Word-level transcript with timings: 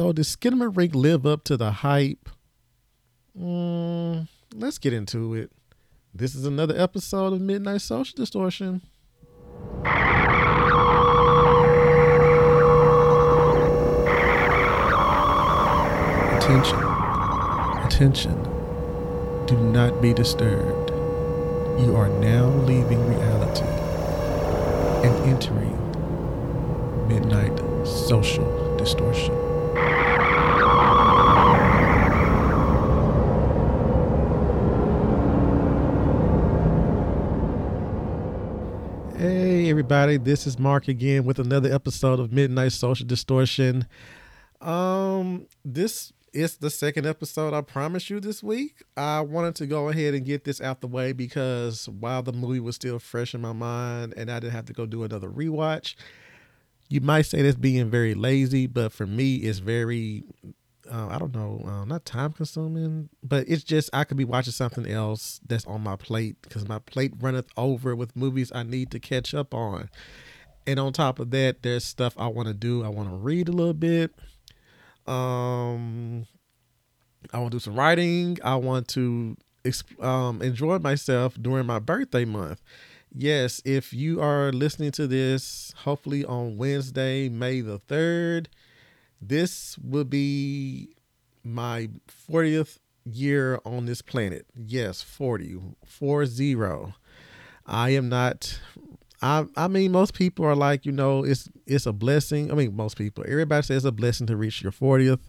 So 0.00 0.14
did 0.14 0.24
Skinamarink 0.24 0.94
live 0.94 1.26
up 1.26 1.44
to 1.44 1.58
the 1.58 1.70
hype? 1.70 2.30
Mm, 3.38 4.28
let's 4.54 4.78
get 4.78 4.94
into 4.94 5.34
it. 5.34 5.52
This 6.14 6.34
is 6.34 6.46
another 6.46 6.74
episode 6.74 7.34
of 7.34 7.42
Midnight 7.42 7.82
Social 7.82 8.16
Distortion. 8.16 8.80
Attention. 16.34 16.80
Attention. 17.84 18.42
Do 19.44 19.58
not 19.58 20.00
be 20.00 20.14
disturbed. 20.14 20.92
You 21.78 21.94
are 21.94 22.08
now 22.08 22.46
leaving 22.64 23.06
reality 23.06 23.68
and 25.06 25.14
entering 25.28 25.76
Midnight 27.06 27.58
Social 27.86 28.78
Distortion. 28.78 29.39
Everybody, 39.90 40.18
this 40.18 40.46
is 40.46 40.56
Mark 40.56 40.86
again 40.86 41.24
with 41.24 41.40
another 41.40 41.72
episode 41.72 42.20
of 42.20 42.32
Midnight 42.32 42.70
Social 42.70 43.04
Distortion. 43.04 43.88
Um, 44.60 45.48
this 45.64 46.12
is 46.32 46.58
the 46.58 46.70
second 46.70 47.06
episode 47.06 47.52
I 47.54 47.60
promised 47.62 48.08
you 48.08 48.20
this 48.20 48.40
week. 48.40 48.84
I 48.96 49.20
wanted 49.22 49.56
to 49.56 49.66
go 49.66 49.88
ahead 49.88 50.14
and 50.14 50.24
get 50.24 50.44
this 50.44 50.60
out 50.60 50.80
the 50.80 50.86
way 50.86 51.10
because 51.12 51.88
while 51.88 52.22
the 52.22 52.32
movie 52.32 52.60
was 52.60 52.76
still 52.76 53.00
fresh 53.00 53.34
in 53.34 53.40
my 53.40 53.52
mind 53.52 54.14
and 54.16 54.30
I 54.30 54.38
didn't 54.38 54.52
have 54.52 54.66
to 54.66 54.72
go 54.72 54.86
do 54.86 55.02
another 55.02 55.28
rewatch, 55.28 55.96
you 56.88 57.00
might 57.00 57.22
say 57.22 57.42
that's 57.42 57.56
being 57.56 57.90
very 57.90 58.14
lazy, 58.14 58.68
but 58.68 58.92
for 58.92 59.08
me, 59.08 59.38
it's 59.38 59.58
very 59.58 60.22
uh, 60.90 61.08
I 61.08 61.18
don't 61.18 61.34
know, 61.34 61.62
uh, 61.66 61.84
not 61.84 62.04
time 62.04 62.32
consuming, 62.32 63.08
but 63.22 63.48
it's 63.48 63.62
just 63.62 63.90
I 63.92 64.04
could 64.04 64.16
be 64.16 64.24
watching 64.24 64.52
something 64.52 64.86
else 64.86 65.40
that's 65.46 65.66
on 65.66 65.82
my 65.82 65.96
plate 65.96 66.36
because 66.42 66.66
my 66.68 66.78
plate 66.80 67.12
runneth 67.20 67.48
over 67.56 67.94
with 67.94 68.16
movies 68.16 68.50
I 68.54 68.64
need 68.64 68.90
to 68.90 69.00
catch 69.00 69.34
up 69.34 69.54
on. 69.54 69.88
And 70.66 70.78
on 70.78 70.92
top 70.92 71.18
of 71.18 71.30
that, 71.30 71.62
there's 71.62 71.84
stuff 71.84 72.14
I 72.18 72.26
want 72.26 72.48
to 72.48 72.54
do. 72.54 72.84
I 72.84 72.88
want 72.88 73.08
to 73.08 73.16
read 73.16 73.48
a 73.48 73.52
little 73.52 73.74
bit. 73.74 74.12
Um, 75.06 76.26
I 77.32 77.38
want 77.38 77.52
to 77.52 77.56
do 77.56 77.60
some 77.60 77.74
writing. 77.74 78.38
I 78.44 78.56
want 78.56 78.88
to 78.88 79.36
um, 80.00 80.42
enjoy 80.42 80.78
myself 80.78 81.34
during 81.40 81.66
my 81.66 81.78
birthday 81.78 82.24
month. 82.24 82.60
Yes, 83.12 83.60
if 83.64 83.92
you 83.92 84.20
are 84.20 84.52
listening 84.52 84.92
to 84.92 85.06
this, 85.06 85.74
hopefully 85.78 86.24
on 86.24 86.56
Wednesday, 86.56 87.28
May 87.28 87.60
the 87.60 87.80
3rd, 87.80 88.46
this 89.20 89.78
will 89.78 90.04
be 90.04 90.90
my 91.44 91.88
40th 92.30 92.78
year 93.04 93.60
on 93.64 93.86
this 93.86 94.02
planet. 94.02 94.46
Yes, 94.54 95.02
40, 95.02 95.58
40. 95.84 96.92
I 97.66 97.90
am 97.90 98.08
not 98.08 98.58
I 99.22 99.46
I 99.56 99.68
mean 99.68 99.92
most 99.92 100.14
people 100.14 100.44
are 100.44 100.56
like, 100.56 100.86
you 100.86 100.92
know, 100.92 101.24
it's 101.24 101.48
it's 101.66 101.86
a 101.86 101.92
blessing. 101.92 102.50
I 102.50 102.54
mean 102.54 102.74
most 102.74 102.96
people. 102.96 103.24
Everybody 103.26 103.62
says 103.62 103.78
it's 103.78 103.84
a 103.84 103.92
blessing 103.92 104.26
to 104.28 104.36
reach 104.36 104.62
your 104.62 104.72
40th. 104.72 105.20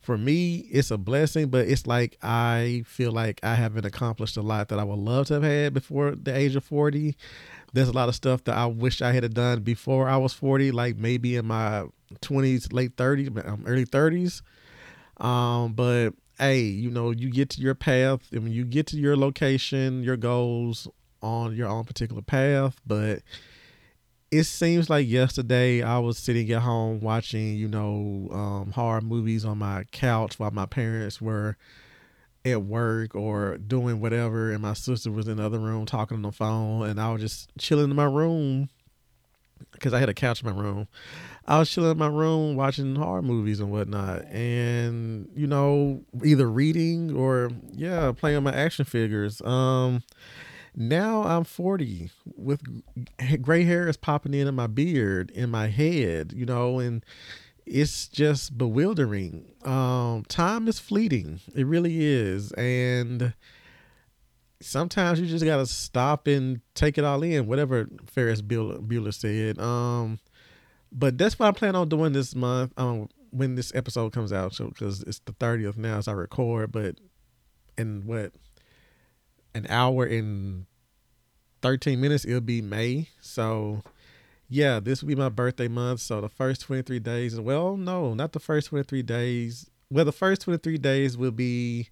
For 0.00 0.16
me, 0.16 0.60
it's 0.70 0.90
a 0.90 0.96
blessing, 0.96 1.48
but 1.48 1.68
it's 1.68 1.86
like 1.86 2.16
I 2.22 2.84
feel 2.86 3.12
like 3.12 3.38
I 3.42 3.54
haven't 3.54 3.84
accomplished 3.84 4.38
a 4.38 4.42
lot 4.42 4.68
that 4.68 4.78
I 4.78 4.84
would 4.84 4.98
love 4.98 5.26
to 5.26 5.34
have 5.34 5.42
had 5.42 5.74
before 5.74 6.12
the 6.12 6.34
age 6.34 6.56
of 6.56 6.64
40. 6.64 7.14
There's 7.74 7.88
a 7.88 7.92
lot 7.92 8.08
of 8.08 8.14
stuff 8.14 8.42
that 8.44 8.56
I 8.56 8.66
wish 8.66 9.02
I 9.02 9.12
had 9.12 9.32
done 9.34 9.62
before 9.62 10.08
I 10.08 10.16
was 10.16 10.32
40, 10.32 10.72
like 10.72 10.96
maybe 10.96 11.36
in 11.36 11.46
my 11.46 11.84
20s, 12.16 12.72
late 12.72 12.96
30s, 12.96 13.48
um, 13.48 13.64
early 13.66 13.86
30s. 13.86 14.42
Um, 15.18 15.72
but 15.74 16.10
hey, 16.38 16.60
you 16.60 16.90
know, 16.90 17.10
you 17.10 17.30
get 17.30 17.50
to 17.50 17.60
your 17.60 17.74
path 17.74 18.20
and 18.32 18.44
when 18.44 18.52
you 18.52 18.64
get 18.64 18.86
to 18.88 18.96
your 18.96 19.16
location, 19.16 20.02
your 20.02 20.16
goals 20.16 20.88
on 21.22 21.54
your 21.54 21.68
own 21.68 21.84
particular 21.84 22.22
path. 22.22 22.80
But 22.86 23.20
it 24.30 24.44
seems 24.44 24.88
like 24.88 25.08
yesterday 25.08 25.82
I 25.82 25.98
was 25.98 26.16
sitting 26.16 26.50
at 26.52 26.62
home 26.62 27.00
watching, 27.00 27.56
you 27.56 27.68
know, 27.68 28.28
um, 28.32 28.72
horror 28.72 29.00
movies 29.00 29.44
on 29.44 29.58
my 29.58 29.84
couch 29.90 30.38
while 30.38 30.52
my 30.52 30.66
parents 30.66 31.20
were 31.20 31.56
at 32.44 32.62
work 32.62 33.14
or 33.14 33.58
doing 33.58 34.00
whatever, 34.00 34.50
and 34.50 34.62
my 34.62 34.72
sister 34.72 35.10
was 35.10 35.28
in 35.28 35.36
the 35.36 35.44
other 35.44 35.58
room 35.58 35.84
talking 35.84 36.16
on 36.16 36.22
the 36.22 36.32
phone, 36.32 36.88
and 36.88 37.00
I 37.00 37.12
was 37.12 37.20
just 37.20 37.50
chilling 37.58 37.90
in 37.90 37.96
my 37.96 38.04
room 38.04 38.70
because 39.72 39.92
I 39.92 39.98
had 39.98 40.08
a 40.08 40.14
couch 40.14 40.42
in 40.42 40.48
my 40.48 40.58
room. 40.58 40.88
I 41.46 41.58
was 41.58 41.70
chilling 41.70 41.92
in 41.92 41.98
my 41.98 42.06
room 42.06 42.54
watching 42.56 42.94
horror 42.94 43.22
movies 43.22 43.60
and 43.60 43.70
whatnot, 43.70 44.24
and 44.26 45.28
you 45.34 45.46
know, 45.46 46.02
either 46.24 46.48
reading 46.48 47.14
or 47.14 47.50
yeah, 47.72 48.12
playing 48.12 48.42
my 48.42 48.52
action 48.52 48.84
figures. 48.84 49.40
Um, 49.42 50.02
now 50.76 51.24
I'm 51.24 51.44
40 51.44 52.10
with 52.36 52.60
gray 53.42 53.64
hair 53.64 53.88
is 53.88 53.96
popping 53.96 54.34
in 54.34 54.54
my 54.54 54.66
beard, 54.66 55.30
in 55.32 55.50
my 55.50 55.66
head, 55.66 56.32
you 56.34 56.46
know, 56.46 56.78
and 56.78 57.04
it's 57.66 58.08
just 58.08 58.56
bewildering. 58.56 59.46
Um, 59.64 60.24
time 60.28 60.68
is 60.68 60.78
fleeting. 60.78 61.40
It 61.54 61.66
really 61.66 62.04
is, 62.04 62.52
and 62.52 63.34
sometimes 64.60 65.20
you 65.20 65.26
just 65.26 65.44
gotta 65.44 65.66
stop 65.66 66.26
and 66.26 66.60
take 66.74 66.98
it 66.98 67.04
all 67.04 67.22
in. 67.22 67.46
Whatever 67.46 67.88
Ferris 68.06 68.42
Bueller 68.42 69.14
said. 69.14 69.58
Um, 69.58 70.18
but 70.92 71.18
that's 71.18 71.38
what 71.38 71.48
I 71.48 71.52
plan 71.52 71.76
on 71.76 71.88
doing 71.88 72.12
this 72.12 72.34
month. 72.34 72.72
Um, 72.76 73.08
when 73.30 73.54
this 73.54 73.72
episode 73.74 74.12
comes 74.12 74.32
out, 74.32 74.54
so 74.54 74.68
because 74.68 75.02
it's 75.02 75.20
the 75.20 75.32
thirtieth 75.32 75.76
now 75.76 75.98
as 75.98 76.08
I 76.08 76.12
record, 76.12 76.72
but 76.72 76.96
in 77.78 78.06
what 78.06 78.32
an 79.54 79.66
hour 79.68 80.04
and 80.04 80.66
thirteen 81.62 82.00
minutes 82.00 82.24
it'll 82.24 82.40
be 82.40 82.60
May. 82.60 83.08
So 83.20 83.82
yeah, 84.48 84.80
this 84.80 85.00
will 85.00 85.08
be 85.08 85.14
my 85.14 85.28
birthday 85.28 85.68
month. 85.68 86.00
So 86.00 86.20
the 86.20 86.28
first 86.28 86.62
twenty 86.62 86.82
three 86.82 86.98
days. 86.98 87.38
Well, 87.38 87.76
no, 87.76 88.14
not 88.14 88.32
the 88.32 88.40
first 88.40 88.68
twenty 88.68 88.84
three 88.84 89.02
days. 89.02 89.70
Well, 89.90 90.04
the 90.04 90.12
first 90.12 90.42
twenty 90.42 90.58
three 90.58 90.78
days 90.78 91.16
will 91.16 91.30
be 91.30 91.88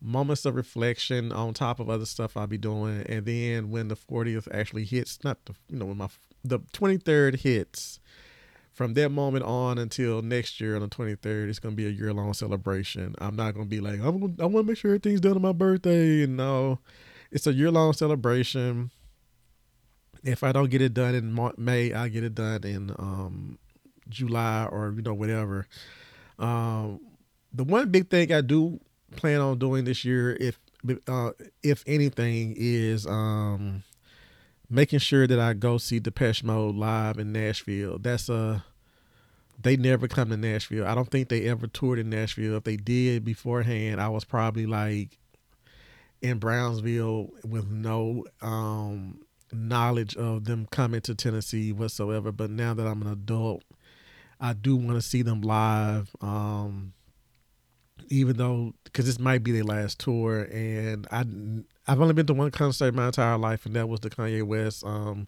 moments 0.00 0.44
of 0.44 0.54
reflection 0.54 1.30
on 1.32 1.52
top 1.52 1.78
of 1.78 1.90
other 1.90 2.06
stuff 2.06 2.36
I'll 2.36 2.46
be 2.46 2.58
doing, 2.58 3.02
and 3.08 3.26
then 3.26 3.70
when 3.70 3.88
the 3.88 3.96
40th 3.96 4.48
actually 4.52 4.84
hits, 4.84 5.18
not 5.22 5.44
the 5.44 5.54
you 5.68 5.78
know 5.78 5.86
when 5.86 5.98
my 5.98 6.08
the 6.42 6.60
23rd 6.60 7.40
hits, 7.40 7.99
from 8.72 8.94
that 8.94 9.10
moment 9.10 9.44
on 9.44 9.78
until 9.78 10.22
next 10.22 10.60
year 10.60 10.74
on 10.74 10.82
the 10.82 10.88
23rd, 10.88 11.48
it's 11.48 11.58
gonna 11.58 11.74
be 11.74 11.86
a 11.86 11.90
year 11.90 12.12
long 12.12 12.32
celebration. 12.34 13.14
I'm 13.18 13.36
not 13.36 13.54
gonna 13.54 13.66
be 13.66 13.80
like 13.80 14.00
I'm 14.00 14.36
I 14.40 14.46
want 14.46 14.66
to 14.66 14.70
make 14.70 14.76
sure 14.76 14.90
everything's 14.90 15.20
done 15.20 15.34
on 15.36 15.42
my 15.42 15.52
birthday, 15.52 16.26
no, 16.26 16.78
it's 17.30 17.46
a 17.46 17.52
year 17.52 17.70
long 17.70 17.92
celebration. 17.92 18.90
If 20.22 20.42
I 20.44 20.52
don't 20.52 20.70
get 20.70 20.82
it 20.82 20.92
done 20.92 21.14
in 21.14 21.52
May, 21.56 21.94
I 21.94 22.08
get 22.08 22.24
it 22.24 22.34
done 22.34 22.64
in 22.64 22.90
um, 22.98 23.58
July 24.08 24.66
or 24.70 24.92
you 24.94 25.02
know 25.02 25.14
whatever. 25.14 25.66
Um, 26.38 27.00
the 27.52 27.64
one 27.64 27.90
big 27.90 28.10
thing 28.10 28.32
I 28.32 28.40
do 28.40 28.80
plan 29.16 29.40
on 29.40 29.58
doing 29.58 29.84
this 29.84 30.04
year, 30.04 30.36
if 30.40 30.58
uh, 31.08 31.30
if 31.62 31.84
anything, 31.86 32.54
is 32.56 33.06
um, 33.06 33.82
making 34.70 35.00
sure 35.00 35.26
that 35.26 35.40
I 35.40 35.52
go 35.52 35.76
see 35.78 35.98
Depeche 35.98 36.44
Mode 36.44 36.76
live 36.76 37.18
in 37.18 37.32
Nashville. 37.32 37.98
That's 37.98 38.28
a 38.28 38.64
they 39.62 39.76
never 39.76 40.08
come 40.08 40.30
to 40.30 40.36
Nashville. 40.36 40.86
I 40.86 40.94
don't 40.94 41.10
think 41.10 41.28
they 41.28 41.46
ever 41.46 41.66
toured 41.66 41.98
in 41.98 42.08
Nashville. 42.08 42.56
If 42.56 42.64
they 42.64 42.76
did 42.76 43.24
beforehand, 43.24 44.00
I 44.00 44.08
was 44.08 44.24
probably 44.24 44.64
like 44.64 45.18
in 46.22 46.38
Brownsville 46.38 47.28
with 47.44 47.68
no 47.68 48.24
um, 48.40 49.20
knowledge 49.52 50.16
of 50.16 50.44
them 50.44 50.66
coming 50.70 51.02
to 51.02 51.14
Tennessee 51.14 51.72
whatsoever. 51.72 52.32
But 52.32 52.50
now 52.50 52.72
that 52.72 52.86
I'm 52.86 53.02
an 53.02 53.12
adult, 53.12 53.62
I 54.40 54.54
do 54.54 54.76
want 54.76 54.96
to 54.96 55.02
see 55.02 55.20
them 55.20 55.42
live. 55.42 56.10
Um, 56.22 56.94
even 58.08 58.36
though 58.36 58.72
because 58.84 59.06
this 59.06 59.18
might 59.18 59.42
be 59.42 59.52
their 59.52 59.64
last 59.64 60.00
tour, 60.00 60.48
and 60.50 61.06
I 61.10 61.24
I've 61.90 62.00
only 62.00 62.14
been 62.14 62.26
to 62.26 62.34
one 62.34 62.52
concert 62.52 62.86
in 62.86 62.94
my 62.94 63.06
entire 63.06 63.36
life, 63.36 63.66
and 63.66 63.74
that 63.74 63.88
was 63.88 63.98
the 63.98 64.10
Kanye 64.10 64.44
West. 64.44 64.84
Um, 64.84 65.26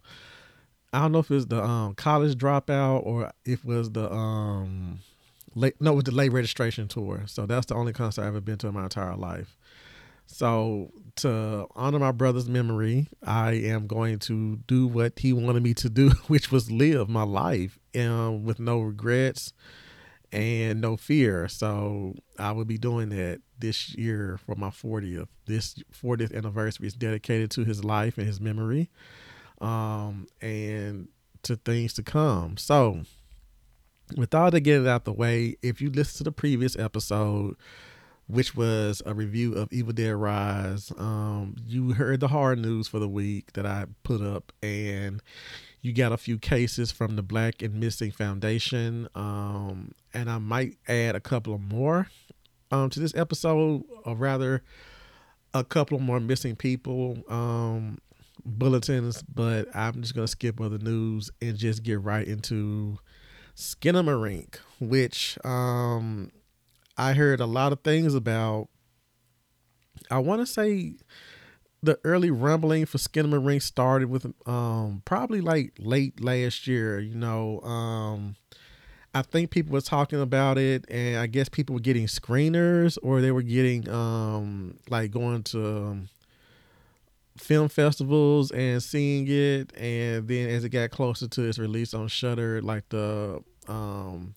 I 0.93 1.01
don't 1.01 1.11
know 1.11 1.19
if 1.19 1.29
it 1.29 1.33
was 1.33 1.47
the 1.47 1.61
um, 1.61 1.93
college 1.95 2.37
dropout 2.37 3.05
or 3.05 3.33
if 3.43 3.59
it 3.59 3.65
was 3.65 3.91
the 3.91 4.09
um 4.09 4.99
late 5.55 5.75
no, 5.81 5.91
it 5.91 5.95
was 5.95 6.03
the 6.05 6.11
late 6.11 6.31
registration 6.31 6.87
tour. 6.87 7.23
So 7.25 7.45
that's 7.45 7.65
the 7.65 7.75
only 7.75 7.91
concert 7.91 8.21
I've 8.21 8.29
ever 8.29 8.39
been 8.39 8.57
to 8.59 8.67
in 8.67 8.75
my 8.75 8.83
entire 8.83 9.17
life. 9.17 9.57
So 10.25 10.93
to 11.17 11.67
honor 11.75 11.99
my 11.99 12.13
brother's 12.13 12.47
memory, 12.47 13.09
I 13.21 13.55
am 13.55 13.85
going 13.85 14.19
to 14.19 14.55
do 14.65 14.87
what 14.87 15.19
he 15.19 15.33
wanted 15.33 15.63
me 15.63 15.73
to 15.73 15.89
do, 15.89 16.11
which 16.27 16.49
was 16.49 16.71
live 16.71 17.09
my 17.09 17.23
life 17.23 17.77
um, 17.93 18.45
with 18.45 18.61
no 18.61 18.79
regrets 18.79 19.51
and 20.33 20.81
no 20.81 20.97
fear. 20.97 21.47
So 21.47 22.15
I 22.39 22.51
will 22.51 22.65
be 22.65 22.79
doing 22.79 23.09
that 23.09 23.41
this 23.59 23.95
year 23.95 24.39
for 24.43 24.55
my 24.55 24.69
40th. 24.69 25.27
This 25.45 25.75
40th 25.93 26.35
anniversary 26.35 26.87
is 26.87 26.95
dedicated 26.95 27.51
to 27.51 27.63
his 27.63 27.85
life 27.85 28.17
and 28.17 28.25
his 28.25 28.41
memory 28.41 28.89
um, 29.61 30.27
and 30.41 31.07
to 31.43 31.55
things 31.55 31.93
to 31.93 32.03
come. 32.03 32.57
So 32.57 33.03
with 34.17 34.33
all 34.33 34.49
that 34.49 34.61
getting 34.61 34.87
out 34.87 35.05
the 35.05 35.13
way, 35.13 35.55
if 35.61 35.79
you 35.79 35.91
listen 35.91 36.17
to 36.17 36.23
the 36.23 36.31
previous 36.31 36.77
episode, 36.77 37.55
which 38.27 38.55
was 38.55 39.03
a 39.05 39.13
review 39.13 39.53
of 39.53 39.71
Evil 39.71 39.93
Dead 39.93 40.15
Rise, 40.15 40.91
um, 40.97 41.55
you 41.67 41.93
heard 41.93 42.21
the 42.21 42.29
hard 42.29 42.57
news 42.57 42.87
for 42.87 42.97
the 42.99 43.07
week 43.07 43.53
that 43.53 43.65
I 43.67 43.85
put 44.03 44.21
up, 44.21 44.51
and 44.63 45.21
you 45.83 45.91
got 45.91 46.13
a 46.13 46.17
few 46.17 46.39
cases 46.39 46.91
from 46.91 47.17
the 47.17 47.21
Black 47.21 47.61
and 47.61 47.75
Missing 47.75 48.11
Foundation, 48.11 49.09
um, 49.15 49.91
and 50.13 50.29
I 50.29 50.37
might 50.37 50.77
add 50.87 51.13
a 51.13 51.19
couple 51.19 51.53
of 51.53 51.61
more 51.61 52.07
um, 52.71 52.89
to 52.89 53.01
this 53.01 53.13
episode, 53.15 53.83
or 54.05 54.15
rather, 54.15 54.63
a 55.53 55.63
couple 55.65 55.99
more 55.99 56.21
missing 56.21 56.55
people 56.55 57.21
um, 57.27 57.99
bulletins. 58.45 59.23
But 59.23 59.67
I'm 59.75 60.01
just 60.01 60.15
gonna 60.15 60.27
skip 60.27 60.61
other 60.61 60.77
news 60.77 61.29
and 61.41 61.57
just 61.57 61.83
get 61.83 62.01
right 62.01 62.25
into 62.25 62.97
Skinamarink, 63.57 64.55
which 64.79 65.37
um, 65.43 66.31
I 66.97 67.11
heard 67.11 67.41
a 67.41 67.45
lot 67.45 67.73
of 67.73 67.81
things 67.81 68.15
about. 68.15 68.69
I 70.09 70.19
want 70.19 70.41
to 70.41 70.45
say 70.45 70.93
the 71.83 71.99
early 72.05 72.31
rumbling 72.31 72.85
for 72.85 72.97
Skinamarink 72.97 73.61
started 73.61 74.09
with 74.09 74.25
um, 74.47 75.01
probably 75.05 75.41
like 75.41 75.73
late 75.77 76.23
last 76.23 76.65
year. 76.65 76.99
You 76.99 77.15
know, 77.15 77.59
um, 77.61 78.35
I 79.13 79.21
think 79.21 79.51
people 79.51 79.73
were 79.73 79.81
talking 79.81 80.21
about 80.21 80.57
it, 80.57 80.85
and 80.89 81.17
I 81.17 81.27
guess 81.27 81.49
people 81.49 81.73
were 81.73 81.81
getting 81.81 82.07
screeners 82.07 82.97
or 83.03 83.19
they 83.19 83.31
were 83.31 83.41
getting 83.43 83.89
um, 83.89 84.77
like 84.89 85.11
going 85.11 85.43
to 85.43 85.59
um, 85.65 86.09
film 87.37 87.67
festivals 87.67 88.51
and 88.51 88.81
seeing 88.81 89.25
it 89.27 89.75
and 89.75 90.27
then 90.27 90.49
as 90.49 90.63
it 90.63 90.69
got 90.69 90.91
closer 90.91 91.27
to 91.27 91.43
its 91.43 91.59
release 91.59 91.93
on 91.93 92.07
Shudder, 92.07 92.61
like 92.61 92.87
the 92.89 93.43
um 93.67 94.35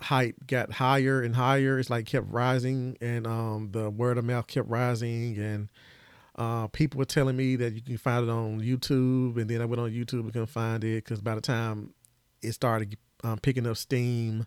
hype 0.00 0.34
got 0.46 0.72
higher 0.72 1.22
and 1.22 1.36
higher 1.36 1.78
it's 1.78 1.88
like 1.88 2.06
kept 2.06 2.26
rising 2.28 2.96
and 3.00 3.26
um 3.26 3.68
the 3.70 3.88
word 3.88 4.18
of 4.18 4.24
mouth 4.24 4.46
kept 4.48 4.68
rising 4.68 5.38
and 5.38 5.68
uh 6.36 6.66
people 6.68 6.98
were 6.98 7.04
telling 7.04 7.36
me 7.36 7.56
that 7.56 7.74
you 7.74 7.82
can 7.82 7.98
find 7.98 8.28
it 8.28 8.30
on 8.30 8.60
YouTube 8.60 9.40
and 9.40 9.48
then 9.48 9.60
I 9.60 9.64
went 9.64 9.80
on 9.80 9.90
YouTube 9.90 10.20
and 10.20 10.32
couldn't 10.32 10.46
find 10.46 10.82
it 10.82 11.04
because 11.04 11.20
by 11.20 11.34
the 11.34 11.40
time 11.40 11.92
it 12.42 12.52
started 12.52 12.96
um, 13.24 13.38
picking 13.38 13.66
up 13.66 13.76
steam 13.76 14.46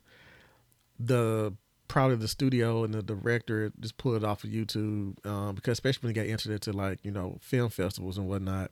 the 0.98 1.54
probably 1.88 2.16
the 2.16 2.28
studio 2.28 2.84
and 2.84 2.92
the 2.92 3.02
director 3.02 3.72
just 3.80 3.96
pulled 3.96 4.16
it 4.16 4.24
off 4.24 4.44
of 4.44 4.50
YouTube 4.50 5.24
um, 5.26 5.54
because 5.54 5.72
especially 5.72 6.08
when 6.08 6.10
it 6.10 6.14
got 6.14 6.30
entered 6.30 6.52
into 6.52 6.72
like 6.72 6.98
you 7.04 7.10
know 7.10 7.38
film 7.40 7.70
festivals 7.70 8.18
and 8.18 8.28
whatnot. 8.28 8.70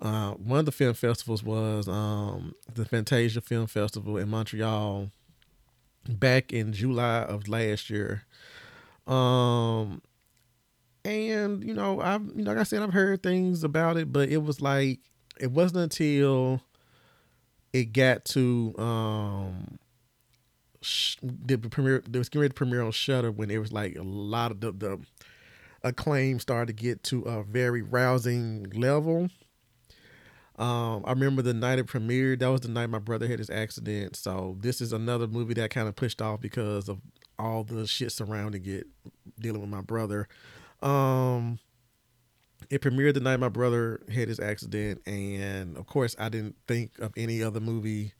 Uh, 0.00 0.32
one 0.32 0.58
of 0.58 0.64
the 0.66 0.72
film 0.72 0.94
festivals 0.94 1.44
was 1.44 1.86
um, 1.86 2.54
the 2.74 2.84
Fantasia 2.84 3.40
Film 3.40 3.68
Festival 3.68 4.16
in 4.16 4.28
Montreal 4.28 5.10
back 6.08 6.52
in 6.52 6.72
July 6.72 7.22
of 7.22 7.46
last 7.46 7.88
year. 7.88 8.24
Um, 9.06 10.02
and 11.04 11.64
you 11.64 11.74
know, 11.74 12.00
I've 12.00 12.24
you 12.34 12.44
know, 12.44 12.52
like 12.52 12.60
I 12.60 12.62
said, 12.64 12.82
I've 12.82 12.92
heard 12.92 13.22
things 13.22 13.64
about 13.64 13.96
it, 13.96 14.12
but 14.12 14.28
it 14.28 14.42
was 14.42 14.60
like 14.60 15.00
it 15.40 15.50
wasn't 15.50 15.82
until 15.82 16.60
it 17.72 17.92
got 17.92 18.24
to 18.26 18.74
um 18.78 19.78
the 21.22 21.58
premiere. 21.58 22.02
there 22.08 22.18
was 22.18 22.28
getting 22.28 22.42
ready 22.42 22.50
to 22.50 22.54
premiere 22.54 22.82
on 22.82 22.90
Shudder 22.90 23.30
when 23.30 23.50
it 23.50 23.58
was 23.58 23.72
like 23.72 23.96
a 23.96 24.02
lot 24.02 24.50
of 24.50 24.60
the, 24.60 24.72
the 24.72 25.00
acclaim 25.84 26.38
started 26.38 26.76
to 26.76 26.82
get 26.82 27.02
to 27.04 27.22
a 27.22 27.42
very 27.42 27.82
rousing 27.82 28.70
level. 28.70 29.28
Um, 30.58 31.02
I 31.06 31.10
remember 31.10 31.42
the 31.42 31.54
night 31.54 31.78
it 31.78 31.86
premiered. 31.86 32.40
That 32.40 32.48
was 32.48 32.60
the 32.60 32.68
night 32.68 32.90
my 32.90 32.98
brother 32.98 33.26
had 33.26 33.38
his 33.38 33.50
accident. 33.50 34.16
So 34.16 34.56
this 34.60 34.80
is 34.80 34.92
another 34.92 35.26
movie 35.26 35.54
that 35.54 35.70
kind 35.70 35.88
of 35.88 35.96
pushed 35.96 36.20
off 36.20 36.40
because 36.40 36.88
of 36.88 37.00
all 37.38 37.64
the 37.64 37.86
shit 37.86 38.12
surrounding 38.12 38.66
it, 38.66 38.86
dealing 39.40 39.60
with 39.60 39.70
my 39.70 39.80
brother. 39.80 40.28
Um, 40.82 41.58
it 42.70 42.80
premiered 42.80 43.14
the 43.14 43.20
night 43.20 43.38
my 43.38 43.48
brother 43.48 44.02
had 44.12 44.28
his 44.28 44.40
accident, 44.40 45.02
and 45.06 45.76
of 45.76 45.86
course, 45.86 46.16
I 46.18 46.28
didn't 46.28 46.56
think 46.66 46.98
of 46.98 47.12
any 47.16 47.42
other 47.42 47.60
movie 47.60 48.12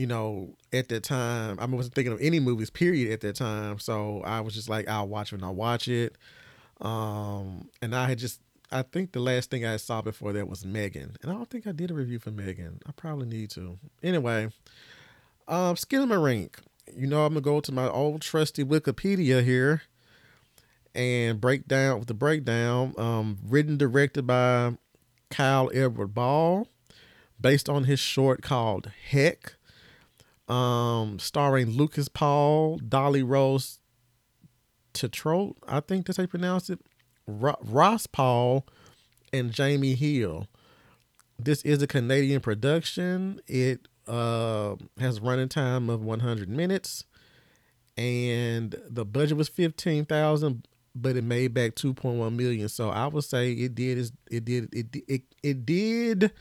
you 0.00 0.06
know, 0.06 0.56
at 0.72 0.88
that 0.88 1.02
time, 1.02 1.58
I 1.60 1.66
wasn't 1.66 1.94
thinking 1.94 2.14
of 2.14 2.20
any 2.22 2.40
movies, 2.40 2.70
period, 2.70 3.12
at 3.12 3.20
that 3.20 3.36
time. 3.36 3.78
So 3.78 4.22
I 4.24 4.40
was 4.40 4.54
just 4.54 4.68
like, 4.68 4.88
I'll 4.88 5.08
watch 5.08 5.30
when 5.30 5.44
I 5.44 5.50
watch 5.50 5.88
it. 5.88 6.16
Um, 6.80 7.68
and 7.82 7.94
I 7.94 8.08
had 8.08 8.18
just, 8.18 8.40
I 8.72 8.80
think 8.80 9.12
the 9.12 9.20
last 9.20 9.50
thing 9.50 9.66
I 9.66 9.76
saw 9.76 10.00
before 10.00 10.32
that 10.32 10.48
was 10.48 10.64
Megan. 10.64 11.16
And 11.22 11.30
I 11.30 11.34
don't 11.34 11.50
think 11.50 11.66
I 11.66 11.72
did 11.72 11.90
a 11.90 11.94
review 11.94 12.18
for 12.18 12.30
Megan. 12.30 12.80
I 12.86 12.92
probably 12.92 13.26
need 13.26 13.50
to. 13.50 13.78
Anyway, 14.02 14.44
um, 15.48 15.74
Skinamarink. 15.74 16.54
You 16.96 17.06
know, 17.06 17.24
I'm 17.24 17.34
to 17.34 17.40
go 17.40 17.60
to 17.60 17.70
my 17.70 17.88
old 17.88 18.22
trusty 18.22 18.64
Wikipedia 18.64 19.44
here 19.44 19.82
and 20.94 21.40
break 21.40 21.66
down 21.66 21.98
with 21.98 22.08
the 22.08 22.14
breakdown. 22.14 22.94
Um, 22.98 23.38
written, 23.44 23.76
directed 23.76 24.26
by 24.26 24.76
Kyle 25.30 25.70
Edward 25.72 26.14
Ball, 26.14 26.68
based 27.40 27.68
on 27.68 27.84
his 27.84 28.00
short 28.00 28.42
called 28.42 28.90
Heck 29.10 29.54
um, 30.50 31.20
starring 31.20 31.70
Lucas 31.70 32.08
Paul, 32.08 32.80
Dali 32.80 33.22
Rose 33.26 33.78
Tetreault, 34.92 35.54
I 35.66 35.78
think 35.80 36.06
that's 36.06 36.16
how 36.16 36.22
you 36.22 36.28
pronounce 36.28 36.68
it, 36.68 36.80
Ross 37.26 38.08
Paul, 38.08 38.66
and 39.32 39.56
Jaime 39.56 39.94
Hill. 39.94 40.48
This 41.38 41.62
is 41.62 41.80
a 41.80 41.86
Canadian 41.86 42.40
production. 42.40 43.40
It 43.46 43.86
uh, 44.08 44.74
has 44.98 45.20
running 45.20 45.48
time 45.48 45.88
of 45.88 46.02
100 46.02 46.48
minutes, 46.48 47.04
and 47.96 48.74
the 48.88 49.04
budget 49.04 49.36
was 49.36 49.48
15,000, 49.48 50.66
but 50.94 51.16
it 51.16 51.24
made 51.24 51.54
back 51.54 51.74
2.1 51.74 52.34
million. 52.34 52.68
So 52.68 52.90
I 52.90 53.06
would 53.06 53.24
say 53.24 53.52
it 53.52 53.74
did 53.74 54.10
it 54.30 54.44
did 54.44 54.74
it 54.74 55.04
it 55.08 55.22
it 55.42 55.66
did 55.66 56.32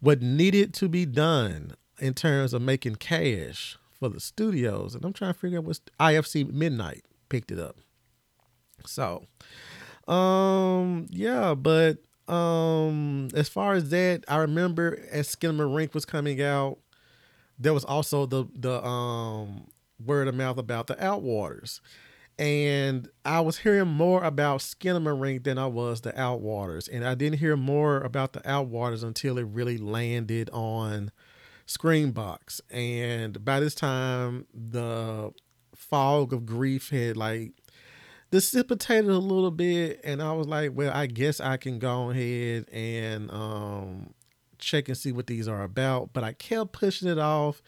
what 0.00 0.20
needed 0.20 0.74
to 0.74 0.88
be 0.88 1.06
done 1.06 1.72
in 1.98 2.14
terms 2.14 2.52
of 2.52 2.62
making 2.62 2.96
cash 2.96 3.78
for 3.98 4.08
the 4.08 4.20
studios. 4.20 4.94
And 4.94 5.04
I'm 5.04 5.12
trying 5.12 5.32
to 5.32 5.38
figure 5.38 5.58
out 5.58 5.64
what 5.64 5.80
IFC 5.98 6.52
Midnight 6.52 7.04
picked 7.28 7.50
it 7.50 7.58
up. 7.58 7.76
So, 8.86 9.24
um, 10.06 11.06
yeah, 11.10 11.54
but 11.54 11.98
um, 12.28 13.28
as 13.34 13.48
far 13.48 13.74
as 13.74 13.90
that, 13.90 14.24
I 14.28 14.36
remember 14.36 15.00
as 15.10 15.34
Skinamarink 15.34 15.94
was 15.94 16.04
coming 16.04 16.42
out, 16.42 16.78
there 17.58 17.72
was 17.72 17.84
also 17.84 18.26
the 18.26 18.44
the 18.54 18.84
um 18.84 19.68
word 20.04 20.28
of 20.28 20.34
mouth 20.34 20.58
about 20.58 20.86
the 20.86 20.96
Outwaters. 20.96 21.80
And 22.38 23.08
I 23.24 23.40
was 23.40 23.58
hearing 23.58 23.88
more 23.88 24.24
about 24.24 24.60
Skinamarink 24.60 25.44
than 25.44 25.56
I 25.56 25.66
was 25.66 26.00
the 26.00 26.12
Outwaters. 26.12 26.88
And 26.92 27.06
I 27.06 27.14
didn't 27.14 27.38
hear 27.38 27.56
more 27.56 27.98
about 28.00 28.32
the 28.32 28.40
Outwaters 28.40 29.04
until 29.04 29.38
it 29.38 29.44
really 29.44 29.78
landed 29.78 30.50
on 30.50 31.12
Screambox. 31.66 32.60
And 32.70 33.44
by 33.44 33.60
this 33.60 33.74
time, 33.74 34.46
the 34.52 35.32
fog 35.76 36.32
of 36.32 36.44
grief 36.44 36.90
had 36.90 37.16
like 37.16 37.52
dissipated 38.32 39.06
a 39.06 39.18
little 39.18 39.52
bit. 39.52 40.00
And 40.02 40.20
I 40.20 40.32
was 40.32 40.48
like, 40.48 40.72
well, 40.74 40.92
I 40.92 41.06
guess 41.06 41.40
I 41.40 41.56
can 41.56 41.78
go 41.78 42.10
ahead 42.10 42.68
and 42.72 43.30
um, 43.30 44.14
check 44.58 44.88
and 44.88 44.98
see 44.98 45.12
what 45.12 45.28
these 45.28 45.46
are 45.46 45.62
about. 45.62 46.12
But 46.12 46.24
I 46.24 46.32
kept 46.32 46.72
pushing 46.72 47.08
it 47.08 47.18
off. 47.18 47.62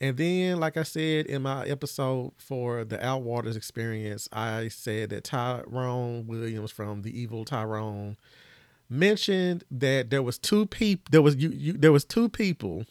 And 0.00 0.16
then, 0.16 0.58
like 0.58 0.78
I 0.78 0.82
said 0.82 1.26
in 1.26 1.42
my 1.42 1.66
episode 1.66 2.32
for 2.38 2.84
the 2.84 2.96
Outwaters 2.96 3.54
experience, 3.54 4.28
I 4.32 4.68
said 4.68 5.10
that 5.10 5.24
Tyrone 5.24 6.26
Williams 6.26 6.70
from 6.70 7.02
the 7.02 7.18
Evil 7.18 7.44
Tyrone 7.44 8.16
mentioned 8.88 9.62
that 9.70 10.10
there 10.10 10.22
was 10.22 10.36
two 10.36 10.66
people 10.66 11.04
there 11.12 11.22
was 11.22 11.36
you, 11.36 11.50
you 11.50 11.72
there 11.74 11.92
was 11.92 12.04
two 12.04 12.28
people 12.28 12.84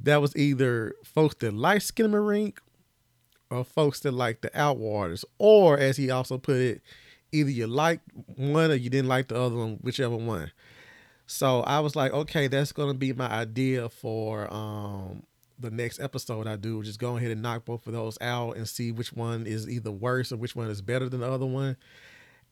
that 0.00 0.20
was 0.20 0.34
either 0.36 0.94
folks 1.04 1.36
that 1.36 1.54
like 1.54 1.80
Skinamarink 1.80 2.58
or 3.50 3.64
folks 3.64 4.00
that 4.00 4.12
like 4.12 4.40
the 4.40 4.50
Outwaters. 4.50 5.24
Or 5.38 5.78
as 5.78 5.96
he 5.96 6.10
also 6.10 6.38
put 6.38 6.56
it, 6.56 6.82
either 7.32 7.50
you 7.50 7.66
liked 7.66 8.10
one 8.36 8.70
or 8.70 8.74
you 8.74 8.90
didn't 8.90 9.08
like 9.08 9.28
the 9.28 9.40
other 9.40 9.56
one, 9.56 9.78
whichever 9.82 10.16
one. 10.16 10.50
So 11.26 11.60
I 11.60 11.80
was 11.80 11.94
like, 11.94 12.12
okay, 12.12 12.48
that's 12.48 12.72
gonna 12.72 12.94
be 12.94 13.12
my 13.12 13.30
idea 13.30 13.88
for 13.88 14.52
um 14.52 15.22
the 15.58 15.70
next 15.70 16.00
episode 16.00 16.46
I 16.46 16.56
do. 16.56 16.82
Just 16.82 16.98
go 16.98 17.16
ahead 17.16 17.30
and 17.30 17.42
knock 17.42 17.64
both 17.64 17.86
of 17.86 17.92
those 17.92 18.18
out 18.20 18.56
and 18.56 18.68
see 18.68 18.92
which 18.92 19.12
one 19.12 19.46
is 19.46 19.68
either 19.68 19.90
worse 19.90 20.32
or 20.32 20.36
which 20.36 20.56
one 20.56 20.68
is 20.70 20.82
better 20.82 21.08
than 21.08 21.20
the 21.20 21.30
other 21.30 21.46
one. 21.46 21.76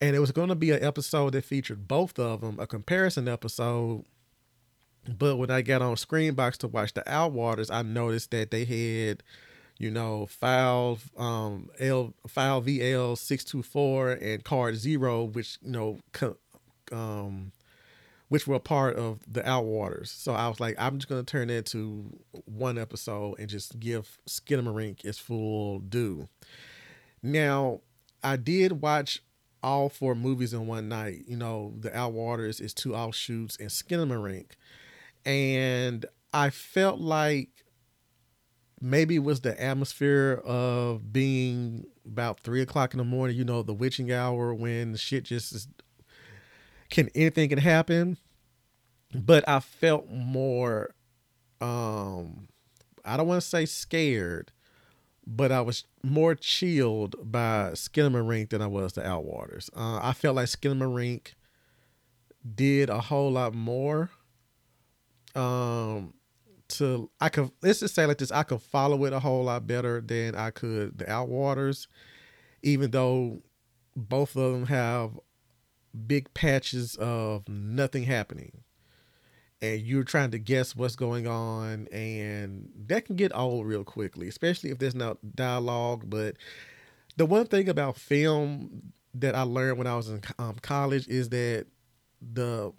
And 0.01 0.17
it 0.17 0.19
was 0.19 0.33
going 0.33 0.49
to 0.49 0.55
be 0.55 0.71
an 0.73 0.83
episode 0.83 1.35
that 1.35 1.45
featured 1.45 1.87
both 1.87 2.19
of 2.19 2.41
them, 2.41 2.59
a 2.59 2.67
comparison 2.67 3.29
episode 3.29 4.05
but 5.09 5.37
when 5.37 5.51
I 5.51 5.63
got 5.63 5.83
on 5.83 5.97
Screambox 5.97 6.59
to 6.59 6.69
watch 6.69 6.95
the 6.95 7.03
Outwaters, 7.03 7.73
I 7.73 7.83
noticed 7.83 8.31
that 8.31 8.51
they 8.51 8.65
had, 8.65 9.23
you 9.79 9.91
know, 9.91 10.27
file 10.27 10.99
um 11.17 11.71
L 11.79 12.15
file 12.29 12.63
VL 12.63 13.19
six 13.19 13.45
two 13.45 13.63
four 13.63 14.13
and 14.13 14.45
card 14.45 14.77
zero, 14.77 15.25
which 15.25 15.59
you 15.63 15.73
know 15.73 15.99
co- 16.13 16.37
um 16.93 17.53
which 18.33 18.47
were 18.47 18.59
part 18.59 18.97
of 18.97 19.21
the 19.31 19.43
Outwaters. 19.43 20.07
So 20.07 20.33
I 20.33 20.49
was 20.49 20.59
like, 20.59 20.75
I'm 20.79 20.97
just 20.97 21.07
gonna 21.07 21.23
turn 21.23 21.51
into 21.51 22.19
one 22.47 22.79
episode 22.79 23.39
and 23.39 23.47
just 23.47 23.79
give 23.79 24.17
Skinamarink 24.27 25.05
its 25.05 25.19
full 25.19 25.81
due. 25.81 26.31
Now, 27.23 27.83
I 28.25 28.37
did 28.37 28.81
watch 28.81 29.23
all 29.63 29.91
four 29.91 30.15
movies 30.15 30.55
in 30.55 30.67
one 30.67 30.89
night. 30.89 31.25
You 31.27 31.37
know, 31.37 31.75
the 31.79 31.91
Outwaters 31.91 32.59
is 32.59 32.73
two 32.73 32.95
offshoots 32.95 33.59
and 33.59 33.69
Skinamarink. 33.69 34.53
And 35.27 36.07
I 36.33 36.49
felt 36.49 37.01
like 37.01 37.51
maybe 38.81 39.17
it 39.17 39.25
was 39.25 39.43
the 39.43 39.63
atmosphere 39.63 40.41
of 40.43 41.13
being 41.13 41.85
about 42.07 42.41
three 42.41 42.63
o'clock 42.63 42.95
in 42.95 42.99
the 42.99 43.05
morning, 43.05 43.37
you 43.37 43.45
know, 43.45 43.63
the 43.63 43.75
witching 43.75 44.11
hour 44.11 44.55
when 44.55 44.97
shit 44.97 45.25
just 45.25 45.53
is, 45.55 45.69
can 46.93 47.09
anything 47.15 47.49
can 47.49 47.59
happen. 47.59 48.19
But 49.15 49.49
I 49.49 49.61
felt 49.61 50.09
more 50.09 50.95
um 51.61 52.49
I 53.05 53.17
don't 53.17 53.27
want 53.27 53.43
to 53.43 53.49
say 53.49 53.67
scared, 53.67 54.53
but 55.27 55.51
I 55.51 55.61
was 55.61 55.85
more 56.05 56.35
chilled 56.37 57.17
by 57.21 57.73
Skinamarink 57.73 58.51
than 58.51 58.63
I 58.63 58.69
was 58.69 58.93
the 58.93 59.01
Outwaters. 59.01 59.71
Uh, 59.77 59.99
I 60.01 60.13
felt 60.13 60.37
like 60.37 60.47
Skinamarink 60.47 61.33
did 62.55 62.91
a 62.91 63.01
whole 63.01 63.33
lot 63.33 63.55
more. 63.55 64.11
Um, 65.35 66.15
to 66.69 67.11
I 67.21 67.29
could 67.29 67.51
let's 67.63 67.81
just 67.81 67.95
say 67.95 68.07
like 68.07 68.19
this, 68.19 68.31
I 68.31 68.45
could 68.45 68.63
follow 68.63 69.05
it 69.05 69.13
a 69.13 69.19
whole 69.19 69.45
lot 69.45 69.67
better 69.67 70.01
than 70.01 70.35
I 70.35 70.51
could 70.51 70.99
the 70.99 71.07
Outwaters, 71.07 71.87
even 72.63 72.91
though 72.91 73.43
both 73.97 74.37
of 74.37 74.53
them 74.53 74.67
have 74.67 75.19
big 76.07 76.33
patches 76.35 76.97
of 76.97 77.49
nothing 77.49 78.05
happening. 78.05 78.63
And 79.61 79.81
you're 79.81 80.03
trying 80.03 80.33
to 80.33 80.39
guess 80.39 80.75
what's 80.75 80.97
going 80.97 81.29
on 81.29 81.87
and 81.93 82.69
that 82.89 83.05
can 83.05 83.15
get 83.15 83.31
old 83.33 83.65
real 83.65 83.85
quickly 83.85 84.27
especially 84.27 84.71
if 84.71 84.79
there's 84.79 84.95
no 84.95 85.19
dialogue. 85.37 86.11
But 86.11 86.37
the 87.17 87.27
one 87.27 87.47
thing 87.47 87.69
about 87.69 87.97
film 87.97 88.93
that 89.15 89.35
i 89.35 89.43
learned 89.43 89.79
when 89.79 89.87
i 89.87 89.95
was 89.95 90.09
in 90.09 90.23
um, 90.39 90.57
college 90.63 91.07
is 91.09 91.29
that 91.29 91.67
the 92.21 92.73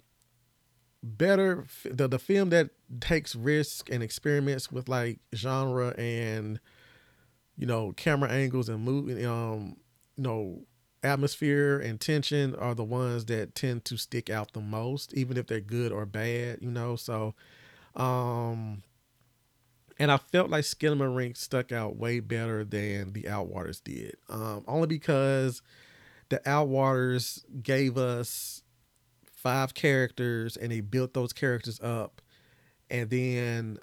better 1.02 1.66
the, 1.84 2.08
the 2.08 2.18
film 2.18 2.50
that 2.50 2.70
takes 3.00 3.36
risk 3.36 3.90
and 3.90 4.02
experiments 4.02 4.72
with 4.72 4.88
like 4.88 5.18
genre 5.34 5.94
and 5.98 6.58
you 7.56 7.66
know 7.66 7.92
camera 7.92 8.30
angles 8.30 8.68
and 8.68 8.82
movie 8.82 9.24
um 9.24 9.76
you 10.16 10.22
know 10.22 10.62
atmosphere 11.04 11.78
and 11.78 12.00
tension 12.00 12.54
are 12.54 12.74
the 12.74 12.84
ones 12.84 13.26
that 13.26 13.54
tend 13.54 13.84
to 13.86 13.96
stick 13.96 14.30
out 14.30 14.52
the 14.52 14.60
most, 14.60 15.14
even 15.14 15.36
if 15.36 15.46
they're 15.46 15.60
good 15.60 15.92
or 15.92 16.06
bad, 16.06 16.58
you 16.60 16.70
know. 16.70 16.96
So, 16.96 17.34
um, 17.94 18.82
and 19.98 20.10
I 20.10 20.16
felt 20.16 20.50
like 20.50 20.64
Skinamarink 20.64 21.36
stuck 21.36 21.70
out 21.70 21.96
way 21.96 22.20
better 22.20 22.64
than 22.64 23.12
the 23.12 23.22
Outwaters 23.24 23.82
did, 23.82 24.16
um, 24.28 24.64
only 24.66 24.88
because 24.88 25.62
the 26.30 26.40
Outwaters 26.46 27.44
gave 27.62 27.96
us 27.96 28.62
five 29.30 29.74
characters 29.74 30.56
and 30.56 30.72
they 30.72 30.80
built 30.80 31.14
those 31.14 31.32
characters 31.32 31.80
up, 31.80 32.20
and 32.90 33.10
then 33.10 33.78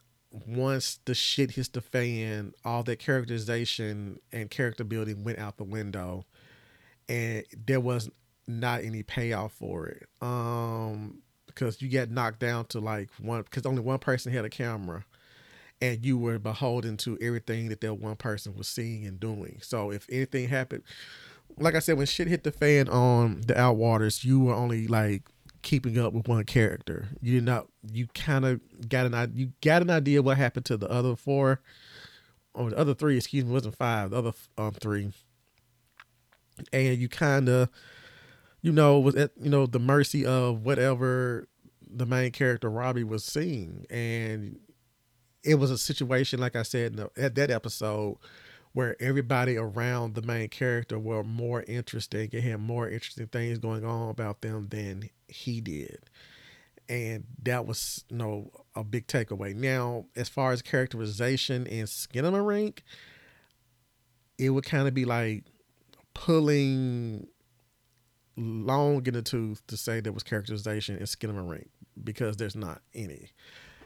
once 0.48 1.00
the 1.06 1.14
shit 1.14 1.52
hits 1.52 1.70
the 1.70 1.82
fan, 1.82 2.54
all 2.64 2.84
that 2.84 3.00
characterization 3.00 4.20
and 4.32 4.50
character 4.50 4.84
building 4.84 5.24
went 5.24 5.40
out 5.40 5.58
the 5.58 5.64
window 5.64 6.26
and 7.12 7.46
there 7.66 7.82
was 7.82 8.10
not 8.48 8.84
any 8.84 9.04
payoff 9.04 9.52
for 9.52 9.88
it. 9.88 10.08
Um, 10.22 11.22
because 11.48 11.82
you 11.82 11.90
get 11.90 12.10
knocked 12.10 12.40
down 12.40 12.66
to 12.66 12.80
like 12.80 13.10
one 13.20 13.42
because 13.42 13.66
only 13.66 13.82
one 13.82 14.00
person 14.00 14.32
had 14.32 14.46
a 14.46 14.50
camera 14.50 15.04
and 15.82 16.06
you 16.06 16.18
were 16.18 16.40
beholden 16.40 16.96
to 16.96 17.18
everything 17.20 17.68
that 17.68 17.82
that 17.82 17.96
one 17.96 18.16
person 18.16 18.56
was 18.56 18.70
seeing 18.70 19.06
and 19.06 19.20
doing. 19.20 19.60
So 19.62 19.92
if 19.92 20.08
anything 20.10 20.48
happened, 20.48 20.84
like 21.58 21.76
I 21.76 21.80
said, 21.80 21.98
when 21.98 22.08
shit 22.08 22.30
hit 22.30 22.46
the 22.46 22.54
fan 22.54 22.88
on 22.88 23.42
the 23.42 23.54
Outwaters, 23.54 24.24
you 24.24 24.40
were 24.40 24.54
only 24.54 24.88
like 24.88 25.24
keeping 25.62 26.00
up 26.00 26.14
with 26.14 26.30
one 26.30 26.46
character. 26.46 27.10
You 27.22 27.34
did 27.36 27.44
not. 27.44 27.68
You 27.92 28.08
kind 28.08 28.46
of 28.46 28.62
got 28.88 29.12
an 29.12 29.34
you 29.36 29.52
got 29.62 29.82
an 29.82 29.90
idea 29.90 30.22
what 30.22 30.38
happened 30.38 30.66
to 30.68 30.78
the 30.78 30.90
other 30.90 31.18
four, 31.18 31.60
or 32.54 32.70
the 32.70 32.78
other 32.78 32.94
three. 32.94 33.18
Excuse 33.18 33.44
me, 33.44 33.52
wasn't 33.52 33.76
five. 33.76 34.12
The 34.12 34.18
other 34.18 34.34
um, 34.58 34.72
three 34.72 35.12
and 36.72 36.98
you 36.98 37.10
kind 37.10 37.50
of 37.50 37.70
you 38.62 38.72
know 38.72 39.00
was 39.00 39.16
at 39.16 39.32
you 39.42 39.50
know 39.50 39.66
the 39.66 39.80
mercy 39.80 40.26
of 40.26 40.64
whatever 40.64 41.48
the 41.94 42.06
main 42.06 42.32
character 42.32 42.70
Robbie 42.70 43.04
was 43.04 43.24
seeing. 43.24 43.86
And 43.90 44.60
it 45.44 45.56
was 45.56 45.72
a 45.72 45.78
situation 45.78 46.40
like 46.40 46.56
I 46.56 46.64
said 46.64 46.96
the, 46.96 47.10
at 47.18 47.36
that 47.36 47.52
episode 47.52 48.18
where 48.74 48.96
everybody 49.02 49.58
around 49.58 50.16
the 50.16 50.22
main 50.22 50.48
character 50.48 50.98
were 50.98 51.24
more 51.24 51.64
interesting 51.64 52.30
and 52.32 52.44
had 52.44 52.60
more 52.62 52.88
interesting 52.90 53.28
things 53.28 53.58
going 53.58 53.84
on 53.84 54.10
about 54.10 54.42
them 54.42 54.68
than 54.70 55.10
he 55.28 55.60
did. 55.60 56.00
And 56.88 57.26
that 57.44 57.66
was 57.66 58.06
you 58.10 58.18
know 58.18 58.52
a 58.76 58.84
big 58.84 59.08
takeaway. 59.08 59.56
Now 59.56 60.06
as 60.16 60.30
far 60.30 60.52
as 60.52 60.62
characterization 60.62 61.68
and 61.68 61.88
Skinamarink 61.88 62.80
it 64.38 64.50
would 64.50 64.66
kind 64.66 64.88
of 64.88 64.94
be 64.94 65.06
like 65.06 65.44
pulling 66.14 67.28
long 68.38 69.06
in 69.06 69.14
the 69.14 69.22
tooth 69.22 69.66
to 69.68 69.78
say 69.78 70.00
there 70.00 70.14
was 70.14 70.24
characterization 70.24 70.98
in 70.98 71.04
Skinamarink 71.04 71.68
because 72.04 72.38
there's 72.38 72.56
not 72.56 72.82
any. 72.94 73.30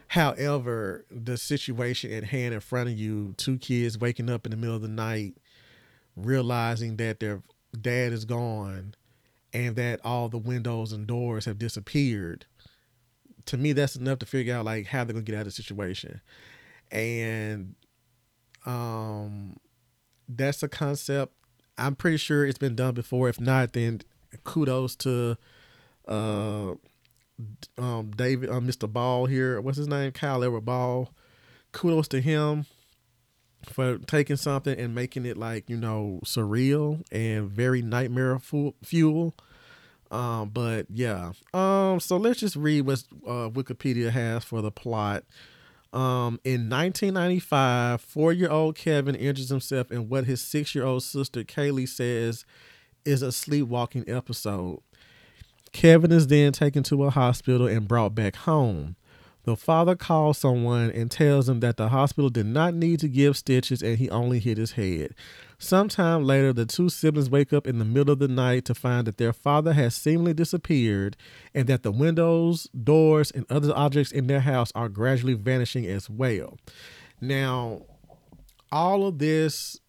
However, 0.08 1.04
the 1.10 1.36
situation 1.36 2.12
at 2.12 2.24
hand 2.24 2.54
in 2.54 2.60
front 2.60 2.88
of 2.88 2.96
you, 2.96 3.34
two 3.36 3.58
kids 3.58 3.98
waking 3.98 4.30
up 4.30 4.46
in 4.46 4.50
the 4.50 4.56
middle 4.56 4.76
of 4.76 4.82
the 4.82 4.88
night, 4.88 5.36
realizing 6.14 6.96
that 6.96 7.18
their 7.20 7.42
dad 7.78 8.12
is 8.12 8.24
gone 8.24 8.94
and 9.52 9.74
that 9.76 10.00
all 10.04 10.28
the 10.28 10.38
windows 10.38 10.92
and 10.92 11.06
doors 11.06 11.44
have 11.44 11.58
disappeared. 11.58 12.46
To 13.46 13.56
me, 13.56 13.72
that's 13.72 13.96
enough 13.96 14.20
to 14.20 14.26
figure 14.26 14.54
out 14.54 14.64
like 14.64 14.86
how 14.86 15.04
they're 15.04 15.14
gonna 15.14 15.24
get 15.24 15.34
out 15.34 15.40
of 15.40 15.46
the 15.46 15.50
situation. 15.52 16.20
And 16.90 17.74
um 18.64 19.56
that's 20.28 20.62
a 20.62 20.68
concept 20.68 21.32
I'm 21.78 21.94
pretty 21.94 22.16
sure 22.16 22.46
it's 22.46 22.58
been 22.58 22.74
done 22.76 22.94
before. 22.94 23.28
If 23.28 23.40
not, 23.40 23.72
then 23.72 24.00
kudos 24.44 24.96
to 24.96 25.36
uh 26.08 26.74
um 27.78 28.10
David 28.16 28.50
uh, 28.50 28.60
Mr. 28.60 28.90
Ball 28.90 29.26
here. 29.26 29.60
What's 29.60 29.78
his 29.78 29.88
name? 29.88 30.12
Kyle 30.12 30.42
Edward 30.42 30.64
Ball. 30.64 31.12
Kudos 31.72 32.08
to 32.08 32.20
him 32.20 32.66
for 33.64 33.98
taking 33.98 34.36
something 34.36 34.78
and 34.78 34.94
making 34.94 35.26
it 35.26 35.36
like, 35.36 35.68
you 35.68 35.76
know, 35.76 36.20
surreal 36.24 37.02
and 37.12 37.50
very 37.50 37.82
nightmare 37.82 38.38
fuel. 38.82 39.34
Um, 40.10 40.50
but 40.50 40.86
yeah. 40.88 41.32
Um, 41.52 42.00
so 42.00 42.16
let's 42.16 42.40
just 42.40 42.56
read 42.56 42.82
what 42.82 43.02
uh, 43.26 43.50
Wikipedia 43.50 44.10
has 44.10 44.44
for 44.44 44.62
the 44.62 44.70
plot. 44.70 45.24
Um, 45.92 46.40
in 46.44 46.68
1995, 46.68 48.00
four 48.00 48.32
year 48.32 48.50
old 48.50 48.76
Kevin 48.76 49.14
injures 49.14 49.48
himself 49.48 49.90
in 49.90 50.08
what 50.08 50.24
his 50.24 50.40
six 50.40 50.74
year 50.74 50.84
old 50.84 51.02
sister 51.02 51.42
Kaylee 51.44 51.88
says 51.88 52.44
is 53.04 53.22
a 53.22 53.32
sleepwalking 53.32 54.04
episode. 54.08 54.80
Kevin 55.72 56.12
is 56.12 56.26
then 56.26 56.52
taken 56.52 56.82
to 56.84 57.04
a 57.04 57.10
hospital 57.10 57.66
and 57.66 57.88
brought 57.88 58.14
back 58.14 58.36
home. 58.36 58.96
The 59.44 59.56
father 59.56 59.94
calls 59.94 60.38
someone 60.38 60.90
and 60.90 61.10
tells 61.10 61.48
him 61.48 61.60
that 61.60 61.76
the 61.76 61.88
hospital 61.88 62.30
did 62.30 62.46
not 62.46 62.74
need 62.74 62.98
to 63.00 63.08
give 63.08 63.36
stitches 63.36 63.80
and 63.80 63.96
he 63.96 64.10
only 64.10 64.40
hit 64.40 64.58
his 64.58 64.72
head. 64.72 65.14
Sometime 65.58 66.24
later, 66.24 66.52
the 66.52 66.66
two 66.66 66.90
siblings 66.90 67.30
wake 67.30 67.52
up 67.52 67.66
in 67.66 67.78
the 67.78 67.84
middle 67.84 68.12
of 68.12 68.18
the 68.18 68.28
night 68.28 68.66
to 68.66 68.74
find 68.74 69.06
that 69.06 69.16
their 69.16 69.32
father 69.32 69.72
has 69.72 69.94
seemingly 69.94 70.34
disappeared 70.34 71.16
and 71.54 71.66
that 71.66 71.82
the 71.82 71.90
windows, 71.90 72.68
doors, 72.84 73.30
and 73.30 73.46
other 73.50 73.72
objects 73.74 74.12
in 74.12 74.26
their 74.26 74.40
house 74.40 74.70
are 74.74 74.90
gradually 74.90 75.32
vanishing 75.32 75.86
as 75.86 76.10
well. 76.10 76.58
Now, 77.22 77.82
all 78.70 79.06
of 79.06 79.18
this 79.18 79.80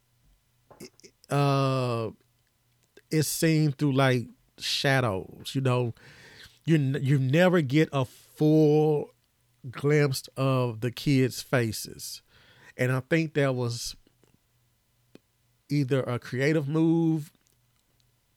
uh, 1.29 2.11
is 3.11 3.27
seen 3.27 3.73
through 3.73 3.93
like 3.93 4.27
shadows. 4.57 5.51
You 5.53 5.61
know, 5.61 5.93
you 6.65 6.77
you 7.01 7.19
never 7.19 7.59
get 7.59 7.89
a 7.91 8.05
full 8.05 9.09
glimpse 9.69 10.29
of 10.37 10.79
the 10.79 10.91
kids' 10.91 11.41
faces, 11.41 12.21
and 12.77 12.89
I 12.93 13.01
think 13.01 13.33
that 13.33 13.53
was 13.53 13.96
either 15.69 16.01
a 16.03 16.19
creative 16.19 16.67
move 16.67 17.31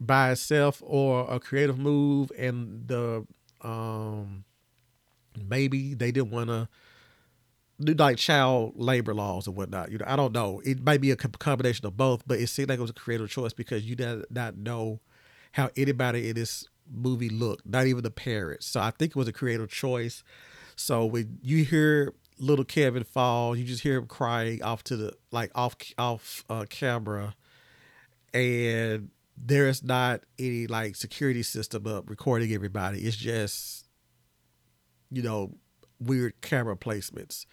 by 0.01 0.33
itself 0.33 0.83
or 0.85 1.27
a 1.31 1.39
creative 1.39 1.79
move 1.79 2.33
and 2.39 2.89
the 2.89 3.27
um 3.63 4.45
maybe 5.49 5.95
they 5.95 6.11
didn't 6.11 6.31
want 6.31 6.49
to 6.49 6.69
do 7.83 7.95
like 7.95 8.19
child 8.19 8.73
labor 8.77 9.15
laws 9.15 9.49
or 9.49 9.53
whatnot. 9.53 9.91
You 9.91 9.99
know, 9.99 10.05
I 10.07 10.17
don't 10.17 10.33
know. 10.33 10.61
It 10.65 10.85
might 10.85 11.01
be 11.01 11.11
a 11.11 11.17
combination 11.17 11.87
of 11.87 11.97
both, 11.97 12.23
but 12.27 12.39
it 12.39 12.49
seemed 12.49 12.69
like 12.69 12.79
it 12.79 12.83
was 12.83 12.91
a 12.91 12.95
creative 12.95 13.31
choice 13.31 13.53
because 13.53 13.85
you 13.85 13.97
did 13.97 14.25
not 14.31 14.57
know 14.57 15.01
how 15.53 15.71
anybody 15.77 16.29
in 16.29 16.37
this 16.37 16.69
movie 16.93 17.29
looked, 17.31 17.67
not 17.67 17.87
even 17.87 18.03
the 18.03 18.11
parents. 18.11 18.67
So 18.67 18.81
I 18.81 18.91
think 18.91 19.11
it 19.11 19.17
was 19.17 19.29
a 19.29 19.33
creative 19.33 19.71
choice. 19.71 20.23
So 20.77 21.07
when 21.07 21.39
you 21.43 21.65
hear 21.65 22.13
little 22.41 22.65
Kevin 22.65 23.05
fall, 23.05 23.55
you 23.55 23.65
just 23.65 23.83
hear 23.83 23.97
him 23.99 24.07
crying 24.07 24.63
off 24.63 24.83
to 24.85 24.97
the 24.97 25.13
like 25.31 25.51
off 25.55 25.77
off 25.99 26.45
uh, 26.49 26.65
camera, 26.69 27.35
and 28.35 29.11
there 29.37 29.69
is 29.69 29.83
not 29.83 30.23
any 30.39 30.67
like 30.67 30.97
security 30.97 31.43
system 31.43 31.87
up 31.87 32.09
recording 32.09 32.53
everybody. 32.53 33.01
It's 33.01 33.17
just 33.17 33.87
you 35.11 35.23
know 35.23 35.55
weird 36.01 36.41
camera 36.41 36.77
placements 36.77 37.47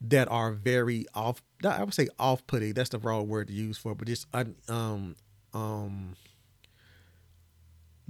that 0.00 0.30
are 0.30 0.52
very 0.52 1.06
off. 1.14 1.42
I 1.64 1.82
would 1.82 1.94
say 1.94 2.08
off 2.18 2.46
putting. 2.46 2.72
That's 2.72 2.90
the 2.90 2.98
wrong 2.98 3.28
word 3.28 3.48
to 3.48 3.52
use 3.52 3.76
for, 3.76 3.92
it, 3.92 3.98
but 3.98 4.08
just 4.08 4.26
un, 4.32 4.54
um 4.68 5.16
um 5.52 6.14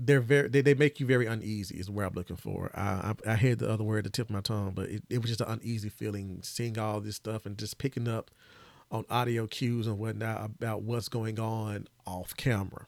they're 0.02 0.21
very 0.21 0.49
they, 0.49 0.62
they 0.62 0.75
make 0.75 0.99
you 0.99 1.07
very 1.07 1.26
uneasy 1.26 1.78
is 1.78 1.90
where 1.90 2.07
i'm 2.07 2.14
looking 2.14 2.37
for. 2.37 2.71
I 2.75 3.14
i, 3.26 3.33
I 3.33 3.35
had 3.35 3.59
the 3.59 3.71
other 3.71 3.85
word 3.85 4.04
to 4.04 4.11
tip 4.11 4.28
of 4.28 4.35
my 4.35 4.40
tongue 4.40 4.73
but 4.75 4.88
it, 4.88 5.02
it 5.11 5.19
was 5.21 5.30
just 5.30 5.40
an 5.40 5.61
uneasy 5.61 5.88
feeling 5.88 6.40
seeing 6.42 6.78
all 6.78 7.00
this 7.00 7.16
stuff 7.16 7.47
and 7.47 7.59
just 7.59 7.78
picking 7.78 8.09
up 8.09 8.30
on 8.90 9.04
audio 9.09 9.47
cues 9.47 9.87
and 9.87 9.99
whatnot 9.99 10.45
about 10.45 10.83
what's 10.83 11.09
going 11.09 11.38
on 11.38 11.87
off 12.07 12.37
camera. 12.37 12.87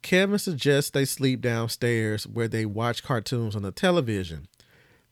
Kevin 0.00 0.38
suggests 0.38 0.90
they 0.90 1.04
sleep 1.04 1.40
downstairs 1.40 2.26
where 2.26 2.48
they 2.48 2.64
watch 2.64 3.02
cartoons 3.02 3.54
on 3.54 3.62
the 3.62 3.70
television. 3.70 4.48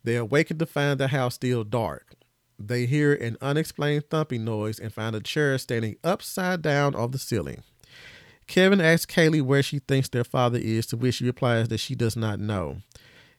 They 0.03 0.17
awaken 0.17 0.59
to 0.59 0.67
find 0.67 0.99
the 0.99 1.09
house 1.09 1.35
still 1.35 1.65
dark. 1.65 2.15
They 2.59 2.87
hear 2.87 3.15
an 3.15 3.37
unexplained 3.41 4.09
thumping 4.11 4.45
noise 4.45 4.79
and 4.79 4.93
find 4.93 5.15
a 5.15 5.21
chair 5.21 5.57
standing 5.59 5.97
upside 6.03 6.63
down 6.63 6.95
on 6.95 7.11
the 7.11 7.19
ceiling 7.19 7.63
Kevin 8.51 8.81
asks 8.81 9.07
Kaylee 9.07 9.43
where 9.43 9.63
she 9.63 9.79
thinks 9.79 10.09
their 10.09 10.25
father 10.25 10.59
is, 10.59 10.85
to 10.87 10.97
which 10.97 11.15
she 11.15 11.25
replies 11.25 11.69
that 11.69 11.79
she 11.79 11.95
does 11.95 12.17
not 12.17 12.41
know. 12.41 12.79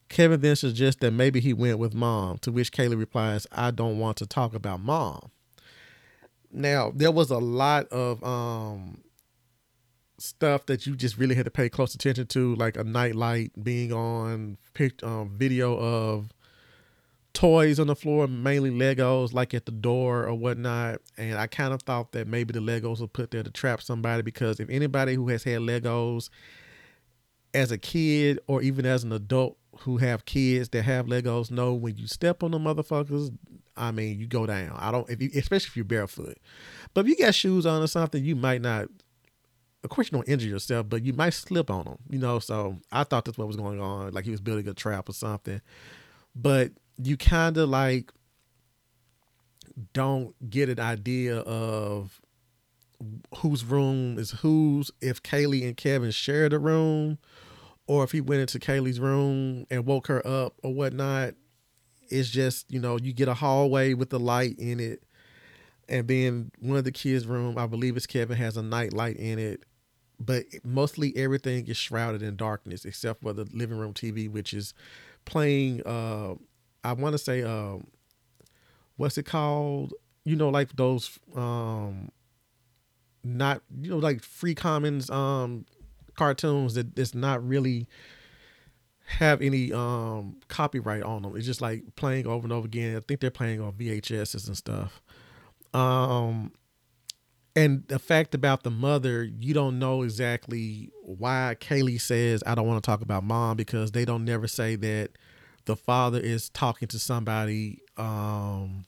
Kevin 0.07 0.39
then 0.39 0.55
suggests 0.55 1.01
that 1.01 1.11
maybe 1.11 1.41
he 1.41 1.51
went 1.51 1.79
with 1.79 1.93
mom, 1.93 2.37
to 2.37 2.49
which 2.49 2.71
Kaylee 2.71 2.97
replies, 2.97 3.45
I 3.51 3.71
don't 3.71 3.99
want 3.99 4.15
to 4.17 4.25
talk 4.25 4.55
about 4.55 4.79
mom. 4.79 5.31
Now, 6.49 6.93
there 6.95 7.11
was 7.11 7.29
a 7.29 7.39
lot 7.39 7.89
of 7.89 8.23
um, 8.23 9.01
stuff 10.17 10.65
that 10.67 10.87
you 10.87 10.95
just 10.95 11.17
really 11.17 11.35
had 11.35 11.43
to 11.43 11.51
pay 11.51 11.67
close 11.67 11.93
attention 11.93 12.27
to, 12.27 12.55
like 12.55 12.77
a 12.77 12.83
nightlight 12.85 13.51
being 13.61 13.91
on, 13.91 14.57
picked 14.73 15.03
um, 15.03 15.33
video 15.35 15.77
of 15.77 16.29
toys 17.33 17.79
on 17.79 17.87
the 17.87 17.95
floor, 17.95 18.27
mainly 18.27 18.71
Legos, 18.71 19.33
like 19.33 19.53
at 19.53 19.65
the 19.65 19.71
door 19.71 20.25
or 20.25 20.33
whatnot. 20.33 20.99
And 21.17 21.37
I 21.37 21.47
kind 21.47 21.73
of 21.73 21.81
thought 21.81 22.11
that 22.11 22.27
maybe 22.27 22.53
the 22.53 22.59
Legos 22.59 22.99
were 22.99 23.07
put 23.07 23.31
there 23.31 23.43
to 23.43 23.51
trap 23.51 23.81
somebody 23.81 24.21
because 24.21 24.59
if 24.59 24.69
anybody 24.69 25.15
who 25.15 25.29
has 25.29 25.43
had 25.43 25.59
Legos 25.61 26.29
as 27.53 27.71
a 27.71 27.77
kid 27.77 28.39
or 28.47 28.61
even 28.61 28.85
as 28.85 29.03
an 29.03 29.11
adult 29.11 29.57
who 29.79 29.97
have 29.97 30.25
kids 30.25 30.69
that 30.69 30.83
have 30.83 31.05
Legos 31.05 31.51
know 31.51 31.73
when 31.73 31.97
you 31.97 32.07
step 32.07 32.43
on 32.43 32.51
the 32.51 32.59
motherfuckers, 32.59 33.35
I 33.77 33.91
mean, 33.91 34.19
you 34.19 34.27
go 34.27 34.45
down. 34.45 34.75
I 34.77 34.91
don't, 34.91 35.09
if 35.09 35.21
you, 35.21 35.29
especially 35.35 35.67
if 35.67 35.75
you're 35.75 35.85
barefoot. 35.85 36.37
But 36.93 37.05
if 37.05 37.09
you 37.09 37.17
got 37.17 37.33
shoes 37.33 37.65
on 37.65 37.81
or 37.81 37.87
something, 37.87 38.23
you 38.23 38.35
might 38.35 38.61
not. 38.61 38.87
Of 39.83 39.89
course, 39.89 40.11
you 40.11 40.17
don't 40.17 40.29
injure 40.29 40.47
yourself, 40.47 40.87
but 40.89 41.03
you 41.03 41.11
might 41.13 41.31
slip 41.31 41.71
on 41.71 41.85
them, 41.85 41.97
you 42.07 42.19
know. 42.19 42.37
So 42.37 42.77
I 42.91 43.03
thought 43.03 43.25
that's 43.25 43.37
what 43.37 43.47
was 43.47 43.55
going 43.55 43.79
on, 43.79 44.11
like 44.11 44.25
he 44.25 44.31
was 44.31 44.41
building 44.41 44.67
a 44.67 44.75
trap 44.75 45.09
or 45.09 45.13
something. 45.13 45.59
But 46.35 46.71
you 47.03 47.17
kind 47.17 47.57
of 47.57 47.69
like 47.69 48.11
don't 49.93 50.49
get 50.49 50.69
an 50.69 50.79
idea 50.79 51.37
of 51.39 52.21
whose 53.37 53.65
room 53.65 54.19
is 54.19 54.31
whose 54.31 54.91
if 55.01 55.23
Kaylee 55.23 55.63
and 55.63 55.75
Kevin 55.75 56.11
shared 56.11 56.53
a 56.53 56.59
room 56.59 57.17
or 57.87 58.03
if 58.03 58.11
he 58.11 58.21
went 58.21 58.41
into 58.41 58.59
Kaylee's 58.59 58.99
room 58.99 59.65
and 59.69 59.85
woke 59.85 60.07
her 60.07 60.25
up 60.25 60.53
or 60.63 60.73
whatnot. 60.73 61.33
It's 62.09 62.29
just, 62.29 62.71
you 62.71 62.79
know, 62.79 62.97
you 62.97 63.13
get 63.13 63.27
a 63.27 63.33
hallway 63.33 63.93
with 63.93 64.09
the 64.09 64.19
light 64.19 64.57
in 64.59 64.79
it. 64.79 65.03
And 65.87 66.07
then 66.07 66.51
one 66.59 66.77
of 66.77 66.83
the 66.83 66.91
kids' 66.91 67.25
room, 67.25 67.57
I 67.57 67.67
believe 67.67 67.97
it's 67.97 68.05
Kevin, 68.05 68.37
has 68.37 68.57
a 68.57 68.61
night 68.61 68.93
light 68.93 69.17
in 69.17 69.39
it. 69.39 69.63
But 70.19 70.43
mostly 70.63 71.15
everything 71.17 71.67
is 71.67 71.77
shrouded 71.77 72.21
in 72.21 72.35
darkness 72.35 72.85
except 72.85 73.23
for 73.23 73.33
the 73.33 73.45
living 73.51 73.77
room 73.77 73.93
TV, 73.93 74.29
which 74.29 74.53
is 74.53 74.73
playing 75.25 75.81
uh 75.85 76.35
I 76.83 76.93
want 76.93 77.13
to 77.13 77.17
say, 77.17 77.43
um, 77.43 77.87
what's 78.97 79.17
it 79.17 79.23
called? 79.25 79.93
You 80.23 80.35
know, 80.35 80.49
like 80.49 80.75
those, 80.75 81.19
um, 81.35 82.09
not 83.23 83.61
you 83.81 83.91
know, 83.91 83.97
like 83.97 84.23
free 84.23 84.55
commons, 84.55 85.09
um, 85.09 85.65
cartoons 86.15 86.75
that 86.75 86.97
it's 86.97 87.15
not 87.15 87.45
really 87.45 87.87
have 89.17 89.41
any 89.41 89.73
um 89.73 90.37
copyright 90.47 91.03
on 91.03 91.23
them. 91.23 91.35
It's 91.35 91.45
just 91.45 91.61
like 91.61 91.83
playing 91.95 92.27
over 92.27 92.45
and 92.45 92.53
over 92.53 92.65
again. 92.65 92.95
I 92.95 93.01
think 93.01 93.19
they're 93.19 93.31
playing 93.31 93.61
on 93.61 93.73
VHSs 93.73 94.47
and 94.47 94.57
stuff. 94.57 95.01
Um 95.73 96.53
and 97.55 97.85
the 97.87 97.99
fact 97.99 98.33
about 98.33 98.63
the 98.63 98.71
mother, 98.71 99.23
you 99.23 99.53
don't 99.53 99.77
know 99.77 100.03
exactly 100.03 100.89
why 101.03 101.57
Kaylee 101.59 101.99
says 101.99 102.41
I 102.45 102.55
don't 102.55 102.67
want 102.67 102.81
to 102.81 102.87
talk 102.87 103.01
about 103.01 103.23
mom 103.23 103.57
because 103.57 103.91
they 103.91 104.05
don't 104.05 104.23
never 104.23 104.47
say 104.47 104.75
that 104.77 105.11
the 105.65 105.75
father 105.75 106.19
is 106.19 106.49
talking 106.49 106.87
to 106.89 106.99
somebody 106.99 107.79
um 107.97 108.85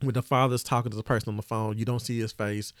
when 0.00 0.14
the 0.14 0.22
father's 0.22 0.62
talking 0.62 0.90
to 0.90 0.96
the 0.96 1.02
person 1.02 1.28
on 1.28 1.36
the 1.36 1.42
phone 1.42 1.78
you 1.78 1.84
don't 1.84 2.00
see 2.00 2.18
his 2.18 2.32
face. 2.32 2.72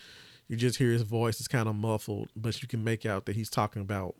You 0.48 0.56
just 0.56 0.78
hear 0.78 0.92
his 0.92 1.02
voice. 1.02 1.40
It's 1.40 1.48
kind 1.48 1.68
of 1.68 1.74
muffled 1.74 2.30
but 2.36 2.60
you 2.62 2.68
can 2.68 2.84
make 2.84 3.04
out 3.06 3.26
that 3.26 3.36
he's 3.36 3.50
talking 3.50 3.82
about 3.82 4.14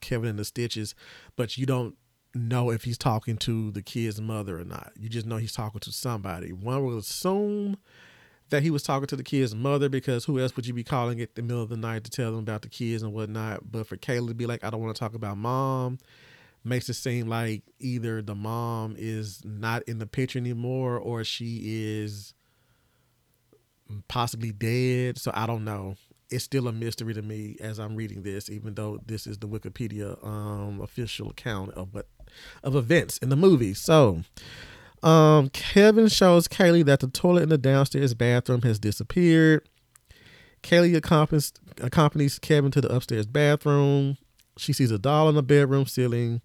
kevin 0.00 0.28
in 0.28 0.36
the 0.36 0.44
stitches 0.44 0.94
but 1.36 1.56
you 1.56 1.66
don't 1.66 1.96
know 2.34 2.70
if 2.70 2.84
he's 2.84 2.98
talking 2.98 3.36
to 3.38 3.70
the 3.70 3.82
kid's 3.82 4.20
mother 4.20 4.58
or 4.58 4.64
not. 4.64 4.92
You 4.98 5.08
just 5.08 5.26
know 5.26 5.36
he's 5.36 5.52
talking 5.52 5.80
to 5.80 5.92
somebody. 5.92 6.52
One 6.52 6.84
will 6.84 6.98
assume 6.98 7.76
that 8.50 8.62
he 8.62 8.70
was 8.70 8.82
talking 8.82 9.06
to 9.06 9.16
the 9.16 9.22
kid's 9.22 9.54
mother 9.54 9.88
because 9.88 10.24
who 10.24 10.38
else 10.38 10.54
would 10.56 10.66
you 10.66 10.74
be 10.74 10.84
calling 10.84 11.20
at 11.20 11.34
the 11.34 11.42
middle 11.42 11.62
of 11.62 11.68
the 11.68 11.76
night 11.76 12.04
to 12.04 12.10
tell 12.10 12.32
them 12.32 12.40
about 12.40 12.62
the 12.62 12.68
kids 12.68 13.02
and 13.02 13.12
whatnot? 13.12 13.70
But 13.70 13.86
for 13.86 13.96
kayla 13.96 14.28
to 14.28 14.34
be 14.34 14.46
like 14.46 14.64
i 14.64 14.70
don't 14.70 14.80
want 14.82 14.94
to 14.94 14.98
talk 14.98 15.14
about 15.14 15.38
mom 15.38 15.98
makes 16.64 16.88
it 16.88 16.94
seem 16.94 17.28
like 17.28 17.62
either 17.78 18.22
the 18.22 18.34
mom 18.34 18.96
is 18.98 19.42
not 19.44 19.82
in 19.84 19.98
the 19.98 20.06
picture 20.06 20.38
anymore 20.38 20.98
or 20.98 21.22
she 21.22 21.60
is 21.64 22.34
possibly 24.08 24.50
dead. 24.50 25.18
So 25.18 25.30
I 25.34 25.46
don't 25.46 25.64
know. 25.64 25.96
It's 26.30 26.44
still 26.44 26.66
a 26.66 26.72
mystery 26.72 27.14
to 27.14 27.22
me 27.22 27.56
as 27.60 27.78
I'm 27.78 27.94
reading 27.94 28.22
this, 28.22 28.48
even 28.48 28.74
though 28.74 28.98
this 29.04 29.26
is 29.26 29.38
the 29.38 29.46
Wikipedia 29.46 30.24
um, 30.26 30.80
official 30.80 31.30
account 31.30 31.72
of 31.72 31.94
what 31.94 32.08
of 32.62 32.74
events 32.74 33.18
in 33.18 33.28
the 33.28 33.36
movie. 33.36 33.74
So 33.74 34.22
um, 35.02 35.50
Kevin 35.50 36.08
shows 36.08 36.48
Kaylee 36.48 36.84
that 36.86 37.00
the 37.00 37.08
toilet 37.08 37.42
in 37.42 37.50
the 37.50 37.58
downstairs 37.58 38.14
bathroom 38.14 38.62
has 38.62 38.78
disappeared. 38.78 39.68
Kaylee 40.62 40.96
accompanies, 40.96 41.52
accompanies 41.82 42.38
Kevin 42.38 42.70
to 42.70 42.80
the 42.80 42.92
upstairs 42.92 43.26
bathroom. 43.26 44.16
She 44.56 44.72
sees 44.72 44.90
a 44.90 44.98
doll 44.98 45.28
on 45.28 45.34
the 45.34 45.42
bedroom 45.42 45.86
ceiling, 45.86 46.40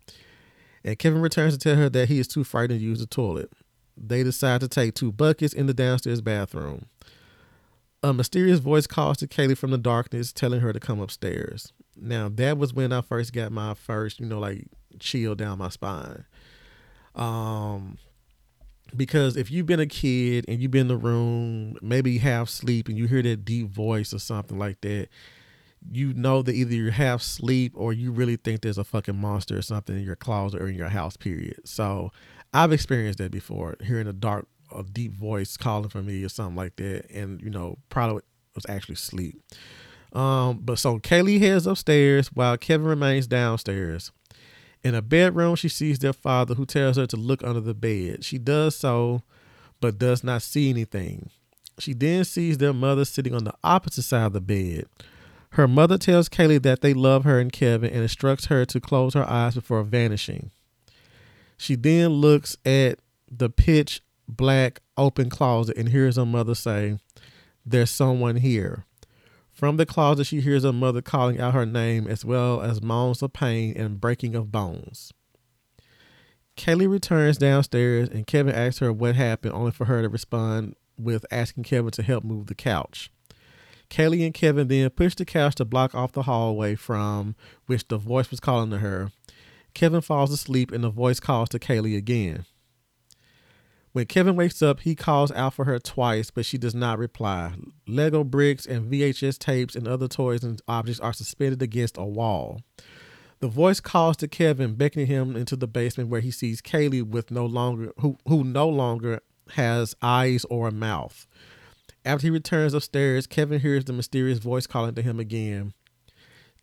and 0.83 0.97
Kevin 0.97 1.21
returns 1.21 1.53
to 1.53 1.59
tell 1.59 1.75
her 1.75 1.89
that 1.89 2.09
he 2.09 2.19
is 2.19 2.27
too 2.27 2.43
frightened 2.43 2.79
to 2.79 2.85
use 2.85 2.99
the 2.99 3.05
toilet. 3.05 3.51
They 3.95 4.23
decide 4.23 4.61
to 4.61 4.67
take 4.67 4.93
two 4.93 5.11
buckets 5.11 5.53
in 5.53 5.67
the 5.67 5.73
downstairs 5.73 6.21
bathroom. 6.21 6.85
A 8.01 8.13
mysterious 8.13 8.59
voice 8.59 8.87
calls 8.87 9.17
to 9.17 9.27
Kaylee 9.27 9.57
from 9.57 9.71
the 9.71 9.77
darkness, 9.77 10.31
telling 10.31 10.61
her 10.61 10.71
to 10.71 10.79
come 10.79 11.01
upstairs. 11.01 11.73
Now, 11.97 12.29
that 12.29 12.57
was 12.57 12.73
when 12.73 12.93
I 12.93 13.01
first 13.01 13.33
got 13.33 13.51
my 13.51 13.73
first, 13.73 14.21
you 14.21 14.25
know, 14.25 14.39
like 14.39 14.67
chill 14.99 15.35
down 15.35 15.57
my 15.57 15.69
spine. 15.69 16.25
Um, 17.13 17.97
because 18.95 19.35
if 19.35 19.51
you've 19.51 19.65
been 19.65 19.81
a 19.81 19.85
kid 19.85 20.45
and 20.47 20.61
you've 20.61 20.71
been 20.71 20.81
in 20.81 20.87
the 20.87 20.97
room, 20.97 21.77
maybe 21.81 22.17
half 22.19 22.47
sleep, 22.47 22.87
and 22.87 22.97
you 22.97 23.05
hear 23.07 23.21
that 23.21 23.43
deep 23.43 23.67
voice 23.69 24.13
or 24.13 24.19
something 24.19 24.57
like 24.57 24.79
that, 24.81 25.09
you 25.91 26.13
know 26.13 26.41
that 26.41 26.53
either 26.53 26.75
you're 26.75 26.91
half 26.91 27.21
sleep 27.21 27.73
or 27.75 27.93
you 27.93 28.11
really 28.11 28.35
think 28.35 28.61
there's 28.61 28.77
a 28.77 28.83
fucking 28.83 29.15
monster 29.15 29.57
or 29.57 29.61
something 29.61 29.97
in 29.97 30.03
your 30.03 30.15
closet 30.15 30.61
or 30.61 30.67
in 30.67 30.75
your 30.75 30.89
house, 30.89 31.17
period. 31.17 31.61
So 31.65 32.11
I've 32.53 32.71
experienced 32.71 33.19
that 33.19 33.31
before, 33.31 33.75
hearing 33.81 34.07
a 34.07 34.13
dark, 34.13 34.47
a 34.75 34.83
deep 34.83 35.13
voice 35.13 35.57
calling 35.57 35.89
for 35.89 36.01
me 36.01 36.23
or 36.23 36.29
something 36.29 36.55
like 36.55 36.75
that. 36.77 37.09
And, 37.11 37.41
you 37.41 37.49
know, 37.49 37.77
probably 37.89 38.21
was 38.55 38.65
actually 38.67 38.95
sleep. 38.95 39.41
Um, 40.13 40.59
but 40.63 40.79
so 40.79 40.99
Kaylee 40.99 41.39
heads 41.39 41.67
upstairs 41.67 42.29
while 42.29 42.57
Kevin 42.57 42.87
remains 42.87 43.27
downstairs. 43.27 44.11
In 44.83 44.95
a 44.95 45.01
bedroom, 45.01 45.55
she 45.55 45.69
sees 45.69 45.99
their 45.99 46.13
father 46.13 46.55
who 46.55 46.65
tells 46.65 46.97
her 46.97 47.05
to 47.07 47.17
look 47.17 47.43
under 47.43 47.59
the 47.59 47.73
bed. 47.73 48.23
She 48.23 48.37
does 48.37 48.75
so, 48.75 49.21
but 49.81 49.99
does 49.99 50.23
not 50.23 50.41
see 50.41 50.69
anything. 50.69 51.29
She 51.79 51.93
then 51.93 52.25
sees 52.25 52.57
their 52.57 52.73
mother 52.73 53.05
sitting 53.05 53.33
on 53.33 53.43
the 53.43 53.53
opposite 53.63 54.03
side 54.03 54.27
of 54.27 54.33
the 54.33 54.41
bed. 54.41 54.85
Her 55.53 55.67
mother 55.67 55.97
tells 55.97 56.29
Kaylee 56.29 56.61
that 56.61 56.81
they 56.81 56.93
love 56.93 57.23
her 57.23 57.39
and 57.39 57.51
Kevin 57.51 57.89
and 57.91 58.03
instructs 58.03 58.45
her 58.45 58.65
to 58.65 58.79
close 58.79 59.13
her 59.13 59.27
eyes 59.27 59.55
before 59.55 59.83
vanishing. 59.83 60.51
She 61.57 61.75
then 61.75 62.09
looks 62.09 62.55
at 62.65 62.99
the 63.29 63.49
pitch 63.49 64.01
black 64.27 64.81
open 64.95 65.29
closet 65.29 65.75
and 65.77 65.89
hears 65.89 66.17
her 66.17 66.25
mother 66.25 66.55
say, 66.55 66.99
There's 67.65 67.89
someone 67.89 68.37
here. 68.37 68.85
From 69.51 69.75
the 69.75 69.85
closet, 69.85 70.25
she 70.25 70.39
hears 70.39 70.63
her 70.63 70.71
mother 70.71 71.01
calling 71.01 71.39
out 71.39 71.53
her 71.53 71.65
name 71.65 72.07
as 72.07 72.23
well 72.23 72.61
as 72.61 72.81
moans 72.81 73.21
of 73.21 73.33
pain 73.33 73.75
and 73.75 73.99
breaking 73.99 74.35
of 74.35 74.51
bones. 74.51 75.11
Kaylee 76.55 76.89
returns 76.89 77.37
downstairs 77.37 78.07
and 78.09 78.27
Kevin 78.27 78.55
asks 78.55 78.79
her 78.79 78.93
what 78.93 79.15
happened, 79.15 79.53
only 79.53 79.71
for 79.71 79.85
her 79.85 80.01
to 80.01 80.09
respond 80.09 80.75
with 80.97 81.25
asking 81.31 81.63
Kevin 81.63 81.91
to 81.91 82.03
help 82.03 82.23
move 82.23 82.47
the 82.47 82.55
couch. 82.55 83.11
Kaylee 83.89 84.25
and 84.25 84.33
Kevin 84.33 84.67
then 84.67 84.89
push 84.91 85.15
the 85.15 85.25
couch 85.25 85.55
to 85.55 85.65
block 85.65 85.95
off 85.95 86.11
the 86.11 86.23
hallway 86.23 86.75
from 86.75 87.35
which 87.65 87.87
the 87.87 87.97
voice 87.97 88.29
was 88.29 88.39
calling 88.39 88.69
to 88.69 88.77
her. 88.79 89.11
Kevin 89.73 90.01
falls 90.01 90.31
asleep 90.31 90.71
and 90.71 90.83
the 90.83 90.89
voice 90.89 91.19
calls 91.19 91.49
to 91.49 91.59
Kaylee 91.59 91.97
again. 91.97 92.45
When 93.91 94.05
Kevin 94.05 94.35
wakes 94.35 94.61
up, 94.61 94.81
he 94.81 94.93
calls 94.93 95.31
out 95.31 95.55
for 95.55 95.65
her 95.65 95.79
twice, 95.79 96.29
but 96.29 96.45
she 96.45 96.59
does 96.59 96.75
not 96.75 96.99
reply. 96.99 97.53
Lego 97.87 98.23
bricks 98.23 98.67
and 98.67 98.91
VHS 98.91 99.39
tapes 99.39 99.75
and 99.75 99.87
other 99.87 100.07
toys 100.07 100.43
and 100.43 100.61
objects 100.67 100.99
are 100.99 101.13
suspended 101.13 101.61
against 101.61 101.97
a 101.97 102.05
wall. 102.05 102.61
The 103.39 103.47
voice 103.47 103.79
calls 103.79 104.17
to 104.17 104.27
Kevin, 104.27 104.75
beckoning 104.75 105.07
him 105.07 105.35
into 105.35 105.55
the 105.55 105.67
basement 105.67 106.09
where 106.09 106.21
he 106.21 106.29
sees 106.29 106.61
Kaylee 106.61 107.03
with 107.03 107.31
no 107.31 107.45
longer 107.45 107.93
who 107.99 108.17
who 108.27 108.43
no 108.43 108.69
longer 108.69 109.21
has 109.51 109.95
eyes 110.01 110.45
or 110.49 110.67
a 110.67 110.71
mouth. 110.71 111.25
After 112.09 112.25
he 112.25 112.31
returns 112.31 112.73
upstairs, 112.73 113.27
Kevin 113.27 113.59
hears 113.59 113.85
the 113.85 113.93
mysterious 113.93 114.39
voice 114.39 114.65
calling 114.65 114.95
to 114.95 115.03
him 115.03 115.19
again, 115.19 115.75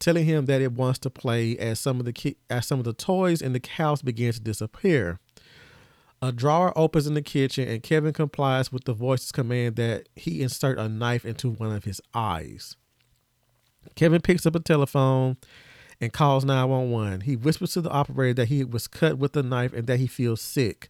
telling 0.01 0.25
him 0.25 0.47
that 0.47 0.61
it 0.61 0.73
wants 0.73 0.99
to 0.99 1.09
play 1.09 1.57
as 1.57 1.79
some 1.79 2.01
of 2.01 2.05
the 2.05 2.13
ki- 2.13 2.39
as 2.51 2.67
some 2.67 2.81
of 2.81 2.85
the 2.85 2.93
toys 2.93 3.41
in 3.41 3.53
the 3.53 3.63
house 3.77 4.03
begin 4.03 4.33
to 4.33 4.41
disappear. 4.41 5.21
A 6.21 6.33
drawer 6.33 6.77
opens 6.77 7.07
in 7.07 7.15
the 7.15 7.23
kitchen 7.23 7.69
and 7.69 7.81
Kevin 7.81 8.13
complies 8.13 8.73
with 8.73 8.87
the 8.87 8.93
voice's 8.93 9.31
command 9.31 9.77
that 9.77 10.09
he 10.17 10.43
insert 10.43 10.81
a 10.81 10.89
knife 10.89 11.25
into 11.25 11.51
one 11.51 11.71
of 11.71 11.85
his 11.85 12.01
eyes. 12.13 12.75
Kevin 13.95 14.23
picks 14.23 14.47
up 14.47 14.57
a 14.57 14.59
telephone 14.59 15.37
and 16.01 16.13
calls 16.13 16.45
911. 16.45 17.21
He 17.21 17.37
whispers 17.37 17.75
to 17.75 17.83
the 17.83 17.91
operator 17.91 18.35
that 18.35 18.49
he 18.49 18.65
was 18.65 18.89
cut 18.89 19.17
with 19.17 19.37
a 19.37 19.45
knife 19.45 19.73
and 19.73 19.87
that 19.87 20.01
he 20.01 20.09
feels 20.09 20.41
sick. 20.41 20.89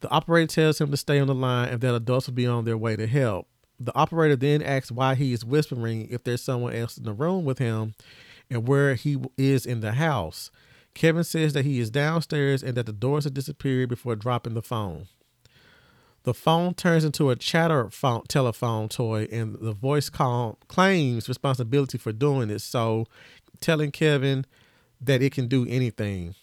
The 0.00 0.10
operator 0.10 0.48
tells 0.48 0.82
him 0.82 0.90
to 0.90 0.98
stay 0.98 1.18
on 1.18 1.28
the 1.28 1.34
line 1.34 1.70
and 1.70 1.80
that 1.80 1.94
adults 1.94 2.26
will 2.26 2.34
be 2.34 2.46
on 2.46 2.66
their 2.66 2.76
way 2.76 2.94
to 2.94 3.06
help. 3.06 3.46
The 3.80 3.96
operator 3.96 4.36
then 4.36 4.62
asks 4.62 4.92
why 4.92 5.14
he 5.14 5.32
is 5.32 5.44
whispering 5.44 6.06
if 6.10 6.22
there's 6.22 6.42
someone 6.42 6.74
else 6.74 6.98
in 6.98 7.04
the 7.04 7.14
room 7.14 7.46
with 7.46 7.58
him 7.58 7.94
and 8.50 8.68
where 8.68 8.94
he 8.94 9.18
is 9.38 9.64
in 9.64 9.80
the 9.80 9.92
house. 9.92 10.50
Kevin 10.94 11.24
says 11.24 11.54
that 11.54 11.64
he 11.64 11.80
is 11.80 11.90
downstairs 11.90 12.62
and 12.62 12.74
that 12.76 12.86
the 12.86 12.92
doors 12.92 13.24
have 13.24 13.34
disappeared 13.34 13.88
before 13.88 14.16
dropping 14.16 14.54
the 14.54 14.62
phone. 14.62 15.06
The 16.24 16.34
phone 16.34 16.74
turns 16.74 17.04
into 17.04 17.30
a 17.30 17.36
chatter 17.36 17.88
phone, 17.88 18.24
telephone 18.28 18.90
toy, 18.90 19.26
and 19.32 19.54
the 19.58 19.72
voice 19.72 20.10
call, 20.10 20.58
claims 20.68 21.28
responsibility 21.28 21.96
for 21.96 22.12
doing 22.12 22.50
it. 22.50 22.58
So 22.58 23.06
telling 23.60 23.90
Kevin 23.90 24.44
that 25.00 25.22
it 25.22 25.32
can 25.32 25.48
do 25.48 25.66
anything. 25.66 26.34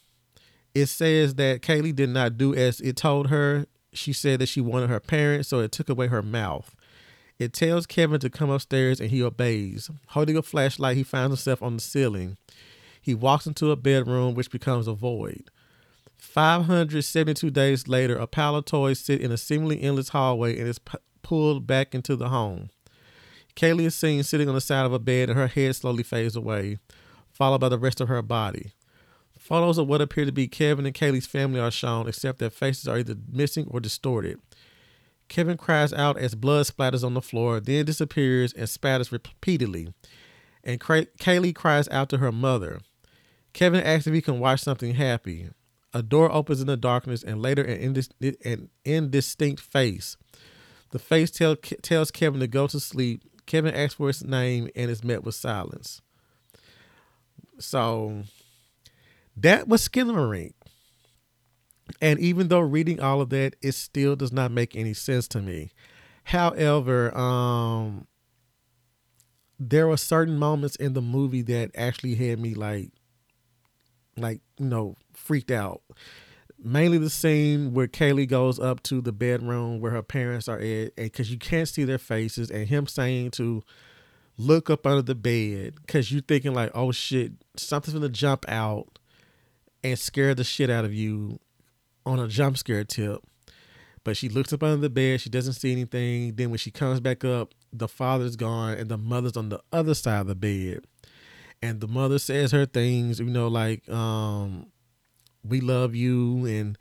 It 0.74 0.88
says 0.88 1.36
that 1.36 1.62
Kaylee 1.62 1.96
did 1.96 2.10
not 2.10 2.38
do 2.38 2.56
as 2.56 2.82
it 2.82 2.96
told 2.96 3.28
her. 3.28 3.68
She 3.94 4.14
said 4.14 4.40
that 4.40 4.50
she 4.50 4.62
wanted 4.62 4.90
her 4.90 5.00
parents, 5.00 5.50
so 5.50 5.60
it 5.60 5.72
took 5.72 5.90
away 5.90 6.08
her 6.08 6.22
mouth. 6.24 6.76
It 7.40 7.54
tells 7.54 7.86
Kevin 7.86 8.20
to 8.22 8.30
come 8.30 8.50
upstairs 8.50 9.00
and 9.00 9.12
he 9.12 9.22
obeys. 9.22 9.90
Holding 10.08 10.38
a 10.38 10.42
flashlight, 10.42 10.98
he 10.98 11.04
finds 11.04 11.32
himself 11.32 11.62
on 11.62 11.76
the 11.76 11.82
ceiling. 11.82 12.38
He 13.02 13.14
walks 13.14 13.46
into 13.46 13.72
a 13.72 13.76
bedroom, 13.76 14.34
which 14.34 14.52
becomes 14.52 14.88
a 14.88 14.94
void. 14.94 15.50
572 16.18 17.52
days 17.52 17.88
later, 17.88 18.18
a 18.18 18.26
pile 18.28 18.56
of 18.56 18.66
toys 18.66 19.00
sit 19.00 19.22
in 19.22 19.32
a 19.32 19.38
seemingly 19.38 19.82
endless 19.82 20.10
hallway 20.10 20.58
and 20.58 20.68
is 20.68 20.80
p- 20.80 20.98
pulled 21.22 21.68
back 21.68 21.94
into 21.94 22.16
the 22.16 22.30
home. 22.30 22.70
Kaylee 23.56 23.86
is 23.86 23.96
seen 23.96 24.24
sitting 24.24 24.50
on 24.50 24.56
the 24.56 24.62
side 24.62 24.86
of 24.86 24.94
a 24.94 25.00
bed 25.00 25.30
and 25.30 25.38
her 25.38 25.48
head 25.48 25.76
slowly 25.76 26.04
fades 26.04 26.36
away 26.36 26.80
followed 27.38 27.60
by 27.60 27.70
the 27.70 27.78
rest 27.78 28.02
of 28.02 28.08
her 28.08 28.24
body. 28.24 28.72
Photos 29.38 29.78
of 29.78 29.88
what 29.88 30.02
appear 30.02 30.26
to 30.26 30.32
be 30.32 30.48
Kevin 30.48 30.88
and 30.88 30.96
Kaylee's 30.96 31.28
family 31.28 31.60
are 31.60 31.70
shown, 31.70 32.08
except 32.08 32.40
their 32.40 32.50
faces 32.50 32.88
are 32.88 32.98
either 32.98 33.16
missing 33.32 33.68
or 33.70 33.80
distorted. 33.80 34.40
Kevin 35.28 35.58
cries 35.58 35.94
out 35.94 36.18
as 36.18 36.36
blood 36.36 36.66
splatters 36.66 37.04
on 37.04 37.14
the 37.14 37.22
floor, 37.22 37.60
then 37.60 37.86
disappears 37.86 38.54
and 38.54 38.70
spatters 38.70 39.12
repeatedly. 39.12 39.94
And 40.64 40.80
Kaylee 40.80 41.56
cries 41.56 41.88
out 41.90 42.10
to 42.10 42.18
her 42.18 42.32
mother. 42.32 42.80
Kevin 43.54 43.84
asks 43.84 44.08
if 44.08 44.14
he 44.14 44.22
can 44.22 44.40
watch 44.40 44.62
something 44.62 44.96
happy. 44.96 45.50
A 45.94 46.04
door 46.04 46.32
opens 46.32 46.62
in 46.62 46.68
the 46.68 46.78
darkness, 46.78 47.24
and 47.24 47.42
later 47.42 47.64
an, 47.64 47.94
indis- 47.94 48.46
an 48.46 48.70
indistinct 48.86 49.62
face. 49.62 50.18
The 50.92 51.00
face 51.00 51.32
tell, 51.32 51.56
tells 51.56 52.12
Kevin 52.12 52.40
to 52.40 52.48
go 52.48 52.68
to 52.68 52.80
sleep. 52.80 53.24
Kevin 53.46 53.74
asks 53.74 53.96
for 53.96 54.08
his 54.08 54.24
name 54.24 54.70
and 54.76 54.92
is 54.92 55.04
met 55.04 55.24
with 55.24 55.36
silence. 55.36 56.02
So 57.60 58.24
that 59.36 59.68
was 59.68 59.88
Skinamarink. 59.88 60.54
And 62.02 62.20
even 62.20 62.48
though 62.50 62.60
reading 62.60 63.00
all 63.00 63.22
of 63.22 63.30
that, 63.30 63.56
it 63.62 63.74
still 63.74 64.16
does 64.16 64.32
not 64.32 64.52
make 64.52 64.76
any 64.76 64.94
sense 64.94 65.28
to 65.30 65.42
me. 65.42 65.72
However, 66.26 67.16
um, 67.18 68.08
there 69.60 69.88
were 69.88 69.98
certain 69.98 70.38
moments 70.38 70.76
in 70.76 70.94
the 70.94 71.02
movie 71.02 71.42
that 71.44 71.72
actually 71.76 72.16
had 72.16 72.40
me 72.40 72.54
like, 72.54 72.92
like 74.18 74.42
you 74.60 74.66
know, 74.66 74.96
freaked 75.14 75.52
out. 75.52 75.82
Mainly 76.60 76.98
the 76.98 77.10
scene 77.10 77.74
where 77.74 77.88
Kaylee 77.88 78.28
goes 78.28 78.60
up 78.60 78.82
to 78.84 79.00
the 79.00 79.12
bedroom 79.12 79.80
where 79.80 79.92
her 79.92 80.02
parents 80.02 80.48
are 80.48 80.60
at, 80.60 80.96
because 80.96 81.32
you 81.32 81.38
can't 81.38 81.70
see 81.70 81.84
their 81.84 82.00
faces, 82.00 82.50
and 82.50 82.68
him 82.68 82.88
saying 82.88 83.32
to 83.32 83.64
look 84.38 84.70
up 84.70 84.86
under 84.86 85.02
the 85.02 85.16
bed 85.16 85.76
because 85.76 86.12
you're 86.12 86.22
thinking 86.22 86.54
like, 86.54 86.72
oh 86.76 86.92
shit, 86.92 87.32
something's 87.56 87.94
gonna 87.94 88.10
jump 88.10 88.46
out 88.48 89.00
and 89.84 89.98
scare 89.98 90.36
the 90.36 90.44
shit 90.44 90.70
out 90.70 90.86
of 90.86 90.94
you 90.94 91.40
on 92.08 92.20
a 92.20 92.28
jump 92.28 92.58
scare 92.58 92.84
tip. 92.84 93.22
But 94.04 94.16
she 94.16 94.30
looks 94.30 94.54
up 94.54 94.64
under 94.64 94.78
the 94.78 94.90
bed, 94.90 95.22
she 95.22 95.30
doesn't 95.30 95.54
see 95.54 95.72
anything. 95.72 96.36
Then 96.36 96.50
when 96.50 96.58
she 96.58 96.72
comes 96.72 97.00
back 97.00 97.26
up, 97.26 97.54
the 97.74 97.88
father's 97.88 98.36
gone 98.36 98.74
and 98.74 98.90
the 98.90 98.98
mother's 98.98 99.36
on 99.36 99.50
the 99.50 99.60
other 99.74 99.94
side 99.94 100.22
of 100.22 100.28
the 100.28 100.36
bed. 100.36 100.86
And 101.62 101.82
the 101.82 101.88
mother 101.88 102.20
says 102.20 102.52
her 102.52 102.66
things, 102.66 103.20
you 103.20 103.26
know, 103.26 103.48
like, 103.48 103.88
um, 103.90 104.68
we 105.44 105.60
love 105.60 105.96
you 105.96 106.46
and 106.46 106.78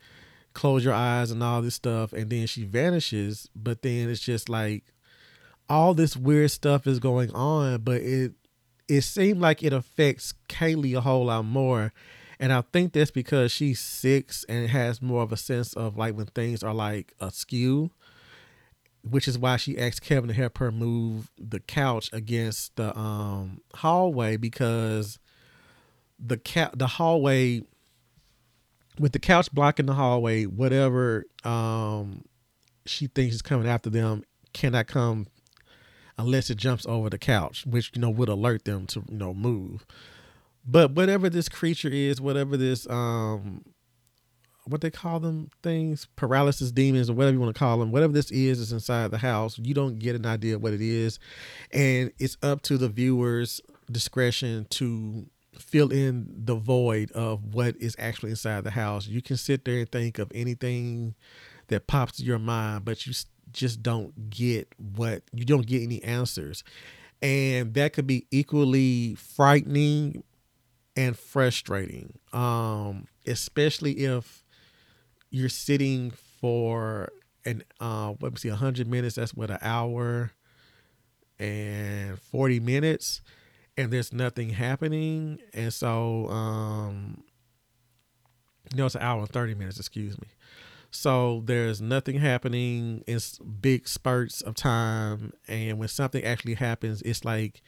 close 0.53 0.85
your 0.85 0.93
eyes 0.93 1.31
and 1.31 1.43
all 1.43 1.61
this 1.61 1.75
stuff. 1.75 2.13
And 2.13 2.29
then 2.29 2.47
she 2.47 2.63
vanishes. 2.63 3.49
But 3.55 3.81
then 3.81 4.09
it's 4.09 4.21
just 4.21 4.47
like 4.47 4.85
all 5.69 5.93
this 5.93 6.15
weird 6.15 6.51
stuff 6.51 6.87
is 6.87 6.99
going 6.99 7.31
on, 7.31 7.81
but 7.81 8.01
it 8.01 8.33
it 8.87 9.01
seemed 9.01 9.41
like 9.41 9.63
it 9.63 9.73
affects 9.73 10.33
Kaylee 10.47 10.95
a 10.95 11.01
whole 11.01 11.25
lot 11.25 11.43
more. 11.43 11.91
And 12.39 12.53
I 12.53 12.61
think 12.61 12.93
that's 12.93 13.11
because 13.11 13.51
she's 13.51 13.79
six 13.79 14.45
and 14.47 14.69
has 14.69 15.01
more 15.01 15.23
of 15.23 15.31
a 15.31 15.37
sense 15.37 15.73
of 15.73 15.97
like 15.97 16.15
when 16.15 16.27
things 16.27 16.63
are 16.63 16.73
like 16.73 17.13
askew, 17.19 17.89
which 19.01 19.27
is 19.27 19.37
why 19.37 19.57
she 19.57 19.77
asked 19.77 20.03
Kevin 20.03 20.27
to 20.27 20.33
help 20.33 20.59
her 20.59 20.71
move 20.71 21.31
the 21.37 21.59
couch 21.59 22.09
against 22.13 22.75
the 22.75 22.97
um, 22.97 23.61
hallway 23.75 24.37
because 24.37 25.19
the 26.19 26.37
cat 26.37 26.77
the 26.77 26.87
hallway 26.87 27.61
with 28.99 29.11
the 29.11 29.19
couch 29.19 29.51
blocking 29.51 29.85
the 29.85 29.93
hallway, 29.93 30.45
whatever 30.45 31.25
um, 31.43 32.23
she 32.85 33.07
thinks 33.07 33.35
is 33.35 33.41
coming 33.41 33.67
after 33.67 33.89
them 33.89 34.23
cannot 34.53 34.87
come 34.87 35.27
unless 36.17 36.49
it 36.49 36.57
jumps 36.57 36.85
over 36.85 37.09
the 37.09 37.17
couch, 37.17 37.65
which 37.65 37.91
you 37.93 38.01
know 38.01 38.09
would 38.09 38.29
alert 38.29 38.65
them 38.65 38.87
to 38.87 39.03
you 39.09 39.17
know 39.17 39.33
move. 39.33 39.85
But 40.67 40.91
whatever 40.91 41.29
this 41.29 41.47
creature 41.47 41.89
is, 41.89 42.19
whatever 42.19 42.57
this 42.57 42.87
um 42.89 43.63
what 44.65 44.81
they 44.81 44.91
call 44.91 45.21
them 45.21 45.49
things, 45.63 46.07
paralysis 46.17 46.71
demons 46.71 47.09
or 47.09 47.13
whatever 47.13 47.33
you 47.33 47.39
want 47.39 47.55
to 47.55 47.59
call 47.59 47.79
them, 47.79 47.91
whatever 47.91 48.11
this 48.11 48.29
is 48.31 48.59
is 48.59 48.73
inside 48.73 49.11
the 49.11 49.17
house, 49.17 49.57
you 49.57 49.73
don't 49.73 49.97
get 49.97 50.15
an 50.15 50.25
idea 50.25 50.55
of 50.55 50.61
what 50.61 50.73
it 50.73 50.81
is. 50.81 51.19
And 51.71 52.11
it's 52.19 52.37
up 52.43 52.61
to 52.63 52.77
the 52.77 52.89
viewer's 52.89 53.61
discretion 53.89 54.67
to 54.71 55.25
fill 55.57 55.91
in 55.91 56.27
the 56.29 56.55
void 56.55 57.11
of 57.13 57.53
what 57.55 57.75
is 57.77 57.95
actually 57.97 58.31
inside 58.31 58.63
the 58.63 58.71
house. 58.71 59.07
You 59.07 59.21
can 59.21 59.37
sit 59.37 59.65
there 59.65 59.79
and 59.79 59.91
think 59.91 60.19
of 60.19 60.31
anything 60.35 61.15
that 61.67 61.87
pops 61.87 62.17
to 62.17 62.23
your 62.23 62.39
mind, 62.39 62.85
but 62.85 63.07
you 63.07 63.13
just 63.51 63.81
don't 63.81 64.29
get 64.29 64.67
what 64.77 65.23
you 65.33 65.45
don't 65.45 65.65
get 65.65 65.81
any 65.81 66.03
answers. 66.03 66.63
And 67.21 67.73
that 67.73 67.93
could 67.93 68.05
be 68.05 68.27
equally 68.29 69.15
frightening 69.15 70.23
and 70.97 71.17
frustrating. 71.17 72.19
Um, 72.33 73.07
especially 73.25 73.93
if 73.99 74.43
you're 75.29 75.49
sitting 75.49 76.11
for 76.11 77.09
an 77.45 77.63
uh 77.79 78.13
let 78.19 78.33
me 78.33 78.37
see, 78.37 78.49
hundred 78.49 78.87
minutes, 78.87 79.15
that's 79.15 79.33
what 79.33 79.49
an 79.49 79.59
hour 79.61 80.31
and 81.39 82.19
40 82.19 82.59
minutes 82.59 83.21
and 83.77 83.93
there's 83.93 84.11
nothing 84.11 84.49
happening. 84.49 85.39
And 85.53 85.73
so 85.73 86.27
um 86.29 87.23
no, 88.75 88.87
it's 88.87 88.95
an 88.95 89.01
hour 89.01 89.19
and 89.19 89.29
30 89.29 89.55
minutes, 89.55 89.79
excuse 89.79 90.19
me. 90.19 90.27
So 90.91 91.41
there's 91.45 91.81
nothing 91.81 92.19
happening 92.19 93.03
in 93.07 93.19
big 93.61 93.87
spurts 93.87 94.41
of 94.41 94.55
time, 94.55 95.33
and 95.47 95.77
when 95.77 95.87
something 95.89 96.23
actually 96.23 96.55
happens, 96.55 97.01
it's 97.03 97.23
like 97.23 97.61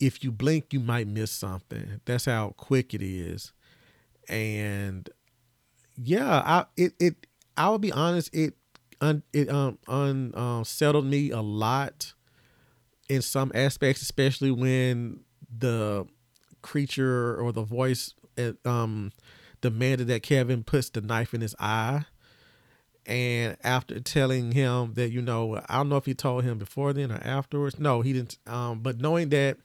if 0.00 0.22
you 0.24 0.32
blink, 0.32 0.72
you 0.72 0.80
might 0.80 1.06
miss 1.06 1.30
something. 1.30 2.00
That's 2.04 2.24
how 2.26 2.54
quick 2.56 2.94
it 2.94 3.02
is. 3.02 3.52
And 4.28 5.08
yeah, 5.96 6.42
I 6.44 6.64
it 6.76 6.94
it 6.98 7.26
I 7.56 7.68
will 7.68 7.78
be 7.78 7.92
honest, 7.92 8.34
it 8.34 8.54
un, 9.00 9.22
it 9.32 9.48
um 9.50 9.78
unsettled 9.86 11.04
um, 11.04 11.10
me 11.10 11.30
a 11.30 11.40
lot 11.40 12.14
in 13.08 13.22
some 13.22 13.52
aspects, 13.54 14.02
especially 14.02 14.50
when 14.50 15.20
the 15.58 16.06
creature 16.62 17.36
or 17.40 17.52
the 17.52 17.62
voice 17.62 18.14
um 18.64 19.12
demanded 19.60 20.08
that 20.08 20.22
Kevin 20.22 20.64
puts 20.64 20.90
the 20.90 21.00
knife 21.00 21.34
in 21.34 21.40
his 21.40 21.54
eye. 21.58 22.04
And 23.06 23.56
after 23.64 23.98
telling 24.00 24.52
him 24.52 24.94
that, 24.94 25.10
you 25.10 25.22
know, 25.22 25.60
I 25.68 25.76
don't 25.76 25.88
know 25.88 25.96
if 25.96 26.06
he 26.06 26.14
told 26.14 26.44
him 26.44 26.58
before 26.58 26.92
then 26.92 27.10
or 27.10 27.20
afterwards. 27.22 27.78
No, 27.78 28.00
he 28.00 28.12
didn't. 28.12 28.38
Um, 28.46 28.80
but 28.80 29.00
knowing 29.00 29.30
that 29.30 29.56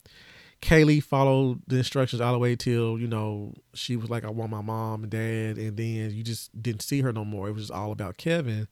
Kaylee 0.62 1.04
followed 1.04 1.62
the 1.68 1.78
instructions 1.78 2.20
all 2.20 2.34
the 2.34 2.40
way 2.40 2.56
till, 2.56 2.98
you 2.98 3.08
know, 3.08 3.54
she 3.76 3.96
was 3.96 4.10
like, 4.10 4.26
I 4.26 4.32
want 4.32 4.50
my 4.50 4.62
mom 4.62 5.04
and 5.04 5.12
dad. 5.12 5.58
And 5.58 5.78
then 5.78 6.12
you 6.12 6.24
just 6.24 6.62
didn't 6.62 6.82
see 6.82 7.02
her 7.02 7.14
no 7.14 7.24
more. 7.24 7.48
It 7.48 7.54
was 7.54 7.70
all 7.70 7.92
about 7.92 8.18
Kevin. 8.18 8.68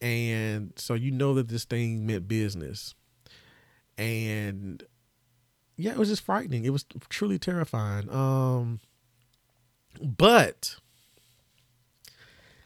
And 0.00 0.72
so 0.76 0.94
you 0.94 1.10
know 1.10 1.34
that 1.34 1.48
this 1.48 1.64
thing 1.64 2.06
meant 2.06 2.28
business. 2.28 2.94
And 3.98 4.82
yeah, 5.76 5.92
it 5.92 5.98
was 5.98 6.08
just 6.08 6.22
frightening. 6.22 6.64
It 6.64 6.70
was 6.70 6.84
truly 7.08 7.38
terrifying. 7.38 8.08
Um, 8.08 8.80
but 10.00 10.76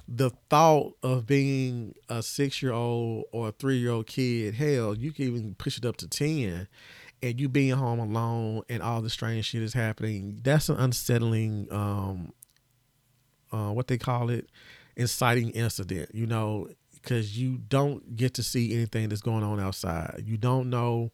the 0.07 0.31
thought 0.51 0.97
of 1.03 1.27
being 1.27 1.95
a 2.09 2.23
six 2.23 2.63
year 2.63 2.73
old 2.73 3.25
or 3.33 3.49
a 3.49 3.53
three 3.53 3.79
year 3.79 3.91
old 3.91 4.07
kid, 4.07 4.55
hell, 4.55 4.97
you 4.97 5.13
can 5.13 5.27
even 5.27 5.55
push 5.55 5.79
it 5.79 5.85
up 5.85 5.97
to 5.99 6.09
10, 6.09 6.69
and 7.23 7.41
you 7.41 7.49
being 7.49 7.73
home 7.73 7.99
alone 7.99 8.63
and 8.69 8.83
all 8.83 9.01
the 9.01 9.11
strange 9.11 9.47
shit 9.47 9.63
is 9.63 9.73
happening, 9.73 10.41
that's 10.43 10.69
an 10.69 10.77
unsettling, 10.77 11.67
um, 11.71 12.33
uh, 13.53 13.71
what 13.71 13.87
they 13.87 13.97
call 13.97 14.29
it, 14.31 14.49
inciting 14.97 15.51
incident, 15.51 16.11
you 16.15 16.27
know, 16.27 16.69
because 16.93 17.39
you 17.39 17.59
don't 17.69 18.17
get 18.17 18.35
to 18.35 18.43
see 18.43 18.75
anything 18.75 19.09
that's 19.09 19.23
going 19.23 19.43
on 19.43 19.61
outside. 19.61 20.23
You 20.27 20.37
don't 20.37 20.71
know 20.71 21.13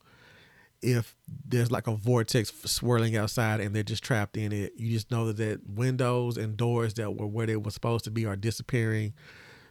if 0.83 1.15
there's 1.47 1.71
like 1.71 1.87
a 1.87 1.95
vortex 1.95 2.53
swirling 2.65 3.17
outside 3.17 3.61
and 3.61 3.75
they're 3.75 3.83
just 3.83 4.03
trapped 4.03 4.37
in 4.37 4.53
it. 4.53 4.73
You 4.77 4.91
just 4.93 5.11
know 5.11 5.27
that, 5.27 5.37
that 5.37 5.69
windows 5.69 6.37
and 6.37 6.57
doors 6.57 6.95
that 6.95 7.17
were 7.17 7.27
where 7.27 7.47
they 7.47 7.57
were 7.57 7.71
supposed 7.71 8.05
to 8.05 8.11
be 8.11 8.27
are 8.27 8.37
disappearing. 8.37 9.13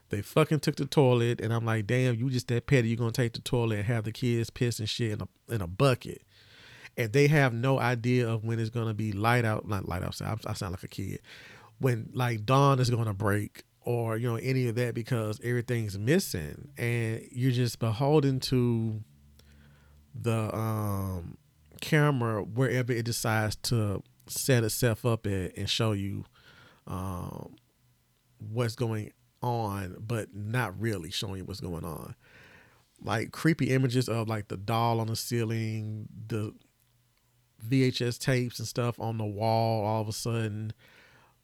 They 0.10 0.22
fucking 0.22 0.62
took 0.62 0.76
the 0.76 0.86
toilet, 0.86 1.40
and 1.40 1.54
I'm 1.54 1.66
like, 1.66 1.86
damn, 1.86 2.16
you 2.16 2.30
just 2.32 2.48
that 2.48 2.66
petty. 2.66 2.90
You're 2.90 2.98
gonna 2.98 3.12
take 3.12 3.34
the 3.34 3.42
toilet 3.42 3.78
and 3.78 3.86
have 3.86 4.06
the 4.06 4.12
kids 4.12 4.50
piss 4.50 4.80
and 4.80 4.90
shit 4.90 5.12
in 5.12 5.22
a 5.22 5.54
in 5.54 5.62
a 5.62 5.68
bucket, 5.68 6.24
and 6.98 7.14
they 7.14 7.28
have 7.28 7.54
no 7.54 7.80
idea 7.80 8.28
of 8.28 8.44
when 8.44 8.60
it's 8.60 8.72
gonna 8.72 8.96
be 8.96 9.12
light 9.12 9.46
out. 9.46 9.68
Not 9.68 9.88
light 9.88 10.04
outside. 10.04 10.40
I 10.48 10.54
sound 10.54 10.74
like 10.74 10.84
a 10.84 10.88
kid. 10.88 11.20
When 11.78 12.10
like 12.14 12.44
dawn 12.46 12.80
is 12.80 12.90
gonna 12.90 13.14
break, 13.14 13.64
or 13.82 14.18
you 14.18 14.28
know 14.28 14.38
any 14.38 14.68
of 14.68 14.74
that, 14.76 14.96
because 14.96 15.40
everything's 15.44 15.98
missing, 16.00 16.70
and 16.76 17.22
you're 17.32 17.52
just 17.52 17.78
beholden 17.78 18.40
to 18.42 19.04
the 20.14 20.56
um, 20.56 21.38
camera 21.82 22.44
wherever 22.44 22.92
it 22.92 23.06
decides 23.06 23.56
to 23.56 24.04
set 24.28 24.64
itself 24.64 25.06
up 25.06 25.26
at 25.26 25.58
and 25.58 25.70
show 25.70 25.92
you 25.92 26.26
um, 26.88 27.56
what's 28.52 28.76
going 28.76 29.12
on, 29.42 29.96
but 30.00 30.34
not 30.34 30.80
really 30.80 31.12
showing 31.12 31.38
you 31.38 31.46
what's 31.46 31.62
going 31.62 31.86
on. 31.86 32.16
Like 33.02 33.32
creepy 33.32 33.70
images 33.70 34.10
of 34.10 34.28
like 34.28 34.50
the 34.50 34.58
doll 34.58 35.00
on 35.00 35.08
the 35.08 35.16
ceiling, 35.16 36.08
the 36.28 36.54
VHS 37.68 38.20
tapes 38.20 38.60
and 38.60 38.68
stuff 38.68 39.00
on 39.00 39.18
the 39.18 39.26
wall. 39.26 39.86
All 39.86 40.02
of 40.02 40.08
a 40.08 40.14
sudden, 40.14 40.74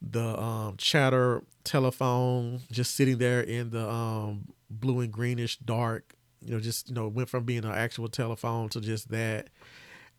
the 0.01 0.39
um, 0.39 0.75
chatter 0.77 1.43
telephone 1.63 2.61
just 2.71 2.95
sitting 2.95 3.17
there 3.17 3.41
in 3.41 3.69
the 3.69 3.87
um, 3.89 4.49
blue 4.69 4.99
and 4.99 5.11
greenish 5.11 5.57
dark 5.57 6.14
you 6.45 6.53
know, 6.53 6.59
just 6.59 6.89
you 6.89 6.95
know, 6.95 7.07
went 7.07 7.29
from 7.29 7.43
being 7.43 7.65
an 7.65 7.71
actual 7.71 8.07
telephone 8.07 8.69
to 8.69 8.81
just 8.81 9.09
that. 9.09 9.49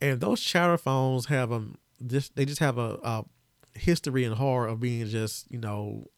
And 0.00 0.20
those 0.20 0.40
chatter 0.40 0.76
phones 0.76 1.26
have 1.26 1.52
a 1.52 1.62
just 2.06 2.36
they 2.36 2.44
just 2.44 2.60
have 2.60 2.78
a, 2.78 2.98
a 3.02 3.24
history 3.74 4.24
and 4.24 4.34
horror 4.34 4.66
of 4.66 4.80
being 4.80 5.06
just 5.06 5.50
you 5.50 5.58
know 5.58 6.08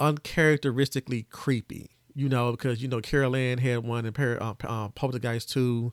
uncharacteristically 0.00 1.24
creepy. 1.24 1.90
You 2.16 2.28
know, 2.28 2.52
because 2.52 2.80
you 2.80 2.88
know 2.88 3.00
Carol 3.00 3.34
Anne 3.34 3.58
had 3.58 3.78
one 3.78 4.06
in 4.06 4.12
Par- 4.12 4.40
uh, 4.40 4.54
uh, 4.62 4.88
Poltergeist 4.90 5.50
two. 5.50 5.92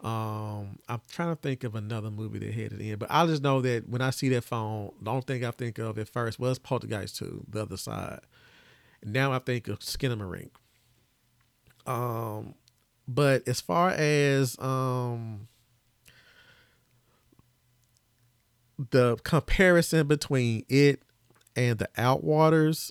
Um, 0.00 0.78
I'm 0.88 1.00
trying 1.08 1.34
to 1.34 1.40
think 1.40 1.64
of 1.64 1.76
another 1.76 2.10
movie 2.10 2.40
that 2.40 2.52
had 2.52 2.72
it 2.72 2.80
in, 2.80 2.98
but 2.98 3.10
I 3.10 3.24
just 3.26 3.42
know 3.42 3.62
that 3.62 3.88
when 3.88 4.02
I 4.02 4.10
see 4.10 4.28
that 4.30 4.44
phone, 4.44 4.90
the 5.00 5.10
only 5.10 5.22
thing 5.22 5.44
I 5.46 5.50
think 5.50 5.78
of 5.78 5.96
at 5.96 6.08
first 6.08 6.38
was 6.38 6.58
Poltergeist 6.58 7.16
two, 7.16 7.44
the 7.48 7.62
other 7.62 7.78
side. 7.78 8.20
Now 9.02 9.32
I 9.32 9.38
think 9.38 9.68
of 9.68 9.78
Skinamarink. 9.78 10.50
Um, 11.86 12.54
but 13.06 13.46
as 13.46 13.60
far 13.60 13.90
as 13.90 14.58
um 14.58 15.48
the 18.90 19.16
comparison 19.22 20.06
between 20.06 20.64
it 20.68 21.02
and 21.54 21.78
the 21.78 21.88
Outwaters, 21.96 22.90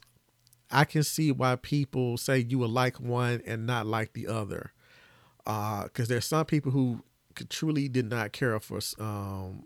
I 0.72 0.86
can 0.86 1.04
see 1.04 1.32
why 1.32 1.56
people 1.58 2.18
say 2.18 2.40
you 2.40 2.60
would 2.60 2.70
like 2.70 3.00
one 3.00 3.42
and 3.46 3.68
not 3.68 3.86
like 3.86 4.14
the 4.14 4.28
other. 4.28 4.72
Uh, 5.46 5.84
because 5.84 6.08
there's 6.08 6.26
some 6.26 6.46
people 6.46 6.72
who 6.72 7.04
truly 7.50 7.90
did 7.90 8.10
not 8.10 8.32
care 8.32 8.58
for 8.60 8.80
um 9.00 9.66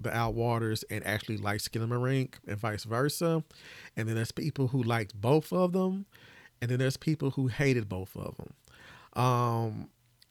the 0.00 0.10
Outwaters 0.10 0.84
and 0.90 1.04
actually 1.04 1.38
like 1.38 1.60
Skinamarink 1.60 2.34
and 2.46 2.56
vice 2.56 2.84
versa. 2.84 3.42
And 3.96 4.08
then 4.08 4.14
there's 4.14 4.30
people 4.30 4.68
who 4.68 4.82
liked 4.82 5.20
both 5.20 5.52
of 5.52 5.72
them 5.72 6.06
and 6.60 6.70
then 6.70 6.78
there's 6.78 6.96
people 6.96 7.30
who 7.30 7.48
hated 7.48 7.88
both 7.88 8.16
of 8.16 8.36
them. 8.36 8.52
Um, 9.22 9.90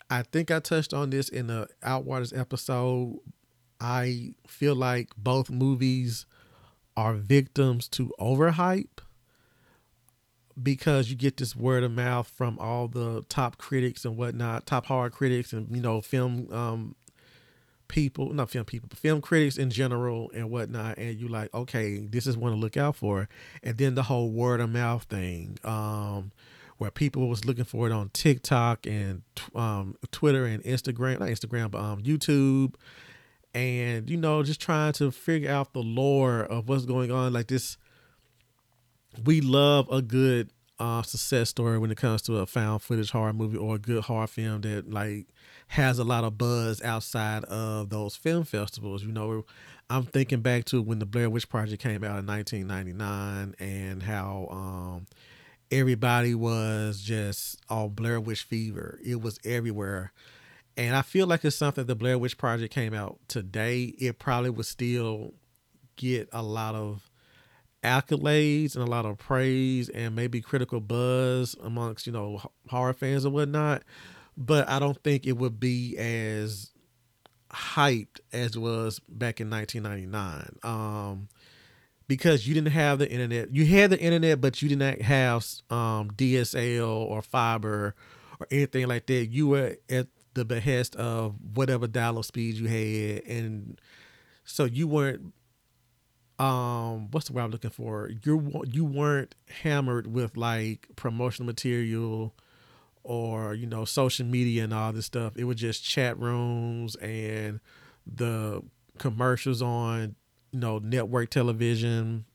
I 0.09 0.23
think 0.23 0.51
I 0.51 0.59
touched 0.59 0.93
on 0.93 1.09
this 1.09 1.29
in 1.29 1.47
the 1.47 1.67
Outwaters 1.83 2.37
episode. 2.37 3.19
I 3.79 4.33
feel 4.47 4.75
like 4.75 5.09
both 5.17 5.49
movies 5.49 6.25
are 6.95 7.13
victims 7.13 7.87
to 7.89 8.11
overhype 8.19 8.99
because 10.61 11.09
you 11.09 11.15
get 11.15 11.37
this 11.37 11.55
word 11.55 11.83
of 11.83 11.91
mouth 11.91 12.27
from 12.27 12.57
all 12.59 12.87
the 12.87 13.23
top 13.29 13.57
critics 13.57 14.05
and 14.05 14.17
whatnot, 14.17 14.65
top 14.65 14.87
horror 14.87 15.09
critics 15.09 15.53
and 15.53 15.75
you 15.75 15.81
know 15.81 16.01
film 16.01 16.51
um, 16.51 16.95
people, 17.87 18.33
not 18.33 18.49
film 18.49 18.65
people, 18.65 18.87
but 18.89 18.97
film 18.97 19.21
critics 19.21 19.57
in 19.57 19.69
general 19.69 20.31
and 20.33 20.49
whatnot. 20.49 20.97
And 20.97 21.19
you 21.19 21.27
like, 21.27 21.53
okay, 21.53 21.99
this 21.99 22.27
is 22.27 22.37
one 22.37 22.51
to 22.51 22.57
look 22.57 22.77
out 22.77 22.95
for. 22.95 23.29
And 23.63 23.77
then 23.77 23.95
the 23.95 24.03
whole 24.03 24.31
word 24.31 24.59
of 24.59 24.69
mouth 24.69 25.03
thing, 25.03 25.57
um, 25.63 26.31
where 26.77 26.91
people 26.91 27.27
was 27.27 27.45
looking 27.45 27.65
for 27.65 27.87
it 27.87 27.91
on 27.91 28.09
TikTok 28.09 28.85
and 28.85 29.23
um, 29.55 29.95
Twitter 30.11 30.45
and 30.45 30.63
Instagram, 30.63 31.19
not 31.19 31.29
Instagram, 31.29 31.71
but 31.71 31.81
um, 31.81 32.01
YouTube. 32.03 32.75
And, 33.53 34.09
you 34.09 34.17
know, 34.17 34.43
just 34.43 34.61
trying 34.61 34.93
to 34.93 35.09
figure 35.09 35.49
out 35.49 35.73
the 35.73 35.81
lore 35.81 36.41
of 36.41 36.69
what's 36.69 36.85
going 36.85 37.11
on. 37.11 37.33
Like 37.33 37.47
this, 37.47 37.77
we 39.23 39.41
love 39.41 39.91
a 39.91 40.01
good 40.01 40.51
uh, 40.79 41.01
success 41.01 41.49
story 41.49 41.79
when 41.79 41.91
it 41.91 41.97
comes 41.97 42.21
to 42.23 42.37
a 42.37 42.45
found 42.45 42.81
footage 42.81 43.11
horror 43.11 43.33
movie 43.33 43.57
or 43.57 43.75
a 43.75 43.79
good 43.79 44.03
horror 44.03 44.27
film 44.27 44.61
that 44.61 44.91
like 44.91 45.27
has 45.67 45.99
a 45.99 46.03
lot 46.03 46.23
of 46.23 46.37
buzz 46.37 46.81
outside 46.81 47.43
of 47.45 47.89
those 47.89 48.15
film 48.15 48.43
festivals. 48.43 49.03
You 49.03 49.11
know, 49.11 49.45
I'm 49.89 50.03
thinking 50.03 50.41
back 50.41 50.65
to 50.65 50.81
when 50.81 50.99
the 50.99 51.05
Blair 51.05 51.29
Witch 51.29 51.49
Project 51.49 51.81
came 51.81 52.03
out 52.03 52.19
in 52.19 52.25
1999 52.25 53.55
and 53.59 54.03
how 54.03 54.47
um, 54.49 55.07
everybody 55.71 56.33
was 56.35 57.01
just 57.01 57.59
all 57.69 57.89
Blair 57.89 58.19
Witch 58.19 58.43
fever. 58.43 58.99
It 59.05 59.21
was 59.21 59.39
everywhere. 59.43 60.13
And 60.77 60.95
I 60.95 61.01
feel 61.01 61.27
like 61.27 61.43
it's 61.43 61.55
something 61.55 61.85
the 61.85 61.95
Blair 61.95 62.17
Witch 62.17 62.37
Project 62.37 62.73
came 62.73 62.93
out 62.93 63.19
today, 63.27 63.95
it 63.97 64.19
probably 64.19 64.51
would 64.51 64.65
still 64.65 65.33
get 65.95 66.29
a 66.31 66.43
lot 66.43 66.75
of 66.75 67.09
accolades 67.83 68.75
and 68.75 68.83
a 68.83 68.89
lot 68.89 69.05
of 69.05 69.17
praise 69.17 69.89
and 69.89 70.15
maybe 70.15 70.41
critical 70.41 70.79
buzz 70.79 71.55
amongst 71.63 72.07
you 72.07 72.11
know 72.13 72.41
horror 72.69 72.93
fans 72.93 73.23
and 73.23 73.33
whatnot 73.33 73.83
but 74.37 74.69
i 74.69 74.79
don't 74.79 75.03
think 75.03 75.25
it 75.25 75.33
would 75.33 75.59
be 75.59 75.97
as 75.97 76.71
hyped 77.51 78.19
as 78.31 78.55
it 78.55 78.59
was 78.59 78.99
back 79.09 79.41
in 79.41 79.49
1999 79.49 80.57
um 80.63 81.27
because 82.07 82.47
you 82.47 82.53
didn't 82.53 82.71
have 82.71 82.99
the 82.99 83.09
internet. 83.09 83.53
You 83.53 83.65
had 83.65 83.89
the 83.89 83.99
internet 83.99 84.39
but 84.41 84.61
you 84.61 84.69
did 84.69 84.79
not 84.79 85.01
have 85.01 85.45
um 85.69 86.11
dsl 86.11 86.87
or 86.87 87.21
fiber 87.21 87.95
or 88.39 88.47
anything 88.51 88.87
like 88.87 89.07
that. 89.07 89.27
You 89.27 89.47
were 89.47 89.77
at 89.89 90.07
the 90.33 90.45
behest 90.45 90.95
of 90.95 91.35
whatever 91.55 91.87
dial-up 91.87 92.25
speed 92.25 92.55
you 92.55 92.67
had 92.67 93.23
and 93.25 93.81
so 94.45 94.65
you 94.65 94.87
weren't 94.87 95.33
um 96.39 97.09
what's 97.11 97.27
the 97.27 97.33
word 97.33 97.43
I'm 97.43 97.51
looking 97.51 97.71
for? 97.71 98.11
You 98.23 98.63
you 98.71 98.85
weren't 98.85 99.35
hammered 99.63 100.07
with 100.07 100.37
like 100.37 100.87
promotional 100.95 101.47
material 101.47 102.35
or 103.07 103.53
you 103.53 103.65
know 103.65 103.85
social 103.85 104.25
media 104.25 104.63
and 104.65 104.73
all 104.73 104.91
this 104.91 105.05
stuff. 105.05 105.33
It 105.37 105.45
was 105.45 105.55
just 105.55 105.83
chat 105.83 106.19
rooms 106.19 106.95
and 106.97 107.59
the 108.05 108.61
commercials 108.97 109.61
on 109.61 110.15
you 110.51 110.59
know 110.59 110.79
network 110.79 111.29
television 111.29 112.25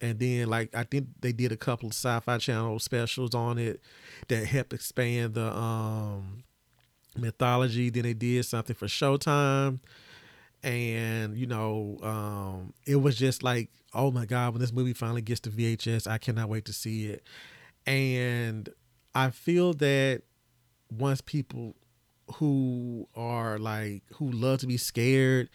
and 0.00 0.18
then 0.18 0.48
like 0.48 0.74
I 0.74 0.84
think 0.84 1.08
they 1.20 1.32
did 1.32 1.50
a 1.50 1.56
couple 1.56 1.88
of 1.88 1.94
sci-fi 1.94 2.38
channel 2.38 2.78
specials 2.78 3.34
on 3.34 3.58
it 3.58 3.80
that 4.28 4.46
helped 4.46 4.72
expand 4.72 5.34
the 5.34 5.50
um 5.56 6.44
mythology. 7.16 7.90
Then 7.90 8.04
they 8.04 8.14
did 8.14 8.44
something 8.44 8.76
for 8.76 8.86
Showtime. 8.86 9.80
And 10.62 11.36
you 11.36 11.46
know, 11.46 11.98
um, 12.02 12.72
it 12.86 12.96
was 12.96 13.16
just 13.16 13.42
like, 13.42 13.70
oh 13.94 14.10
my 14.10 14.26
god, 14.26 14.52
when 14.52 14.60
this 14.60 14.72
movie 14.72 14.92
finally 14.92 15.22
gets 15.22 15.40
to 15.40 15.50
VHS, 15.50 16.06
I 16.06 16.18
cannot 16.18 16.48
wait 16.48 16.64
to 16.66 16.72
see 16.72 17.06
it. 17.06 17.22
And 17.86 18.68
I 19.14 19.30
feel 19.30 19.74
that 19.74 20.22
once 20.90 21.20
people 21.20 21.74
who 22.34 23.08
are 23.14 23.58
like 23.58 24.02
who 24.14 24.30
love 24.30 24.60
to 24.60 24.66
be 24.66 24.76
scared 24.76 25.48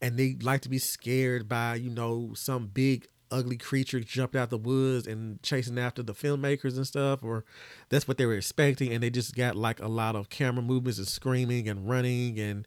and 0.00 0.16
they 0.16 0.36
like 0.40 0.60
to 0.60 0.68
be 0.68 0.78
scared 0.78 1.48
by 1.48 1.74
you 1.74 1.90
know 1.90 2.32
some 2.34 2.66
big 2.68 3.08
ugly 3.30 3.56
creature 3.56 4.00
jumped 4.00 4.34
out 4.34 4.50
the 4.50 4.58
woods 4.58 5.06
and 5.06 5.42
chasing 5.42 5.78
after 5.78 6.02
the 6.02 6.14
filmmakers 6.14 6.76
and 6.76 6.86
stuff, 6.86 7.22
or 7.22 7.44
that's 7.88 8.08
what 8.08 8.18
they 8.18 8.26
were 8.26 8.34
expecting, 8.34 8.92
and 8.92 9.02
they 9.02 9.10
just 9.10 9.34
got 9.34 9.56
like 9.56 9.80
a 9.80 9.88
lot 9.88 10.16
of 10.16 10.28
camera 10.28 10.62
movements 10.62 10.98
and 10.98 11.06
screaming 11.06 11.68
and 11.68 11.88
running, 11.88 12.38
and 12.38 12.66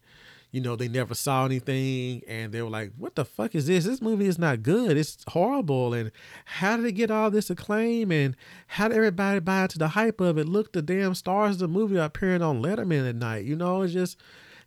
you 0.54 0.62
know 0.62 0.76
they 0.76 0.88
never 0.88 1.16
saw 1.16 1.46
anything, 1.46 2.22
and 2.28 2.54
they 2.54 2.62
were 2.62 2.70
like, 2.70 2.92
"What 2.96 3.16
the 3.16 3.26
fuck 3.26 3.56
is 3.56 3.66
this? 3.66 3.86
This 3.86 4.02
movie 4.04 4.28
is 4.28 4.38
not 4.38 4.62
good. 4.62 4.96
It's 4.96 5.18
horrible." 5.30 5.96
And 5.96 6.12
how 6.46 6.78
did 6.78 6.86
it 6.86 6.92
get 6.92 7.10
all 7.10 7.32
this 7.32 7.50
acclaim? 7.50 8.12
And 8.12 8.36
how 8.68 8.88
did 8.88 8.98
everybody 8.98 9.40
buy 9.40 9.64
into 9.64 9.80
the 9.80 9.90
hype 9.90 10.22
of 10.22 10.38
it? 10.38 10.48
Look, 10.48 10.72
the 10.72 10.84
damn 10.84 11.16
stars 11.16 11.56
of 11.56 11.60
the 11.60 11.68
movie 11.68 11.98
are 11.98 12.06
appearing 12.06 12.44
on 12.44 12.62
Letterman 12.62 13.10
at 13.10 13.16
night. 13.16 13.46
You 13.46 13.56
know, 13.56 13.82
it's 13.82 13.94
just 13.94 14.16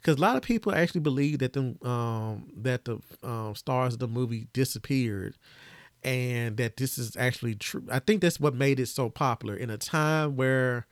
because 0.00 0.18
a 0.18 0.20
lot 0.20 0.34
of 0.34 0.42
people 0.42 0.74
actually 0.74 1.02
believe 1.02 1.38
that 1.38 1.52
the 1.52 1.76
um 1.88 2.50
that 2.56 2.84
the 2.84 2.98
um, 3.22 3.54
stars 3.54 3.94
of 3.94 4.00
the 4.00 4.08
movie 4.08 4.48
disappeared 4.52 5.36
and 6.02 6.56
that 6.56 6.78
this 6.78 6.98
is 6.98 7.16
actually 7.16 7.54
true. 7.54 7.84
I 7.92 8.00
think 8.00 8.22
that's 8.22 8.40
what 8.40 8.54
made 8.54 8.80
it 8.80 8.86
so 8.88 9.08
popular 9.08 9.54
in 9.54 9.70
a 9.70 9.78
time 9.78 10.34
where 10.34 10.88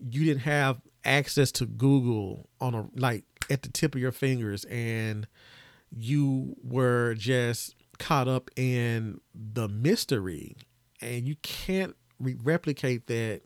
you 0.00 0.24
didn't 0.24 0.42
have 0.42 0.80
access 1.04 1.52
to 1.52 1.66
Google 1.66 2.48
on 2.60 2.74
a 2.74 2.88
like 2.96 3.24
at 3.50 3.62
the 3.62 3.68
tip 3.68 3.94
of 3.94 4.00
your 4.00 4.12
fingers 4.12 4.64
and 4.64 5.26
you 5.96 6.56
were 6.62 7.14
just 7.14 7.74
caught 7.98 8.28
up 8.28 8.50
in 8.56 9.20
the 9.34 9.68
mystery 9.68 10.56
and 11.00 11.26
you 11.26 11.36
can't 11.42 11.96
re- 12.18 12.36
replicate 12.42 13.06
that 13.06 13.42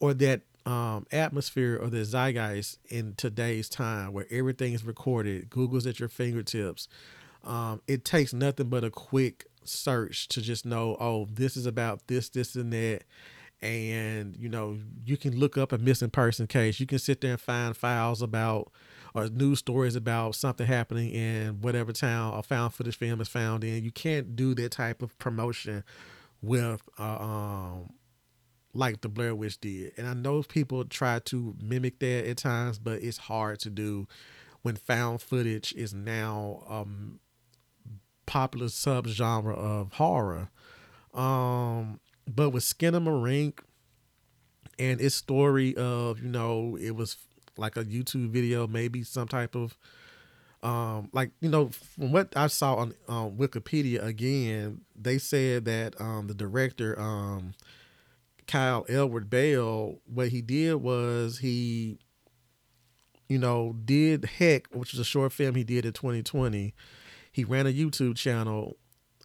or 0.00 0.14
that 0.14 0.42
um, 0.64 1.06
atmosphere 1.12 1.78
or 1.80 1.90
the 1.90 2.04
zeitgeist 2.04 2.78
in 2.88 3.14
today's 3.16 3.68
time 3.68 4.12
where 4.12 4.26
everything 4.30 4.72
is 4.72 4.84
recorded 4.84 5.50
google's 5.50 5.86
at 5.86 6.00
your 6.00 6.08
fingertips 6.08 6.88
um, 7.44 7.82
it 7.86 8.04
takes 8.04 8.32
nothing 8.32 8.68
but 8.68 8.84
a 8.84 8.90
quick 8.90 9.46
search 9.64 10.28
to 10.28 10.40
just 10.40 10.64
know, 10.64 10.96
oh, 11.00 11.26
this 11.30 11.56
is 11.56 11.66
about 11.66 12.06
this, 12.06 12.28
this, 12.28 12.54
and 12.54 12.72
that. 12.72 13.02
And 13.64 14.36
you 14.36 14.48
know, 14.48 14.78
you 15.04 15.16
can 15.16 15.38
look 15.38 15.56
up 15.56 15.72
a 15.72 15.78
missing 15.78 16.10
person 16.10 16.46
case. 16.46 16.78
You 16.78 16.86
can 16.86 16.98
sit 16.98 17.22
there 17.22 17.32
and 17.32 17.40
find 17.40 17.76
files 17.76 18.20
about 18.20 18.70
or 19.14 19.28
news 19.28 19.60
stories 19.60 19.96
about 19.96 20.34
something 20.34 20.66
happening 20.66 21.10
in 21.10 21.60
whatever 21.60 21.92
town 21.92 22.36
a 22.36 22.42
found 22.42 22.74
footage 22.74 22.96
film 22.96 23.20
is 23.20 23.28
found 23.28 23.64
in. 23.64 23.82
You 23.82 23.90
can't 23.90 24.36
do 24.36 24.54
that 24.56 24.72
type 24.72 25.00
of 25.02 25.16
promotion 25.18 25.82
with 26.42 26.82
uh, 26.98 27.18
um 27.18 27.90
like 28.74 29.00
the 29.00 29.08
Blair 29.08 29.34
Witch 29.34 29.58
did. 29.60 29.92
And 29.96 30.06
I 30.06 30.14
know 30.14 30.42
people 30.42 30.84
try 30.84 31.20
to 31.20 31.56
mimic 31.62 32.00
that 32.00 32.28
at 32.28 32.36
times, 32.36 32.78
but 32.78 33.02
it's 33.02 33.18
hard 33.18 33.60
to 33.60 33.70
do 33.70 34.08
when 34.62 34.76
found 34.76 35.22
footage 35.22 35.72
is 35.74 35.94
now 35.94 36.64
um 36.68 37.20
popular 38.26 38.66
subgenre 38.66 39.56
of 39.56 39.92
horror. 39.92 40.50
Um, 41.12 42.00
but 42.32 42.50
with 42.50 42.64
Skin 42.64 42.94
of 42.94 43.06
a 43.06 43.10
Skinamarink 43.10 43.58
and 44.78 45.00
its 45.00 45.14
story 45.14 45.76
of, 45.76 46.20
you 46.20 46.28
know, 46.28 46.76
it 46.80 46.92
was 46.92 47.16
like 47.56 47.76
a 47.76 47.84
YouTube 47.84 48.30
video, 48.30 48.66
maybe 48.66 49.02
some 49.02 49.28
type 49.28 49.54
of 49.54 49.76
um, 50.62 51.10
like 51.12 51.30
you 51.40 51.50
know, 51.50 51.68
from 51.68 52.10
what 52.10 52.32
I 52.34 52.46
saw 52.46 52.76
on 52.76 52.94
um, 53.06 53.36
Wikipedia 53.36 54.02
again, 54.02 54.80
they 54.96 55.18
said 55.18 55.66
that 55.66 56.00
um, 56.00 56.26
the 56.26 56.32
director 56.32 56.98
um, 56.98 57.52
Kyle 58.46 58.86
Edward 58.88 59.28
Ball, 59.28 60.00
what 60.06 60.28
he 60.28 60.40
did 60.40 60.76
was 60.76 61.38
he, 61.38 61.98
you 63.28 63.38
know, 63.38 63.76
did 63.84 64.24
Heck, 64.24 64.68
which 64.74 64.92
was 64.92 65.00
a 65.00 65.04
short 65.04 65.32
film 65.32 65.54
he 65.54 65.64
did 65.64 65.84
in 65.84 65.92
2020, 65.92 66.74
he 67.30 67.44
ran 67.44 67.66
a 67.66 67.72
YouTube 67.72 68.16
channel 68.16 68.78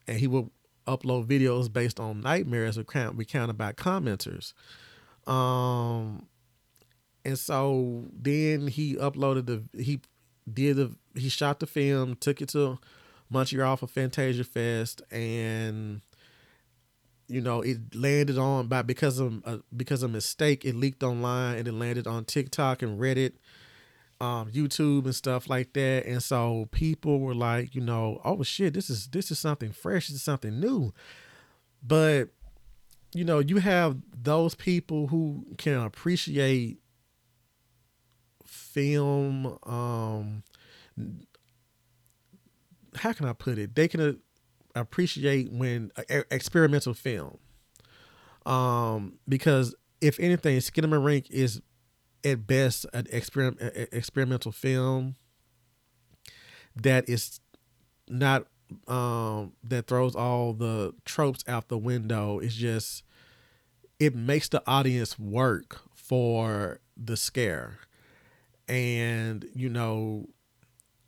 and 0.08 0.20
he 0.20 0.28
would 0.28 0.50
upload 0.98 1.26
videos 1.26 1.72
based 1.72 2.00
on 2.00 2.22
nightmares 2.22 2.78
recounted 2.78 3.58
by 3.58 3.74
commenters. 3.74 4.54
Um, 5.28 6.28
and 7.24 7.38
so 7.38 8.06
then 8.12 8.68
he 8.68 8.96
uploaded 8.96 9.46
the 9.46 9.84
he 9.84 10.02
did 10.52 10.78
the 10.78 10.96
he 11.16 11.30
shot 11.30 11.60
the 11.60 11.68
film, 11.68 12.16
took 12.16 12.42
it 12.42 12.50
to 12.50 12.80
Montreal 13.30 13.78
for 13.78 13.88
Fantasia 13.88 14.44
Fest, 14.44 15.02
and 15.12 16.02
you 17.28 17.42
know 17.42 17.62
it 17.62 17.96
landed 17.96 18.38
on 18.38 18.68
by 18.68 18.82
because 18.82 19.20
of 19.20 19.46
uh, 19.46 19.58
because 19.76 20.02
of 20.02 20.12
mistake 20.12 20.66
it 20.66 20.76
leaked 20.76 21.04
online 21.04 21.58
and 21.58 21.68
it 21.68 21.74
landed 21.74 22.08
on 22.08 22.26
TikTok 22.26 22.82
and 22.82 23.00
Reddit 23.00 23.34
um, 24.22 24.52
YouTube 24.52 25.06
and 25.06 25.16
stuff 25.16 25.50
like 25.50 25.74
that. 25.74 26.06
And 26.06 26.22
so 26.22 26.68
people 26.72 27.20
were 27.20 27.36
like, 27.36 27.74
you 27.74 27.82
know, 27.82 28.20
oh 28.26 28.44
shit, 28.44 28.74
this 28.74 28.90
is 28.90 29.08
this 29.08 29.32
is 29.32 29.40
something 29.40 29.72
fresh, 29.72 30.08
this 30.08 30.18
is 30.18 30.24
something 30.24 30.60
new. 30.60 30.94
But 31.82 32.30
you 33.14 33.24
know, 33.24 33.40
you 33.40 33.58
have 33.58 33.98
those 34.16 34.56
people 34.56 35.08
who 35.08 35.46
can 35.58 35.80
appreciate 35.82 36.80
film 38.46 39.58
um 39.64 40.44
how 42.96 43.14
can 43.14 43.28
I 43.28 43.34
put 43.34 43.58
it? 43.58 43.76
They 43.76 43.88
can 43.88 44.20
appreciate 44.76 45.52
when 45.52 45.92
uh, 45.96 46.24
experimental 46.30 46.94
film. 46.94 47.38
Um 48.46 49.20
because 49.28 49.76
if 50.02 50.20
anything, 50.20 50.58
Skinamarink 50.58 51.30
is 51.30 51.62
at 52.24 52.46
best 52.48 52.86
an 52.94 53.08
experiment 53.12 53.60
experimental 53.92 54.52
film 54.52 55.16
that 56.76 57.08
is 57.10 57.40
not 58.08 58.46
um 58.88 59.54
that 59.64 59.88
throws 59.88 60.16
all 60.16 60.54
the 60.54 60.94
tropes 61.06 61.44
out 61.48 61.68
the 61.70 61.78
window. 61.78 62.40
It's 62.40 62.56
just 62.56 63.04
it 64.00 64.16
makes 64.16 64.50
the 64.50 64.64
audience 64.68 65.18
work 65.20 65.82
for 65.94 66.80
the 66.96 67.18
scare. 67.18 67.80
And 68.68 69.46
you 69.54 69.70
know 69.70 70.30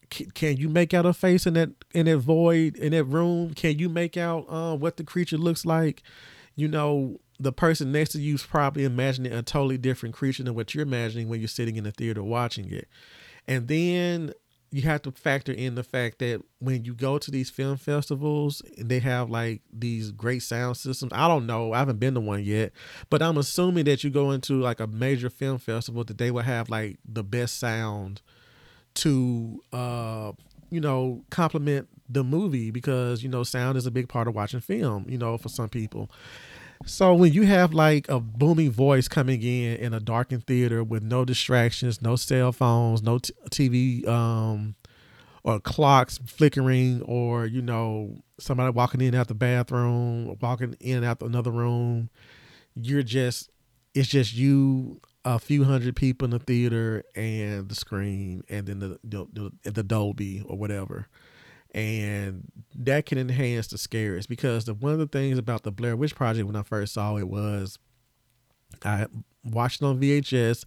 can, 0.09 0.57
you 0.57 0.67
make 0.67 0.93
out 0.93 1.05
a 1.05 1.13
face 1.13 1.45
in 1.45 1.53
that 1.53 1.69
in 1.93 2.05
that 2.05 2.17
void 2.17 2.75
in 2.75 2.91
that 2.91 3.05
room? 3.05 3.53
Can 3.53 3.79
you 3.79 3.89
make 3.89 4.17
out 4.17 4.45
uh, 4.49 4.75
what 4.75 4.97
the 4.97 5.03
creature 5.03 5.37
looks 5.37 5.65
like? 5.65 6.03
You 6.55 6.67
know 6.67 7.19
the 7.41 7.51
person 7.51 7.91
next 7.91 8.11
to 8.11 8.19
you 8.19 8.35
is 8.35 8.43
probably 8.43 8.83
imagining 8.83 9.33
a 9.33 9.41
totally 9.41 9.77
different 9.77 10.13
creature 10.13 10.43
than 10.43 10.53
what 10.53 10.75
you're 10.75 10.83
imagining 10.83 11.27
when 11.27 11.39
you're 11.39 11.47
sitting 11.47 11.75
in 11.75 11.83
the 11.83 11.91
theater 11.91 12.23
watching 12.23 12.71
it. 12.71 12.87
And 13.47 13.67
then 13.67 14.33
you 14.69 14.83
have 14.83 15.01
to 15.01 15.11
factor 15.11 15.51
in 15.51 15.73
the 15.73 15.83
fact 15.83 16.19
that 16.19 16.41
when 16.59 16.85
you 16.85 16.93
go 16.93 17.17
to 17.17 17.31
these 17.31 17.49
film 17.49 17.77
festivals 17.77 18.61
and 18.77 18.89
they 18.89 18.99
have 18.99 19.29
like 19.29 19.61
these 19.73 20.11
great 20.11 20.43
sound 20.43 20.77
systems. 20.77 21.11
I 21.13 21.27
don't 21.27 21.47
know. 21.47 21.73
I 21.73 21.79
haven't 21.79 21.99
been 21.99 22.13
to 22.13 22.21
one 22.21 22.43
yet. 22.43 22.71
But 23.09 23.21
i'm 23.21 23.37
assuming 23.37 23.85
that 23.85 24.03
you 24.03 24.11
go 24.11 24.31
into 24.31 24.61
like 24.61 24.79
a 24.79 24.87
major 24.87 25.29
film 25.29 25.57
festival 25.57 26.03
that 26.05 26.19
they 26.19 26.29
will 26.29 26.43
have 26.43 26.69
like 26.69 26.99
the 27.03 27.23
best 27.23 27.59
sound 27.59 28.21
to 28.93 29.61
uh 29.73 30.31
you 30.69 30.79
know 30.79 31.23
complement 31.29 31.87
the 32.07 32.23
movie 32.23 32.71
because 32.71 33.23
you 33.23 33.29
know 33.29 33.43
sound 33.43 33.77
is 33.77 33.85
a 33.85 33.91
big 33.91 34.09
part 34.09 34.27
of 34.27 34.35
watching 34.35 34.59
film 34.59 35.05
you 35.07 35.17
know 35.17 35.37
for 35.37 35.49
some 35.49 35.69
people 35.69 36.09
so 36.85 37.13
when 37.13 37.33
you 37.33 37.43
have 37.43 37.73
like 37.73 38.09
a 38.09 38.19
booming 38.19 38.71
voice 38.71 39.07
coming 39.07 39.41
in 39.41 39.77
in 39.77 39.93
a 39.93 39.99
darkened 39.99 40.45
theater 40.45 40.83
with 40.83 41.03
no 41.03 41.25
distractions, 41.25 42.01
no 42.01 42.15
cell 42.15 42.51
phones, 42.51 43.01
no 43.01 43.19
t- 43.19 43.33
TV 43.49 44.07
um, 44.07 44.75
or 45.43 45.59
clocks 45.59 46.17
flickering, 46.25 47.01
or 47.03 47.45
you 47.45 47.61
know 47.61 48.21
somebody 48.39 48.71
walking 48.71 49.01
in 49.01 49.15
out 49.15 49.27
the 49.27 49.33
bathroom, 49.33 50.37
walking 50.41 50.75
in 50.79 51.03
out 51.03 51.21
another 51.21 51.51
room, 51.51 52.09
you're 52.75 53.03
just 53.03 53.49
it's 53.93 54.09
just 54.09 54.33
you, 54.33 55.01
a 55.25 55.37
few 55.39 55.63
hundred 55.65 55.95
people 55.95 56.25
in 56.25 56.31
the 56.31 56.39
theater, 56.39 57.03
and 57.15 57.69
the 57.69 57.75
screen, 57.75 58.43
and 58.49 58.67
then 58.67 58.79
the 58.79 58.99
the, 59.03 59.51
the, 59.63 59.71
the 59.71 59.83
Dolby 59.83 60.43
or 60.45 60.57
whatever 60.57 61.07
and 61.73 62.51
that 62.75 63.05
can 63.05 63.17
enhance 63.17 63.67
the 63.67 63.77
scares 63.77 64.27
because 64.27 64.65
the 64.65 64.73
one 64.73 64.93
of 64.93 64.99
the 64.99 65.07
things 65.07 65.37
about 65.37 65.63
the 65.63 65.71
Blair 65.71 65.95
Witch 65.95 66.15
Project 66.15 66.45
when 66.45 66.55
I 66.55 66.63
first 66.63 66.93
saw 66.93 67.17
it 67.17 67.27
was 67.27 67.79
I 68.83 69.07
watched 69.43 69.81
it 69.81 69.85
on 69.85 69.99
VHS, 69.99 70.65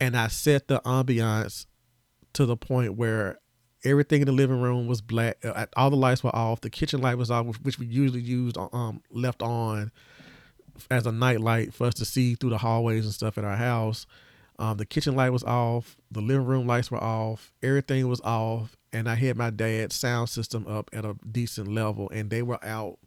and 0.00 0.16
I 0.16 0.28
set 0.28 0.68
the 0.68 0.80
ambiance 0.80 1.66
to 2.34 2.46
the 2.46 2.56
point 2.56 2.96
where 2.96 3.38
everything 3.84 4.22
in 4.22 4.26
the 4.26 4.32
living 4.32 4.60
room 4.60 4.86
was 4.86 5.00
black. 5.00 5.38
Uh, 5.44 5.66
all 5.76 5.90
the 5.90 5.96
lights 5.96 6.22
were 6.22 6.34
off. 6.34 6.60
The 6.60 6.70
kitchen 6.70 7.00
light 7.00 7.18
was 7.18 7.30
off, 7.30 7.46
which 7.62 7.78
we 7.78 7.86
usually 7.86 8.20
used 8.20 8.56
um 8.58 9.02
left 9.10 9.42
on 9.42 9.90
as 10.90 11.06
a 11.06 11.12
night 11.12 11.40
light 11.40 11.74
for 11.74 11.86
us 11.86 11.94
to 11.94 12.04
see 12.04 12.34
through 12.34 12.50
the 12.50 12.58
hallways 12.58 13.04
and 13.04 13.14
stuff 13.14 13.38
at 13.38 13.44
our 13.44 13.56
house. 13.56 14.06
Um, 14.58 14.76
the 14.76 14.86
kitchen 14.86 15.16
light 15.16 15.30
was 15.30 15.44
off. 15.44 15.96
The 16.10 16.20
living 16.20 16.46
room 16.46 16.66
lights 16.66 16.90
were 16.90 17.02
off. 17.02 17.52
Everything 17.62 18.06
was 18.08 18.20
off, 18.20 18.76
and 18.92 19.08
I 19.08 19.14
had 19.14 19.36
my 19.36 19.50
dad's 19.50 19.96
sound 19.96 20.28
system 20.28 20.66
up 20.66 20.90
at 20.92 21.04
a 21.04 21.16
decent 21.30 21.68
level, 21.68 22.10
and 22.10 22.30
they 22.30 22.42
were 22.42 22.62
out 22.64 22.98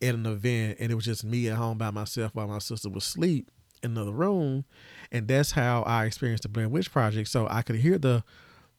at 0.00 0.14
an 0.14 0.26
event, 0.26 0.78
and 0.80 0.90
it 0.90 0.94
was 0.94 1.04
just 1.04 1.24
me 1.24 1.48
at 1.48 1.56
home 1.56 1.78
by 1.78 1.90
myself 1.90 2.34
while 2.34 2.48
my 2.48 2.58
sister 2.58 2.88
was 2.88 3.04
asleep 3.04 3.50
in 3.82 3.92
another 3.92 4.12
room, 4.12 4.64
and 5.12 5.28
that's 5.28 5.52
how 5.52 5.82
I 5.82 6.04
experienced 6.06 6.42
the 6.42 6.48
Blair 6.48 6.68
Witch 6.68 6.90
Project. 6.90 7.28
So 7.28 7.46
I 7.50 7.62
could 7.62 7.76
hear 7.76 7.98
the 7.98 8.24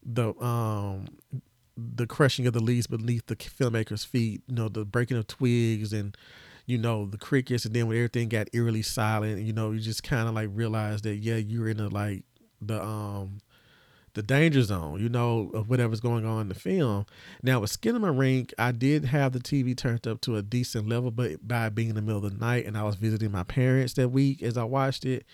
the 0.04 0.34
um 0.44 1.08
the 1.78 2.08
crushing 2.08 2.48
of 2.48 2.54
the 2.54 2.60
leaves 2.60 2.88
beneath 2.88 3.26
the 3.28 3.36
filmmaker's 3.36 4.04
feet, 4.04 4.42
you 4.48 4.56
know, 4.56 4.68
the 4.68 4.86
breaking 4.86 5.18
of 5.18 5.28
twigs 5.28 5.94
and 5.94 6.18
you 6.66 6.78
know 6.78 7.06
the 7.06 7.18
crickets, 7.18 7.66
and 7.66 7.76
then 7.76 7.88
when 7.88 7.98
everything 7.98 8.30
got 8.30 8.48
eerily 8.54 8.82
silent, 8.82 9.42
you 9.42 9.54
know, 9.54 9.72
you 9.72 9.80
just 9.80 10.04
kind 10.04 10.28
of 10.28 10.36
like 10.36 10.50
realized 10.54 11.04
that 11.04 11.16
yeah, 11.16 11.38
you're 11.38 11.70
in 11.70 11.78
the 11.78 11.90
like 11.90 12.24
the 12.62 12.82
um 12.82 13.40
the 14.14 14.24
danger 14.24 14.62
zone, 14.62 15.00
you 15.00 15.10
know, 15.10 15.52
of 15.54 15.70
whatever's 15.70 16.00
going 16.00 16.26
on 16.26 16.42
in 16.42 16.50
the 16.50 16.56
film. 16.56 17.06
Now 17.44 17.60
with 17.62 17.80
Skinamarink, 17.80 18.54
I 18.58 18.72
did 18.72 19.06
have 19.06 19.34
the 19.34 19.40
TV 19.40 19.76
turned 19.76 20.08
up 20.08 20.22
to 20.22 20.36
a 20.36 20.42
decent 20.42 20.88
level, 20.88 21.12
but 21.12 21.48
by 21.48 21.70
being 21.70 21.90
in 21.90 21.96
the 21.96 22.02
middle 22.02 22.24
of 22.24 22.32
the 22.32 22.38
night 22.40 22.66
and 22.66 22.78
I 22.78 22.84
was 22.84 22.96
visiting 22.96 23.32
my 23.32 23.44
parents 23.44 23.94
that 23.94 24.10
week 24.10 24.42
as 24.42 24.58
I 24.58 24.64
watched 24.64 25.06
it, 25.06 25.26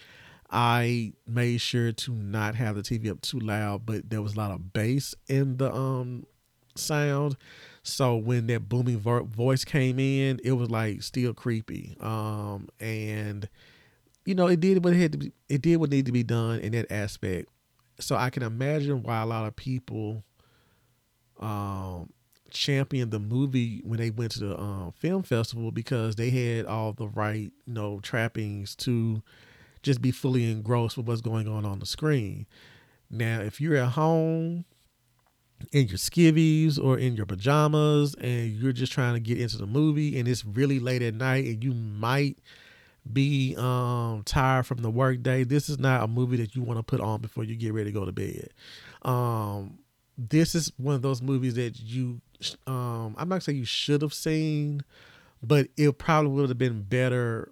I 0.50 1.14
made 1.28 1.60
sure 1.62 1.92
to 1.92 2.12
not 2.12 2.56
have 2.56 2.76
the 2.76 2.82
TV 2.82 3.10
up 3.10 3.22
too 3.22 3.40
loud, 3.40 3.86
but 3.86 4.10
there 4.10 4.22
was 4.22 4.36
a 4.36 4.38
lot 4.38 4.52
of 4.52 4.74
bass 4.74 5.16
in 5.28 5.58
the 5.58 5.74
um 5.74 6.26
sound. 6.76 7.38
So 7.84 8.16
when 8.18 8.48
that 8.48 8.68
booming 8.68 9.00
vo- 9.00 9.24
voice 9.24 9.64
came 9.64 10.00
in, 10.00 10.40
it 10.44 10.54
was 10.54 10.70
like 10.70 11.02
still 11.04 11.34
creepy. 11.34 11.98
Um 12.00 12.70
and 12.80 13.50
you 14.26 14.34
know, 14.34 14.48
it 14.48 14.60
did 14.60 14.84
what 14.84 14.94
it 14.94 14.98
had 14.98 15.12
to 15.14 15.18
be 15.18 15.34
it 15.50 15.62
did 15.62 15.78
what 15.78 15.90
needed 15.90 16.08
to 16.08 16.12
be 16.12 16.24
done 16.24 16.60
in 16.60 16.74
that 16.74 16.92
aspect. 16.92 17.50
So 18.00 18.16
I 18.16 18.30
can 18.30 18.44
imagine 18.44 19.04
why 19.04 19.22
a 19.22 19.26
lot 19.26 19.48
of 19.48 19.56
people 19.56 20.24
um 21.40 22.10
championed 22.52 23.12
the 23.12 23.20
movie 23.20 23.82
when 23.84 24.00
they 24.00 24.10
went 24.10 24.32
to 24.32 24.40
the 24.40 24.60
um, 24.60 24.94
film 24.94 25.24
festival 25.24 25.72
because 25.72 26.16
they 26.16 26.30
had 26.30 26.66
all 26.66 26.94
the 26.94 27.08
right, 27.10 27.52
you 27.66 27.74
know, 27.74 28.00
trappings 28.02 28.76
to 28.76 29.22
just 29.84 30.02
be 30.02 30.12
fully 30.12 30.50
engrossed 30.50 30.98
with 30.98 31.06
what's 31.06 31.22
going 31.22 31.48
on 31.48 31.66
on 31.66 31.80
the 31.80 31.86
screen. 31.86 32.48
Now, 33.10 33.42
if 33.42 33.60
you're 33.60 33.76
at 33.76 33.90
home 33.90 34.66
in 35.72 35.88
your 35.88 35.98
skivvies 35.98 36.82
or 36.82 36.98
in 36.98 37.16
your 37.16 37.26
pajamas 37.26 38.16
and 38.16 38.52
you're 38.52 38.72
just 38.72 38.92
trying 38.92 39.14
to 39.14 39.20
get 39.20 39.40
into 39.40 39.58
the 39.58 39.68
movie 39.68 40.18
and 40.18 40.28
it's 40.28 40.46
really 40.46 40.80
late 40.80 41.02
at 41.02 41.14
night 41.14 41.46
and 41.46 41.64
you 41.64 41.74
might 41.74 42.38
be 43.12 43.56
um 43.58 44.24
tired 44.26 44.66
from 44.66 44.80
the 44.80 44.90
workday, 44.90 45.44
this 45.44 45.70
is 45.70 45.80
not 45.80 46.04
a 46.04 46.08
movie 46.08 46.38
that 46.38 46.56
you 46.56 46.64
want 46.64 46.80
to 46.80 46.84
put 46.84 47.02
on 47.02 47.22
before 47.22 47.44
you 47.44 47.56
get 47.56 47.74
ready 47.74 47.92
to 47.92 48.00
go 48.00 48.06
to 48.06 48.12
bed. 48.12 48.50
Um 49.04 49.80
this 50.18 50.56
is 50.56 50.72
one 50.78 50.96
of 50.96 51.02
those 51.02 51.22
movies 51.22 51.56
that 51.56 51.80
you 51.80 52.22
um 52.68 53.16
I'm 53.18 53.30
not 53.30 53.44
saying 53.44 53.58
you 53.58 53.66
should 53.66 54.02
have 54.02 54.14
seen, 54.14 54.84
but 55.44 55.68
it 55.78 55.98
probably 55.98 56.32
would 56.32 56.50
have 56.50 56.58
been 56.58 56.82
better 56.84 57.52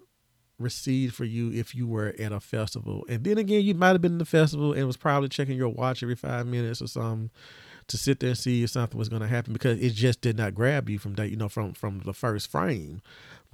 received 0.58 1.14
for 1.14 1.24
you 1.24 1.52
if 1.52 1.74
you 1.74 1.86
were 1.86 2.14
at 2.18 2.32
a 2.32 2.40
festival. 2.40 3.04
And 3.08 3.24
then 3.24 3.38
again, 3.38 3.62
you 3.62 3.74
might 3.74 3.90
have 3.92 4.00
been 4.00 4.12
in 4.12 4.18
the 4.18 4.24
festival 4.24 4.72
and 4.72 4.86
was 4.86 4.96
probably 4.96 5.28
checking 5.28 5.56
your 5.56 5.68
watch 5.68 6.02
every 6.02 6.14
five 6.14 6.46
minutes 6.46 6.80
or 6.80 6.86
something 6.86 7.30
to 7.88 7.98
sit 7.98 8.20
there 8.20 8.30
and 8.30 8.38
see 8.38 8.62
if 8.62 8.70
something 8.70 8.98
was 8.98 9.08
going 9.08 9.22
to 9.22 9.28
happen 9.28 9.52
because 9.52 9.78
it 9.80 9.90
just 9.90 10.20
did 10.20 10.36
not 10.36 10.54
grab 10.54 10.88
you 10.88 10.98
from 10.98 11.14
that, 11.14 11.30
you 11.30 11.36
know, 11.36 11.48
from 11.48 11.72
from 11.72 12.00
the 12.00 12.14
first 12.14 12.50
frame. 12.50 13.02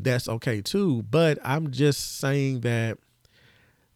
That's 0.03 0.29
okay 0.29 0.63
too. 0.63 1.03
But 1.03 1.39
I'm 1.45 1.71
just 1.71 2.19
saying 2.19 2.61
that 2.61 2.99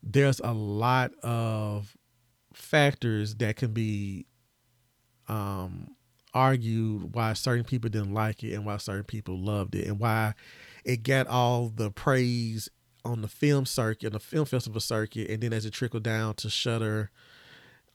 there's 0.03 0.41
a 0.41 0.53
lot 0.53 1.13
of 1.23 1.97
factors 2.53 3.37
that 3.37 3.57
can 3.57 3.73
be 3.73 4.27
um 5.29 5.91
argued 6.35 7.15
why 7.15 7.33
certain 7.33 7.65
people 7.65 7.89
didn't 7.89 8.13
like 8.13 8.43
it 8.43 8.53
and 8.55 8.67
why 8.67 8.77
certain 8.77 9.05
people 9.05 9.39
loved 9.39 9.75
it 9.75 9.87
and 9.87 9.99
why 9.99 10.35
it 10.85 11.03
got 11.03 11.27
all 11.29 11.73
the 11.75 11.91
praise 11.91 12.69
on 13.05 13.23
the 13.23 13.29
film 13.29 13.67
circuit, 13.67 14.13
the 14.13 14.19
film 14.19 14.45
festival 14.45 14.81
circuit, 14.81 15.31
and 15.31 15.43
then 15.43 15.53
as 15.53 15.65
it 15.65 15.73
trickled 15.73 16.03
down 16.03 16.35
to 16.35 16.51
Shudder, 16.51 17.11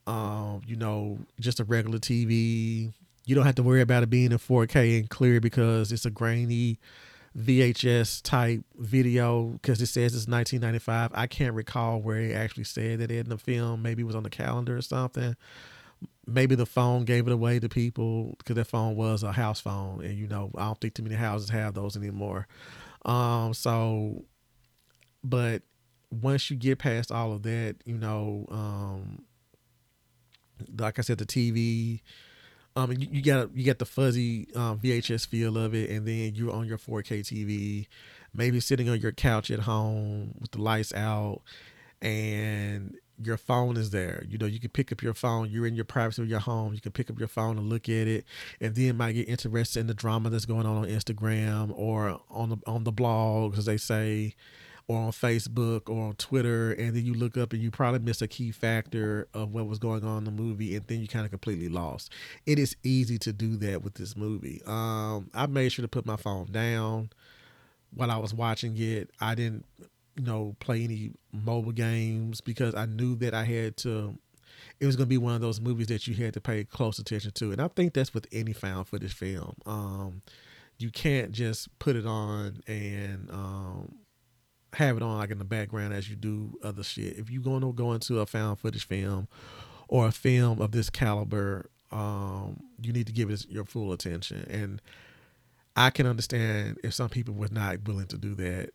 um, 0.07 0.61
you 0.65 0.75
know, 0.75 1.19
just 1.39 1.59
a 1.59 1.63
regular 1.63 1.99
TV. 1.99 2.93
You 3.25 3.35
don't 3.35 3.45
have 3.45 3.55
to 3.55 3.63
worry 3.63 3.81
about 3.81 4.01
it 4.03 4.09
being 4.09 4.31
in 4.31 4.37
4K 4.37 4.99
and 4.99 5.09
clear 5.09 5.39
because 5.39 5.91
it's 5.91 6.05
a 6.05 6.09
grainy 6.09 6.79
VHS 7.37 8.21
type 8.23 8.63
video 8.77 9.45
because 9.47 9.81
it 9.81 9.87
says 9.87 10.15
it's 10.15 10.27
1995. 10.27 11.11
I 11.13 11.27
can't 11.27 11.53
recall 11.53 12.01
where 12.01 12.19
it 12.19 12.33
actually 12.33 12.63
said 12.63 12.99
that 12.99 13.11
in 13.11 13.29
the 13.29 13.37
film. 13.37 13.81
Maybe 13.81 14.01
it 14.01 14.05
was 14.05 14.15
on 14.15 14.23
the 14.23 14.29
calendar 14.29 14.77
or 14.77 14.81
something. 14.81 15.35
Maybe 16.25 16.55
the 16.55 16.65
phone 16.65 17.05
gave 17.05 17.27
it 17.27 17.33
away 17.33 17.59
to 17.59 17.69
people 17.69 18.35
because 18.37 18.55
that 18.55 18.65
phone 18.65 18.95
was 18.95 19.23
a 19.23 19.31
house 19.31 19.59
phone, 19.59 20.03
and 20.03 20.17
you 20.17 20.27
know 20.27 20.51
I 20.55 20.65
don't 20.65 20.79
think 20.79 20.93
too 20.93 21.03
many 21.03 21.15
houses 21.15 21.49
have 21.49 21.73
those 21.73 21.97
anymore. 21.97 22.47
Um, 23.05 23.53
so 23.53 24.25
but 25.23 25.63
once 26.11 26.49
you 26.49 26.57
get 26.57 26.79
past 26.79 27.11
all 27.11 27.33
of 27.33 27.43
that, 27.43 27.75
you 27.85 27.97
know, 27.97 28.45
um, 28.49 29.23
like 30.77 30.99
I 30.99 31.01
said, 31.01 31.17
the 31.17 31.25
TV, 31.25 32.01
um, 32.75 32.91
you, 32.91 33.07
you 33.11 33.21
got 33.21 33.55
you 33.55 33.65
got 33.65 33.79
the 33.79 33.85
fuzzy 33.85 34.47
um, 34.55 34.79
VHS 34.79 35.27
feel 35.27 35.57
of 35.57 35.73
it, 35.73 35.89
and 35.89 36.07
then 36.07 36.35
you're 36.35 36.51
on 36.51 36.65
your 36.65 36.77
4K 36.77 37.21
TV, 37.21 37.87
maybe 38.33 38.59
sitting 38.59 38.89
on 38.89 38.99
your 38.99 39.11
couch 39.11 39.51
at 39.51 39.59
home 39.59 40.35
with 40.39 40.51
the 40.51 40.61
lights 40.61 40.93
out, 40.93 41.41
and 42.01 42.95
your 43.21 43.37
phone 43.37 43.75
is 43.75 43.89
there. 43.89 44.23
You 44.27 44.37
know, 44.37 44.45
you 44.45 44.59
can 44.59 44.69
pick 44.69 44.91
up 44.91 45.01
your 45.01 45.13
phone. 45.13 45.49
You're 45.49 45.67
in 45.67 45.75
your 45.75 45.85
privacy 45.85 46.21
of 46.21 46.29
your 46.29 46.39
home. 46.39 46.73
You 46.73 46.79
can 46.79 46.91
pick 46.91 47.09
up 47.09 47.19
your 47.19 47.27
phone 47.27 47.57
and 47.57 47.69
look 47.69 47.89
at 47.89 48.07
it, 48.07 48.25
and 48.61 48.75
then 48.75 48.97
might 48.97 49.13
get 49.13 49.27
interested 49.27 49.79
in 49.79 49.87
the 49.87 49.93
drama 49.93 50.29
that's 50.29 50.45
going 50.45 50.65
on 50.65 50.77
on 50.77 50.85
Instagram 50.85 51.71
or 51.75 52.19
on 52.29 52.49
the 52.49 52.57
on 52.65 52.83
the 52.83 52.93
blogs, 52.93 53.57
as 53.57 53.65
they 53.65 53.77
say 53.77 54.35
or 54.89 54.97
on 54.97 55.11
Facebook 55.11 55.87
or 55.87 56.07
on 56.07 56.15
Twitter, 56.15 56.71
and 56.71 56.95
then 56.95 57.05
you 57.05 57.13
look 57.13 57.37
up 57.37 57.53
and 57.53 57.61
you 57.61 57.69
probably 57.69 57.99
miss 57.99 58.23
a 58.23 58.27
key 58.27 58.51
factor 58.51 59.27
of 59.35 59.53
what 59.53 59.67
was 59.67 59.77
going 59.77 60.03
on 60.03 60.17
in 60.17 60.23
the 60.23 60.31
movie, 60.31 60.75
and 60.75 60.85
then 60.87 60.99
you 60.99 61.07
kind 61.07 61.25
of 61.25 61.31
completely 61.31 61.69
lost. 61.69 62.11
It 62.47 62.57
is 62.57 62.75
easy 62.83 63.19
to 63.19 63.31
do 63.31 63.55
that 63.57 63.83
with 63.83 63.93
this 63.93 64.17
movie. 64.17 64.63
Um, 64.65 65.29
I 65.35 65.45
made 65.45 65.71
sure 65.71 65.83
to 65.83 65.87
put 65.87 66.07
my 66.07 66.15
phone 66.15 66.47
down 66.51 67.11
while 67.93 68.09
I 68.09 68.17
was 68.17 68.33
watching 68.33 68.73
it. 68.77 69.11
I 69.21 69.35
didn't, 69.35 69.63
you 70.17 70.23
know, 70.23 70.55
play 70.59 70.83
any 70.83 71.11
mobile 71.31 71.71
games 71.71 72.41
because 72.41 72.73
I 72.73 72.87
knew 72.87 73.15
that 73.17 73.35
I 73.35 73.43
had 73.43 73.77
to. 73.77 74.17
It 74.79 74.87
was 74.87 74.95
going 74.95 75.05
to 75.05 75.09
be 75.09 75.19
one 75.19 75.35
of 75.35 75.41
those 75.41 75.61
movies 75.61 75.87
that 75.87 76.07
you 76.07 76.15
had 76.15 76.33
to 76.33 76.41
pay 76.41 76.63
close 76.63 76.97
attention 76.97 77.29
to, 77.35 77.51
and 77.51 77.61
I 77.61 77.67
think 77.67 77.93
that's 77.93 78.15
with 78.15 78.25
any 78.31 78.53
found 78.53 78.87
footage 78.87 79.13
film. 79.13 79.55
Um, 79.67 80.23
you 80.79 80.89
can't 80.89 81.31
just 81.31 81.77
put 81.77 81.95
it 81.95 82.07
on 82.07 82.61
and 82.65 83.29
um, 83.29 83.93
have 84.73 84.97
it 84.97 85.03
on 85.03 85.17
like 85.17 85.31
in 85.31 85.39
the 85.39 85.45
background 85.45 85.93
as 85.93 86.09
you 86.09 86.15
do 86.15 86.57
other 86.63 86.83
shit. 86.83 87.17
If 87.17 87.29
you're 87.29 87.41
going 87.41 87.61
to 87.61 87.73
go 87.73 87.93
into 87.93 88.19
a 88.19 88.25
found 88.25 88.59
footage 88.59 88.85
film 88.85 89.27
or 89.87 90.07
a 90.07 90.11
film 90.11 90.61
of 90.61 90.71
this 90.71 90.89
caliber, 90.89 91.69
um, 91.91 92.61
you 92.81 92.93
need 92.93 93.07
to 93.07 93.13
give 93.13 93.29
it 93.29 93.45
your 93.49 93.65
full 93.65 93.91
attention. 93.91 94.45
And 94.49 94.81
I 95.75 95.89
can 95.89 96.05
understand 96.05 96.77
if 96.83 96.93
some 96.93 97.09
people 97.09 97.33
were 97.33 97.47
not 97.51 97.87
willing 97.87 98.07
to 98.07 98.17
do 98.17 98.35
that. 98.35 98.71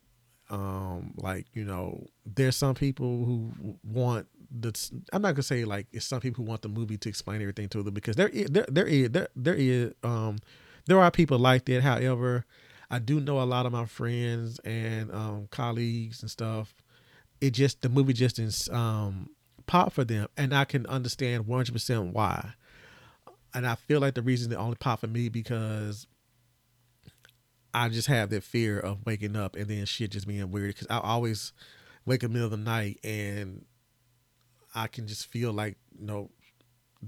Um, 0.50 1.14
like 1.16 1.46
you 1.54 1.64
know, 1.64 2.06
there's 2.26 2.56
some 2.56 2.74
people 2.74 3.24
who 3.24 3.76
want 3.82 4.26
the. 4.50 4.72
I'm 5.12 5.22
not 5.22 5.34
gonna 5.34 5.42
say 5.42 5.64
like 5.64 5.86
it's 5.90 6.04
some 6.04 6.20
people 6.20 6.44
who 6.44 6.50
want 6.50 6.62
the 6.62 6.68
movie 6.68 6.98
to 6.98 7.08
explain 7.08 7.40
everything 7.40 7.68
to 7.70 7.82
them 7.82 7.94
because 7.94 8.16
there 8.16 8.28
is 8.28 8.50
there 8.50 8.66
there 8.68 8.86
is 8.86 9.10
there 9.10 9.28
there 9.34 9.54
is 9.54 9.94
um 10.02 10.38
there 10.86 11.00
are 11.00 11.10
people 11.10 11.38
like 11.38 11.64
that. 11.64 11.82
However, 11.82 12.44
I 12.94 13.00
do 13.00 13.18
know 13.18 13.40
a 13.40 13.42
lot 13.42 13.66
of 13.66 13.72
my 13.72 13.86
friends 13.86 14.60
and 14.60 15.12
um, 15.12 15.48
colleagues 15.50 16.22
and 16.22 16.30
stuff. 16.30 16.72
It 17.40 17.50
just 17.50 17.82
the 17.82 17.88
movie 17.88 18.12
just 18.12 18.36
didn't 18.36 18.68
um, 18.72 19.30
pop 19.66 19.92
for 19.92 20.04
them, 20.04 20.28
and 20.36 20.54
I 20.54 20.64
can 20.64 20.86
understand 20.86 21.48
one 21.48 21.58
hundred 21.58 21.72
percent 21.72 22.12
why. 22.14 22.52
And 23.52 23.66
I 23.66 23.74
feel 23.74 23.98
like 23.98 24.14
the 24.14 24.22
reason 24.22 24.52
it 24.52 24.54
only 24.54 24.76
pop 24.76 25.00
for 25.00 25.08
me 25.08 25.28
because 25.28 26.06
I 27.74 27.88
just 27.88 28.06
have 28.06 28.30
that 28.30 28.44
fear 28.44 28.78
of 28.78 29.04
waking 29.04 29.34
up 29.34 29.56
and 29.56 29.66
then 29.66 29.84
shit 29.86 30.12
just 30.12 30.28
being 30.28 30.52
weird 30.52 30.74
because 30.74 30.86
I 30.88 31.00
always 31.00 31.52
wake 32.06 32.22
up 32.22 32.30
middle 32.30 32.46
of 32.46 32.52
the 32.52 32.56
night 32.58 33.00
and 33.02 33.64
I 34.72 34.86
can 34.86 35.08
just 35.08 35.26
feel 35.26 35.52
like 35.52 35.78
you 35.98 36.06
know 36.06 36.30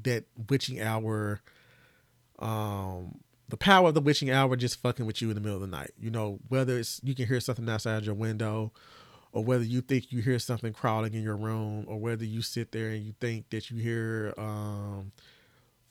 that 0.03 0.25
witching 0.51 0.81
hour 0.81 1.43
um 2.41 3.21
the 3.49 3.57
power 3.57 3.89
of 3.89 3.95
the 3.95 4.01
witching 4.01 4.31
hour 4.31 4.57
just 4.57 4.81
fucking 4.81 5.07
with 5.07 5.23
you 5.23 5.29
in 5.29 5.35
the 5.35 5.41
middle 5.41 5.57
of 5.57 5.61
the 5.61 5.67
night. 5.77 5.93
You 5.99 6.11
know, 6.11 6.39
whether 6.49 6.79
it's 6.79 7.01
you 7.05 7.15
can 7.15 7.27
hear 7.27 7.41
something 7.41 7.69
outside 7.69 8.05
your 8.05 8.15
window 8.15 8.73
or 9.37 9.45
whether 9.45 9.65
you 9.65 9.83
think 9.83 10.13
you 10.13 10.23
hear 10.23 10.39
something 10.39 10.73
crawling 10.73 11.13
in 11.13 11.23
your 11.23 11.37
room, 11.37 11.85
or 11.89 11.99
whether 11.99 12.25
you 12.25 12.41
sit 12.41 12.73
there 12.73 12.89
and 12.89 13.05
you 13.05 13.13
think 13.21 13.51
that 13.51 13.71
you 13.71 13.77
hear 13.77 14.33
um, 14.39 15.13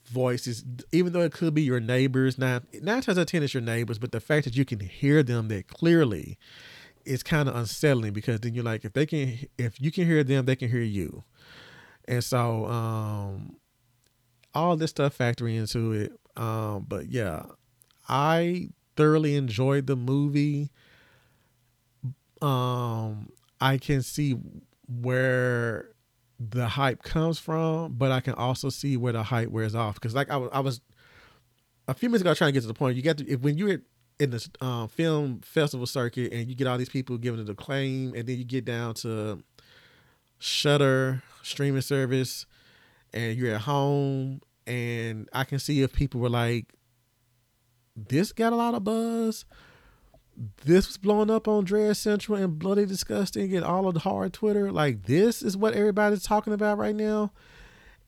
voices, 0.06 0.64
even 0.90 1.12
though 1.12 1.20
it 1.20 1.30
could 1.30 1.54
be 1.54 1.62
your 1.62 1.78
neighbors. 1.78 2.38
Not 2.38 2.64
nine 2.82 3.02
times 3.02 3.18
out 3.18 3.22
of 3.22 3.26
ten 3.28 3.44
it's 3.44 3.54
your 3.54 3.62
neighbors, 3.62 4.00
but 4.00 4.10
the 4.10 4.18
fact 4.18 4.46
that 4.46 4.56
you 4.56 4.64
can 4.64 4.80
hear 4.80 5.22
them 5.22 5.46
that 5.46 5.68
clearly 5.68 6.38
is 7.04 7.22
kind 7.22 7.48
of 7.48 7.54
unsettling 7.54 8.12
because 8.12 8.40
then 8.40 8.52
you're 8.52 8.64
like, 8.64 8.84
if 8.84 8.94
they 8.94 9.06
can, 9.06 9.38
if 9.58 9.80
you 9.80 9.92
can 9.92 10.06
hear 10.06 10.24
them, 10.24 10.44
they 10.44 10.56
can 10.56 10.68
hear 10.68 10.80
you, 10.80 11.22
and 12.08 12.24
so 12.24 12.66
um, 12.66 13.58
all 14.56 14.76
this 14.76 14.90
stuff 14.90 15.16
factoring 15.16 15.58
into 15.58 15.92
it. 15.92 16.12
Um, 16.36 16.86
but 16.88 17.10
yeah, 17.10 17.42
I 18.08 18.70
thoroughly 18.96 19.36
enjoyed 19.36 19.86
the 19.86 19.96
movie. 19.96 20.70
Um, 22.42 23.30
I 23.60 23.78
can 23.78 24.02
see 24.02 24.36
where 24.88 25.90
the 26.38 26.68
hype 26.68 27.02
comes 27.02 27.38
from, 27.38 27.94
but 27.94 28.12
I 28.12 28.20
can 28.20 28.34
also 28.34 28.68
see 28.68 28.96
where 28.96 29.12
the 29.12 29.22
hype 29.22 29.50
wears 29.50 29.74
off. 29.74 29.94
Because 29.94 30.14
like 30.14 30.30
I 30.30 30.36
was, 30.36 30.50
I 30.52 30.60
was 30.60 30.80
a 31.88 31.94
few 31.94 32.08
minutes 32.08 32.22
ago 32.22 32.34
trying 32.34 32.48
to 32.48 32.52
get 32.52 32.60
to 32.62 32.66
the 32.66 32.74
point. 32.74 32.96
You 32.96 33.02
get 33.02 33.18
to 33.18 33.28
if 33.28 33.40
when 33.40 33.56
you're 33.58 33.80
in 34.18 34.30
the 34.30 34.48
um, 34.60 34.88
film 34.88 35.40
festival 35.40 35.86
circuit 35.86 36.32
and 36.32 36.48
you 36.48 36.54
get 36.54 36.66
all 36.66 36.78
these 36.78 36.88
people 36.88 37.18
giving 37.18 37.40
it 37.40 37.48
acclaim, 37.48 38.14
and 38.14 38.26
then 38.26 38.38
you 38.38 38.44
get 38.44 38.64
down 38.64 38.94
to 38.94 39.42
Shudder 40.38 41.22
streaming 41.42 41.82
service, 41.82 42.44
and 43.16 43.36
you're 43.36 43.54
at 43.54 43.62
home, 43.62 44.40
and 44.66 45.28
I 45.32 45.44
can 45.44 45.58
see 45.58 45.82
if 45.82 45.92
people 45.92 46.20
were 46.20 46.28
like, 46.28 46.66
"This 47.96 48.32
got 48.32 48.52
a 48.52 48.56
lot 48.56 48.74
of 48.74 48.84
buzz." 48.84 49.44
this 50.64 50.86
was 50.86 50.96
blowing 50.96 51.30
up 51.30 51.48
on 51.48 51.64
Dread 51.64 51.96
Central 51.96 52.36
and 52.36 52.58
Bloody 52.58 52.84
Disgusting 52.84 53.54
and 53.54 53.64
all 53.64 53.88
of 53.88 53.94
the 53.94 54.00
hard 54.00 54.32
Twitter. 54.32 54.70
Like 54.70 55.06
this 55.06 55.42
is 55.42 55.56
what 55.56 55.74
everybody's 55.74 56.22
talking 56.22 56.52
about 56.52 56.78
right 56.78 56.94
now. 56.94 57.32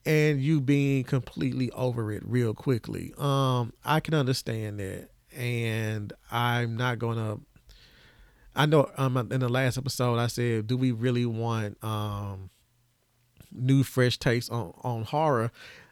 And 0.05 0.41
you 0.41 0.61
being 0.61 1.05
completely 1.05 1.71
over 1.73 2.13
it 2.13 2.23
real 2.25 2.55
quickly. 2.55 3.13
Um, 3.19 3.73
I 3.85 4.01
can 4.01 4.15
understand 4.15 4.79
that. 4.81 5.11
And 5.37 6.13
I'm 6.31 6.77
not 6.77 6.99
gonna 6.99 7.39
I 8.55 8.67
know 8.67 8.91
um 8.97 9.17
in 9.17 9.41
the 9.41 9.49
last 9.49 9.79
episode 9.79 10.19
I 10.19 10.27
said, 10.27 10.67
do 10.67 10.77
we 10.77 10.93
really 10.93 11.27
want 11.27 11.83
um 11.83 12.51
new 13.53 13.83
fresh 13.83 14.19
takes 14.19 14.49
on, 14.49 14.73
on 14.83 15.05
horror? 15.05 15.51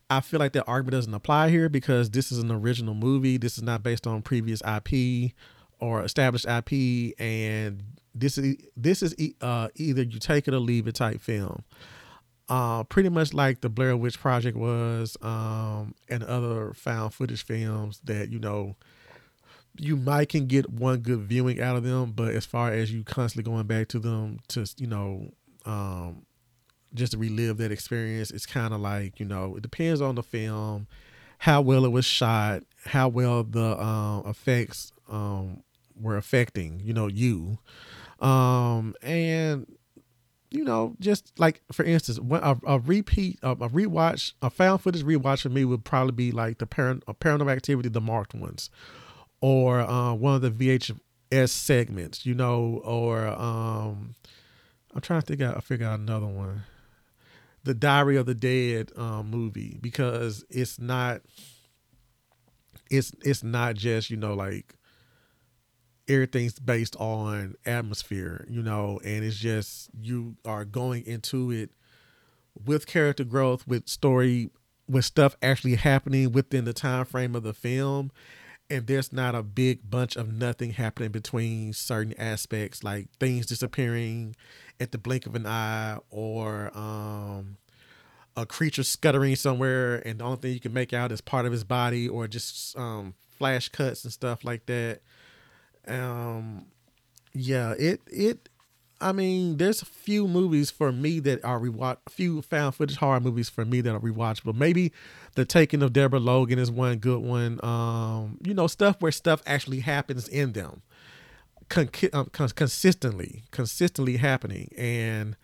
I 0.09 0.21
feel 0.21 0.39
like 0.39 0.53
that 0.53 0.65
argument 0.67 0.93
doesn't 0.93 1.15
apply 1.15 1.51
here 1.51 1.69
because 1.69 2.11
this 2.11 2.31
is 2.31 2.39
an 2.39 2.51
original 2.51 2.95
movie. 2.95 3.39
This 3.39 3.57
is 3.57 3.65
not 3.65 3.83
based 3.83 4.07
on 4.07 4.23
previous 4.23 4.63
IP 4.63 5.33
or 5.81 6.03
established 6.03 6.47
IP, 6.47 7.19
and 7.21 7.83
this 8.15 8.39
is 8.39 8.57
this 8.77 9.03
is 9.03 9.15
uh, 9.41 9.69
either 9.75 10.03
you 10.03 10.19
take 10.19 10.47
it 10.47 10.55
or 10.55 10.59
leave 10.59 10.87
it 10.87 10.95
type 10.95 11.21
film. 11.21 11.65
Uh, 12.49 12.85
pretty 12.85 13.09
much 13.09 13.35
like 13.35 13.61
the 13.61 13.69
Blair 13.69 13.97
Witch 13.97 14.21
Project 14.21 14.57
was, 14.57 15.17
um, 15.21 15.95
and 16.09 16.23
other 16.23 16.73
found 16.75 17.13
footage 17.13 17.45
films 17.45 18.01
that 18.05 18.31
you 18.31 18.39
know 18.39 18.77
you 19.79 19.97
might 19.97 20.29
can 20.29 20.47
get 20.47 20.71
one 20.71 21.01
good 21.01 21.21
viewing 21.21 21.61
out 21.61 21.77
of 21.77 21.83
them, 21.83 22.13
but 22.13 22.33
as 22.33 22.47
far 22.47 22.73
as 22.73 22.93
you 22.93 23.03
constantly 23.03 23.51
going 23.51 23.67
back 23.67 23.89
to 23.89 23.99
them 23.99 24.39
to 24.49 24.65
you 24.79 24.87
know 24.87 25.33
um, 25.65 26.26
just 26.95 27.13
to 27.13 27.19
relive 27.19 27.59
that 27.59 27.73
experience, 27.73 28.31
it's 28.31 28.47
kind 28.47 28.73
of 28.73 28.81
like 28.81 29.19
you 29.21 29.27
know 29.27 29.57
it 29.57 29.63
depends 29.63 30.01
on 30.01 30.15
the 30.15 30.23
film, 30.23 30.87
how 31.39 31.61
well 31.61 31.85
it 31.85 31.93
was 31.93 32.05
shot, 32.05 32.63
how 32.87 33.09
well 33.09 33.43
the 33.43 33.81
um, 33.81 34.27
effects 34.27 34.93
um, 35.09 35.63
were 36.01 36.17
affecting, 36.17 36.81
you 36.81 36.93
know, 36.93 37.07
you. 37.07 37.59
Um, 38.21 38.95
and 39.03 39.67
you 40.51 40.65
know, 40.65 40.95
just 41.01 41.39
like 41.39 41.61
for 41.73 41.85
instance, 41.85 42.19
a, 42.19 42.57
a 42.67 42.79
repeat, 42.79 43.39
a, 43.43 43.51
a, 43.51 43.69
rewatch, 43.69 44.33
a 44.41 44.51
found 44.51 44.81
footage 44.81 45.03
rewatch 45.03 45.43
for 45.43 45.49
me 45.49 45.65
would 45.65 45.85
probably 45.85 46.13
be 46.13 46.33
like 46.33 46.59
the 46.59 46.67
parent, 46.67 47.05
Paranormal 47.07 47.53
Activity, 47.53 47.89
the 47.89 48.01
marked 48.01 48.35
ones, 48.35 48.71
or 49.41 49.81
uh, 49.81 50.15
one 50.15 50.35
of 50.35 50.43
the 50.43 50.51
VHS 50.51 51.49
segments, 51.49 52.25
you 52.25 52.35
know, 52.35 52.81
or 52.85 53.27
um, 53.27 54.15
I'm 54.95 55.01
trying 55.01 55.21
to 55.21 55.27
think 55.27 55.43
out, 55.43 55.63
figure 55.65 55.87
out 55.87 55.99
another 55.99 56.27
one, 56.27 56.63
the 57.67 57.75
Diary 57.75 58.17
of 58.17 58.27
the 58.27 58.35
Dead 58.35 58.93
um, 58.97 59.31
movie, 59.31 59.79
because 59.83 60.45
it's 60.49 60.79
not, 60.79 61.21
it's 62.91 63.13
it's 63.23 63.43
not 63.43 63.75
just 63.75 64.09
you 64.09 64.17
know 64.17 64.35
like 64.35 64.75
everything's 66.09 66.59
based 66.59 66.97
on 66.97 67.55
atmosphere, 67.65 68.47
you 68.49 68.63
know, 68.63 69.01
and 69.05 69.25
it's 69.25 69.37
just 69.37 69.91
you 70.01 70.37
are 70.45 70.65
going 70.65 71.05
into 71.05 71.51
it 71.51 71.71
with 72.65 72.87
character 72.87 73.25
growth, 73.25 73.67
with 73.67 73.89
story, 73.89 74.51
with 74.89 75.05
stuff 75.05 75.37
actually 75.43 75.75
happening 75.75 76.33
within 76.33 76.65
the 76.65 76.73
time 76.73 77.05
frame 77.05 77.35
of 77.35 77.43
the 77.43 77.53
film. 77.53 78.11
And 78.69 78.87
there's 78.87 79.13
not 79.13 79.35
a 79.37 79.43
big 79.45 79.89
bunch 79.89 80.17
of 80.17 80.33
nothing 80.33 80.73
happening 80.73 81.13
between 81.13 81.73
certain 81.73 82.15
aspects, 82.19 82.83
like 82.83 83.09
things 83.21 83.47
disappearing 83.47 84.35
at 84.81 84.93
the 84.93 84.99
blink 84.99 85.27
of 85.27 85.35
an 85.35 85.47
eye, 85.47 85.99
or 86.11 86.71
um, 86.77 87.57
a 88.37 88.47
creature 88.47 88.83
scuttering 88.83 89.37
somewhere, 89.37 89.97
and 90.07 90.21
the 90.21 90.25
only 90.25 90.39
thing 90.39 90.53
you 90.53 90.61
can 90.61 90.73
make 90.73 90.93
out 90.93 91.13
is 91.13 91.21
part 91.21 91.47
of 91.47 91.53
his 91.53 91.65
body, 91.65 92.09
or 92.09 92.27
just 92.29 92.77
um, 92.79 93.15
flash 93.39 93.69
cuts 93.69 94.05
and 94.05 94.13
stuff 94.13 94.45
like 94.45 94.67
that 94.67 95.01
um, 95.89 96.67
yeah, 97.33 97.75
it 97.79 98.01
it. 98.07 98.49
I 98.99 99.13
mean, 99.13 99.59
there's 99.59 99.83
a 99.83 99.87
few 99.87 100.27
movies 100.27 100.71
for 100.71 100.91
me 100.91 101.21
that 101.21 101.45
are 101.45 101.61
rewatch. 101.61 101.99
A 102.07 102.11
few 102.11 102.41
found 102.41 102.75
footage 102.75 102.97
horror 102.97 103.21
movies 103.21 103.51
for 103.51 103.65
me 103.67 103.83
that 103.83 103.95
are 103.95 104.01
rewatchable. 104.01 104.55
Maybe 104.55 104.91
the 105.35 105.45
Taking 105.45 105.83
of 105.83 105.93
Deborah 105.93 106.19
Logan 106.19 106.59
is 106.59 106.71
one 106.71 106.97
good 106.97 107.21
one. 107.21 107.63
Um, 107.63 108.39
you 108.43 108.55
know, 108.55 108.67
stuff 108.67 108.97
where 109.01 109.13
stuff 109.13 109.43
actually 109.47 109.81
happens 109.81 110.29
in 110.29 110.53
them, 110.53 110.81
con- 111.69 111.91
um, 112.13 112.27
consistently, 112.27 113.45
consistently 113.51 114.17
happening. 114.17 114.73
And 114.77 115.37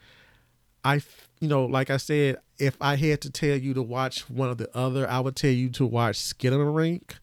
I, 0.85 1.03
you 1.41 1.49
know, 1.49 1.65
like 1.65 1.91
I 1.91 1.97
said, 1.97 2.39
if 2.59 2.77
I 2.81 2.97
had 2.97 3.21
to 3.23 3.31
tell 3.31 3.57
you 3.57 3.75
to 3.75 3.83
watch 3.83 4.29
one 4.31 4.49
or 4.49 4.55
the 4.55 4.75
other, 4.77 5.09
I 5.09 5.21
would 5.21 5.37
tell 5.37 5.51
you 5.51 5.69
to 5.71 5.87
watch 5.87 6.17
Skinamarink, 6.17 7.15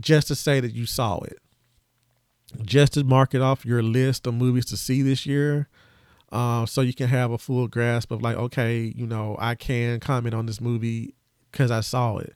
just 0.00 0.28
to 0.28 0.34
say 0.34 0.60
that 0.60 0.72
you 0.72 0.86
saw 0.86 1.20
it 1.20 1.38
just 2.62 2.94
to 2.94 3.04
mark 3.04 3.34
it 3.34 3.40
off 3.40 3.64
your 3.64 3.82
list 3.82 4.26
of 4.26 4.34
movies 4.34 4.64
to 4.66 4.76
see 4.76 5.02
this 5.02 5.26
year. 5.26 5.68
Uh, 6.32 6.66
so 6.66 6.80
you 6.80 6.92
can 6.92 7.08
have 7.08 7.30
a 7.30 7.38
full 7.38 7.68
grasp 7.68 8.10
of 8.10 8.22
like, 8.22 8.36
okay, 8.36 8.92
you 8.96 9.06
know, 9.06 9.36
I 9.38 9.54
can 9.54 10.00
comment 10.00 10.34
on 10.34 10.46
this 10.46 10.60
movie 10.60 11.14
because 11.50 11.70
I 11.70 11.80
saw 11.80 12.18
it. 12.18 12.34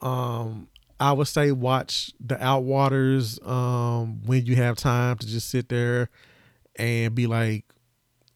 Um, 0.00 0.68
I 1.02 1.10
would 1.10 1.26
say 1.26 1.50
watch 1.50 2.12
the 2.20 2.36
Outwaters 2.36 3.44
um, 3.44 4.22
when 4.24 4.46
you 4.46 4.54
have 4.54 4.76
time 4.76 5.18
to 5.18 5.26
just 5.26 5.48
sit 5.50 5.68
there 5.68 6.10
and 6.76 7.12
be 7.12 7.26
like, 7.26 7.64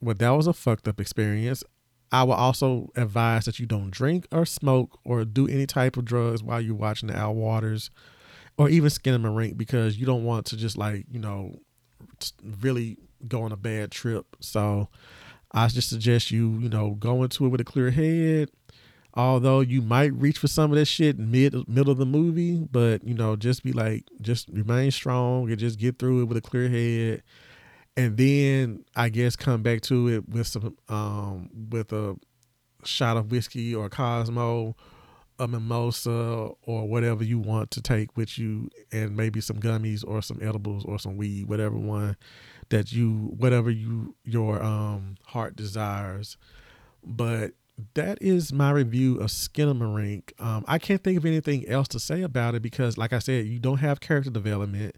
well, 0.01 0.17
that 0.19 0.31
was 0.31 0.49
a 0.49 0.53
fucked 0.53 0.89
up 0.89 1.01
experience. 1.01 1.63
I 2.11 2.25
would 2.25 2.35
also 2.35 2.91
advise 2.97 3.45
that 3.45 3.61
you 3.61 3.67
don't 3.67 3.93
drink 3.93 4.27
or 4.33 4.45
smoke 4.45 4.99
or 5.05 5.25
do 5.25 5.47
any 5.47 5.67
type 5.67 5.97
of 5.97 6.07
drugs 6.07 6.43
while 6.43 6.61
you're 6.61 6.75
watching 6.75 7.07
the 7.07 7.15
Outwaters 7.15 7.91
or 8.59 8.69
even 8.69 8.91
skin 8.91 9.13
them 9.13 9.25
a 9.25 9.29
Skinamarink 9.29 9.57
because 9.57 9.97
you 9.97 10.05
don't 10.05 10.25
want 10.25 10.47
to 10.47 10.57
just 10.57 10.77
like 10.77 11.07
you 11.09 11.21
know 11.21 11.61
really 12.61 12.99
go 13.29 13.43
on 13.43 13.53
a 13.53 13.57
bad 13.57 13.93
trip. 13.93 14.27
So 14.41 14.89
I 15.53 15.69
just 15.69 15.89
suggest 15.89 16.33
you 16.33 16.59
you 16.59 16.69
know 16.69 16.97
go 16.99 17.23
into 17.23 17.47
it 17.47 17.51
with 17.51 17.61
a 17.61 17.65
clear 17.65 17.93
head. 17.93 18.51
Although 19.17 19.61
you 19.61 19.81
might 19.81 20.13
reach 20.13 20.39
for 20.39 20.47
some 20.47 20.71
of 20.71 20.79
that 20.79 20.85
shit 20.85 21.17
in 21.17 21.31
mid 21.31 21.69
middle 21.69 21.91
of 21.91 21.99
the 21.99 22.07
movie, 22.07 22.67
but 22.71 23.03
you 23.03 23.15
know 23.15 23.35
just 23.35 23.63
be 23.63 23.73
like 23.73 24.05
just 24.21 24.49
remain 24.51 24.91
strong 24.91 25.49
and 25.51 25.59
just 25.59 25.79
get 25.79 25.99
through 25.99 26.23
it 26.23 26.25
with 26.25 26.37
a 26.37 26.43
clear 26.43 26.69
head. 26.69 27.23
And 27.97 28.19
then 28.19 28.85
I 28.95 29.09
guess 29.09 29.35
come 29.35 29.63
back 29.63 29.81
to 29.83 30.09
it 30.09 30.29
with 30.29 30.47
some 30.47 30.77
um 30.89 31.49
with 31.71 31.93
a 31.93 32.17
shot 32.85 33.17
of 33.17 33.31
whiskey 33.31 33.75
or 33.75 33.89
Cosmo 33.89 34.77
a 35.39 35.47
mimosa 35.47 36.49
or 36.63 36.89
whatever 36.89 37.23
you 37.23 37.39
want 37.39 37.71
to 37.71 37.83
take 37.83 38.17
with 38.17 38.39
you 38.39 38.71
and 38.91 39.17
maybe 39.17 39.41
some 39.41 39.59
gummies 39.59 40.03
or 40.07 40.23
some 40.23 40.39
edibles 40.41 40.85
or 40.85 40.99
some 40.99 41.17
weed 41.17 41.47
whatever 41.47 41.77
one 41.77 42.17
that 42.71 42.91
you 42.93 43.35
whatever 43.37 43.71
you 43.71 44.15
your 44.25 44.63
um 44.63 45.17
heart 45.27 45.55
desires 45.55 46.39
but 47.05 47.53
that 47.95 48.19
is 48.21 48.53
my 48.53 48.71
review 48.71 49.19
of 49.19 49.27
Skinamarink. 49.27 50.33
Um, 50.41 50.65
I 50.67 50.79
can't 50.79 51.03
think 51.03 51.19
of 51.19 51.27
anything 51.27 51.69
else 51.69 51.89
to 51.89 52.01
say 52.01 52.23
about 52.23 52.55
it 52.55 52.63
because, 52.63 52.97
like 52.97 53.13
I 53.13 53.19
said, 53.19 53.47
you 53.47 53.59
don't 53.59 53.79
have 53.79 54.01
character 54.01 54.31
development. 54.31 54.97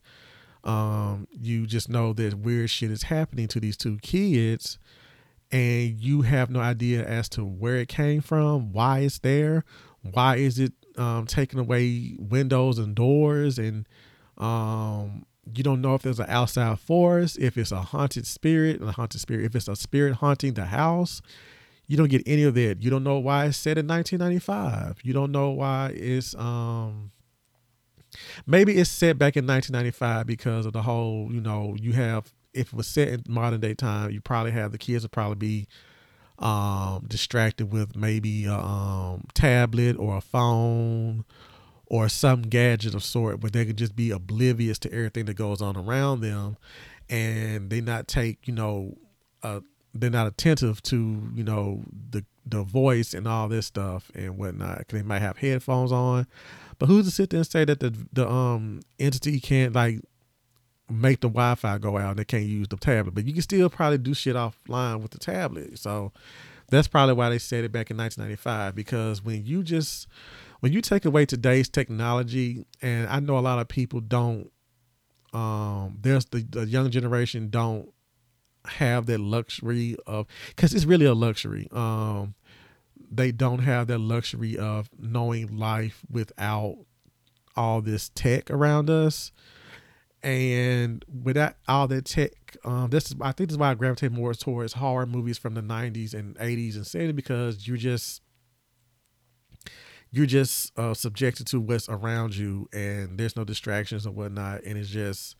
Um, 0.64 1.26
you 1.30 1.66
just 1.66 1.88
know 1.88 2.12
that 2.14 2.34
weird 2.34 2.70
shit 2.70 2.90
is 2.90 3.04
happening 3.04 3.48
to 3.48 3.60
these 3.60 3.76
two 3.76 3.98
kids, 3.98 4.78
and 5.50 5.98
you 5.98 6.22
have 6.22 6.50
no 6.50 6.60
idea 6.60 7.04
as 7.04 7.28
to 7.30 7.44
where 7.44 7.76
it 7.76 7.88
came 7.88 8.20
from, 8.20 8.72
why 8.72 9.00
it's 9.00 9.18
there, 9.18 9.64
why 10.02 10.36
is 10.36 10.58
it 10.58 10.72
um, 10.96 11.26
taking 11.26 11.58
away 11.58 12.16
windows 12.18 12.78
and 12.78 12.94
doors 12.94 13.58
and 13.58 13.86
um, 14.36 15.26
you 15.54 15.62
don't 15.62 15.80
know 15.80 15.94
if 15.94 16.02
there's 16.02 16.20
an 16.20 16.26
outside 16.28 16.78
force, 16.78 17.36
if 17.36 17.56
it's 17.56 17.72
a 17.72 17.82
haunted 17.82 18.26
spirit, 18.26 18.82
a 18.82 18.92
haunted 18.92 19.20
spirit, 19.20 19.44
if 19.44 19.56
it's 19.56 19.68
a 19.68 19.76
spirit 19.76 20.14
haunting 20.16 20.54
the 20.54 20.66
house. 20.66 21.22
You 21.88 21.96
don't 21.96 22.10
get 22.10 22.22
any 22.26 22.44
of 22.44 22.54
that. 22.54 22.82
You 22.82 22.90
don't 22.90 23.02
know 23.02 23.18
why 23.18 23.46
it's 23.46 23.56
set 23.56 23.78
in 23.78 23.86
1995. 23.88 25.00
You 25.02 25.14
don't 25.14 25.32
know 25.32 25.50
why 25.50 25.92
it's 25.94 26.34
um 26.34 27.10
maybe 28.46 28.76
it's 28.76 28.90
set 28.90 29.18
back 29.18 29.36
in 29.36 29.46
1995 29.46 30.26
because 30.26 30.66
of 30.66 30.74
the 30.74 30.82
whole, 30.82 31.28
you 31.32 31.40
know, 31.40 31.74
you 31.80 31.94
have 31.94 32.32
if 32.52 32.68
it 32.68 32.74
was 32.74 32.86
set 32.86 33.08
in 33.08 33.22
modern 33.26 33.60
day 33.60 33.74
time, 33.74 34.10
you 34.10 34.20
probably 34.20 34.52
have 34.52 34.70
the 34.70 34.78
kids 34.78 35.02
would 35.02 35.12
probably 35.12 35.36
be 35.36 35.66
um 36.38 37.04
distracted 37.08 37.72
with 37.72 37.96
maybe 37.96 38.44
a 38.44 38.54
um 38.54 39.24
tablet 39.34 39.96
or 39.98 40.18
a 40.18 40.20
phone 40.20 41.24
or 41.86 42.08
some 42.08 42.42
gadget 42.42 42.94
of 42.94 43.02
sort 43.02 43.40
where 43.40 43.50
they 43.50 43.64
could 43.64 43.78
just 43.78 43.96
be 43.96 44.10
oblivious 44.10 44.78
to 44.78 44.92
everything 44.92 45.24
that 45.24 45.34
goes 45.34 45.62
on 45.62 45.76
around 45.76 46.20
them 46.20 46.56
and 47.08 47.70
they 47.70 47.80
not 47.80 48.06
take 48.06 48.46
you 48.46 48.54
know 48.54 48.96
uh, 49.42 49.60
they're 50.00 50.10
not 50.10 50.26
attentive 50.26 50.82
to 50.82 51.30
you 51.34 51.44
know 51.44 51.82
the 52.10 52.24
the 52.46 52.62
voice 52.62 53.14
and 53.14 53.28
all 53.28 53.48
this 53.48 53.66
stuff 53.66 54.10
and 54.14 54.38
whatnot. 54.38 54.88
They 54.88 55.02
might 55.02 55.20
have 55.20 55.38
headphones 55.38 55.92
on. 55.92 56.26
But 56.78 56.86
who's 56.86 57.06
to 57.06 57.10
sit 57.10 57.30
there 57.30 57.38
and 57.38 57.46
say 57.46 57.64
that 57.64 57.80
the 57.80 57.94
the 58.12 58.28
um 58.28 58.80
entity 58.98 59.40
can't 59.40 59.74
like 59.74 60.00
make 60.90 61.20
the 61.20 61.28
wi-fi 61.28 61.76
go 61.78 61.98
out 61.98 62.10
and 62.10 62.18
they 62.18 62.24
can't 62.24 62.44
use 62.44 62.68
the 62.68 62.76
tablet? 62.76 63.14
But 63.14 63.26
you 63.26 63.32
can 63.32 63.42
still 63.42 63.68
probably 63.68 63.98
do 63.98 64.14
shit 64.14 64.36
offline 64.36 65.00
with 65.00 65.10
the 65.10 65.18
tablet. 65.18 65.78
So 65.78 66.12
that's 66.70 66.88
probably 66.88 67.14
why 67.14 67.30
they 67.30 67.38
said 67.38 67.64
it 67.64 67.72
back 67.72 67.90
in 67.90 67.96
1995 67.96 68.74
because 68.74 69.22
when 69.22 69.44
you 69.44 69.62
just 69.62 70.06
when 70.60 70.72
you 70.72 70.80
take 70.80 71.04
away 71.04 71.24
today's 71.24 71.68
technology, 71.68 72.64
and 72.82 73.08
I 73.08 73.20
know 73.20 73.38
a 73.38 73.40
lot 73.40 73.60
of 73.60 73.68
people 73.68 74.00
don't, 74.00 74.50
um, 75.32 75.98
there's 76.00 76.24
the, 76.26 76.44
the 76.50 76.66
young 76.66 76.90
generation 76.90 77.48
don't 77.48 77.92
have 78.68 79.06
that 79.06 79.20
luxury 79.20 79.96
of, 80.06 80.26
because 80.48 80.74
it's 80.74 80.84
really 80.84 81.06
a 81.06 81.14
luxury. 81.14 81.68
Um, 81.72 82.34
they 83.10 83.32
don't 83.32 83.60
have 83.60 83.86
that 83.88 83.98
luxury 83.98 84.56
of 84.56 84.90
knowing 84.98 85.56
life 85.56 86.02
without 86.10 86.76
all 87.56 87.80
this 87.80 88.10
tech 88.10 88.50
around 88.50 88.90
us 88.90 89.32
and 90.22 91.04
without 91.22 91.54
all 91.68 91.86
that 91.86 92.04
tech 92.04 92.56
um 92.64 92.90
this 92.90 93.06
is 93.06 93.16
i 93.20 93.30
think 93.30 93.48
this 93.48 93.54
is 93.54 93.58
why 93.58 93.70
i 93.70 93.74
gravitate 93.74 94.10
more 94.10 94.34
towards 94.34 94.74
horror 94.74 95.06
movies 95.06 95.38
from 95.38 95.54
the 95.54 95.60
90s 95.60 96.12
and 96.12 96.36
80s 96.36 96.74
and 96.74 96.84
70s 96.84 97.14
because 97.14 97.66
you're 97.68 97.76
just 97.76 98.22
you're 100.10 100.26
just 100.26 100.76
uh, 100.78 100.94
subjected 100.94 101.46
to 101.48 101.60
what's 101.60 101.88
around 101.88 102.34
you 102.34 102.68
and 102.72 103.18
there's 103.18 103.36
no 103.36 103.44
distractions 103.44 104.06
or 104.06 104.10
whatnot 104.10 104.62
and 104.64 104.78
it's 104.78 104.88
just 104.88 105.36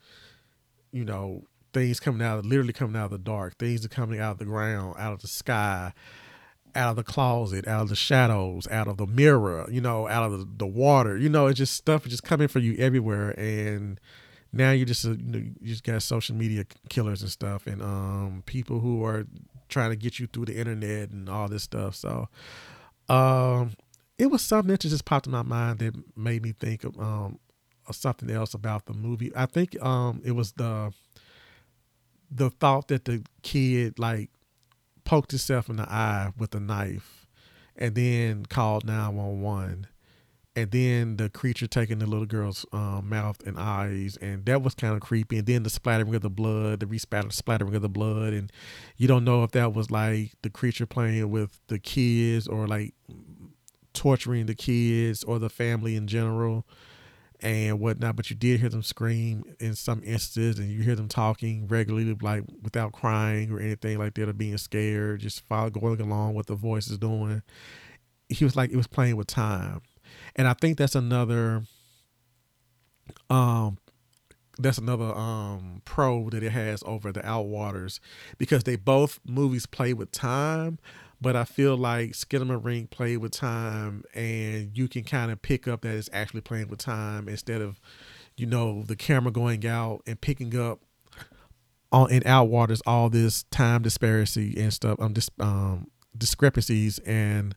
you 0.93 1.05
know 1.05 1.43
things 1.73 2.01
coming 2.01 2.27
out 2.27 2.45
literally 2.45 2.73
coming 2.73 2.97
out 2.97 3.07
of 3.07 3.11
the 3.11 3.19
dark 3.19 3.57
things 3.59 3.85
are 3.85 3.89
coming 3.89 4.21
out 4.21 4.33
of 4.33 4.39
the 4.39 4.45
ground 4.45 4.95
out 4.99 5.13
of 5.13 5.21
the 5.21 5.29
sky 5.29 5.93
out 6.75 6.91
of 6.91 6.97
the 6.97 7.05
closet 7.05 7.67
out 7.67 7.83
of 7.83 7.89
the 7.89 7.97
shadows 7.97 8.69
out 8.69 8.89
of 8.89 8.97
the 8.97 9.07
mirror 9.07 9.67
you 9.71 9.81
know 9.81 10.07
out 10.09 10.25
of 10.25 10.39
the, 10.39 10.49
the 10.59 10.67
water 10.67 11.17
you 11.17 11.29
know 11.29 11.47
it's 11.47 11.59
just 11.59 11.75
stuff 11.75 12.05
just 12.05 12.23
coming 12.23 12.49
for 12.49 12.59
you 12.59 12.77
everywhere 12.79 13.31
and 13.39 14.01
now 14.53 14.71
you 14.71 14.85
just 14.85 15.05
uh, 15.05 15.11
you, 15.11 15.17
know, 15.19 15.39
you 15.39 15.69
just 15.69 15.85
got 15.85 16.03
social 16.03 16.35
media 16.35 16.65
killers 16.89 17.23
and 17.23 17.31
stuff 17.31 17.67
and 17.67 17.83
um 17.83 18.43
people 18.47 18.81
who 18.81 19.05
are 19.05 19.27
trying 19.69 19.91
to 19.91 19.97
get 19.97 20.19
you 20.19 20.27
through 20.27 20.47
the 20.47 20.57
internet 20.57 21.11
and 21.11 21.29
all 21.29 21.49
this 21.49 21.63
stuff 21.63 21.95
so 21.95 22.29
um 23.09 23.73
it 24.19 24.27
was 24.27 24.43
something 24.43 24.71
that 24.71 24.81
just 24.81 25.05
popped 25.05 25.27
in 25.27 25.33
my 25.33 25.43
mind 25.43 25.79
that 25.79 25.95
made 26.17 26.43
me 26.43 26.53
think 26.53 26.85
of, 26.85 26.99
um, 26.99 27.39
of 27.87 27.95
something 27.95 28.29
else 28.31 28.53
about 28.53 28.87
the 28.87 28.93
movie. 28.93 29.33
I 29.35 29.47
think 29.47 29.81
um, 29.83 30.21
it 30.25 30.33
was 30.33 30.53
the 30.53 30.93
the 32.31 32.51
thought 32.51 32.89
that 32.89 33.05
the 33.05 33.25
kid 33.43 33.99
like 33.99 34.31
poked 35.05 35.31
himself 35.31 35.69
in 35.69 35.77
the 35.77 35.91
eye 35.91 36.33
with 36.37 36.55
a 36.55 36.61
knife 36.61 37.27
and 37.77 37.95
then 37.95 38.45
called 38.47 38.85
911 38.85 39.87
and 40.59 40.73
then 40.73 41.19
the 41.19 41.29
creature 41.29 41.69
taking 41.69 42.01
the 42.01 42.07
little 42.07 42.27
girl's 42.27 42.67
um, 42.73 43.09
mouth 43.09 43.41
and 43.47 43.57
eyes 43.57 44.17
and 44.21 44.45
that 44.47 44.61
was 44.61 44.75
kind 44.75 44.93
of 44.93 45.01
creepy. 45.01 45.39
And 45.39 45.47
then 45.47 45.63
the 45.63 45.71
splattering 45.71 46.13
of 46.17 46.23
the 46.23 46.31
blood 46.31 46.81
the 46.81 46.87
respatter 46.87 47.33
splattering 47.33 47.77
of 47.77 47.83
the 47.83 47.89
blood. 47.89 48.33
And 48.33 48.51
you 48.97 49.07
don't 49.07 49.23
know 49.23 49.45
if 49.45 49.53
that 49.53 49.73
was 49.73 49.93
like 49.93 50.33
the 50.43 50.51
creature 50.51 50.85
playing 50.85 51.31
with 51.31 51.61
the 51.69 51.79
kids 51.79 52.49
or 52.49 52.67
like 52.67 52.95
torturing 53.93 54.47
the 54.47 54.55
kids 54.57 55.23
or 55.23 55.39
the 55.39 55.49
family 55.49 55.95
in 55.95 56.09
general 56.09 56.67
and 57.41 57.79
whatnot, 57.79 58.17
but 58.17 58.31
you 58.31 58.37
did 58.37 58.61
hear 58.61 58.69
them 58.69 58.83
scream 58.83 59.45
in 59.61 59.75
some 59.75 60.03
instances, 60.05 60.59
and 60.59 60.71
you 60.71 60.83
hear 60.83 60.97
them 60.97 61.09
talking 61.09 61.67
regularly, 61.69 62.17
like 62.21 62.43
without 62.63 62.93
crying 62.93 63.53
or 63.53 63.61
anything 63.61 63.99
like 63.99 64.15
that, 64.15 64.29
or 64.29 64.33
being 64.33 64.59
scared, 64.59 65.21
just 65.21 65.47
follow, 65.47 65.71
going 65.71 66.01
along 66.01 66.35
what 66.35 66.47
the 66.47 66.55
voice 66.55 66.89
is 66.89 66.99
doing. 66.99 67.43
He 68.29 68.45
was 68.45 68.57
like, 68.57 68.71
it 68.71 68.77
was 68.77 68.89
playing 68.89 69.17
with 69.17 69.29
time, 69.29 69.83
and 70.37 70.49
I 70.49 70.55
think 70.55 70.79
that's 70.79 70.95
another, 70.95 71.63
um, 73.31 73.79
that's 74.59 74.79
another 74.79 75.15
um 75.15 75.83
pro 75.85 76.29
that 76.31 76.43
it 76.43 76.51
has 76.51 76.83
over 76.85 77.13
the 77.13 77.21
Outwaters 77.21 78.01
because 78.39 78.65
they 78.65 78.75
both 78.75 79.21
movies 79.25 79.67
play 79.67 79.95
with 79.95 80.11
time, 80.11 80.81
but 81.21 81.35
I 81.37 81.45
feel 81.45 81.77
like 81.77 82.13
Skinamarink 82.13 82.91
played 82.91 83.19
with 83.19 83.33
time, 83.33 84.05
and 84.15 84.77
you 84.77 84.89
can 84.89 85.05
kind 85.05 85.31
of 85.33 85.43
pick 85.43 85.67
up 85.67 85.83
that 85.83 85.95
it's 85.95 86.11
actually 86.13 86.43
playing 86.43 86.69
with 86.69 86.79
time 86.79 87.29
instead 87.29 87.61
of, 87.61 87.81
you 88.37 88.47
know, 88.47 88.83
the 88.85 88.97
camera 88.97 89.33
going 89.33 89.67
out 89.67 90.03
and 90.07 90.21
picking 90.21 90.57
up 90.59 90.81
on 91.91 92.11
in 92.11 92.23
Outwaters 92.23 92.81
all 92.87 93.09
this 93.11 93.45
time 93.45 93.83
disparity 93.83 94.55
and 94.61 94.73
stuff, 94.73 95.01
um, 95.01 95.13
dis, 95.13 95.31
um 95.41 95.89
discrepancies, 96.17 96.99
and 97.01 97.55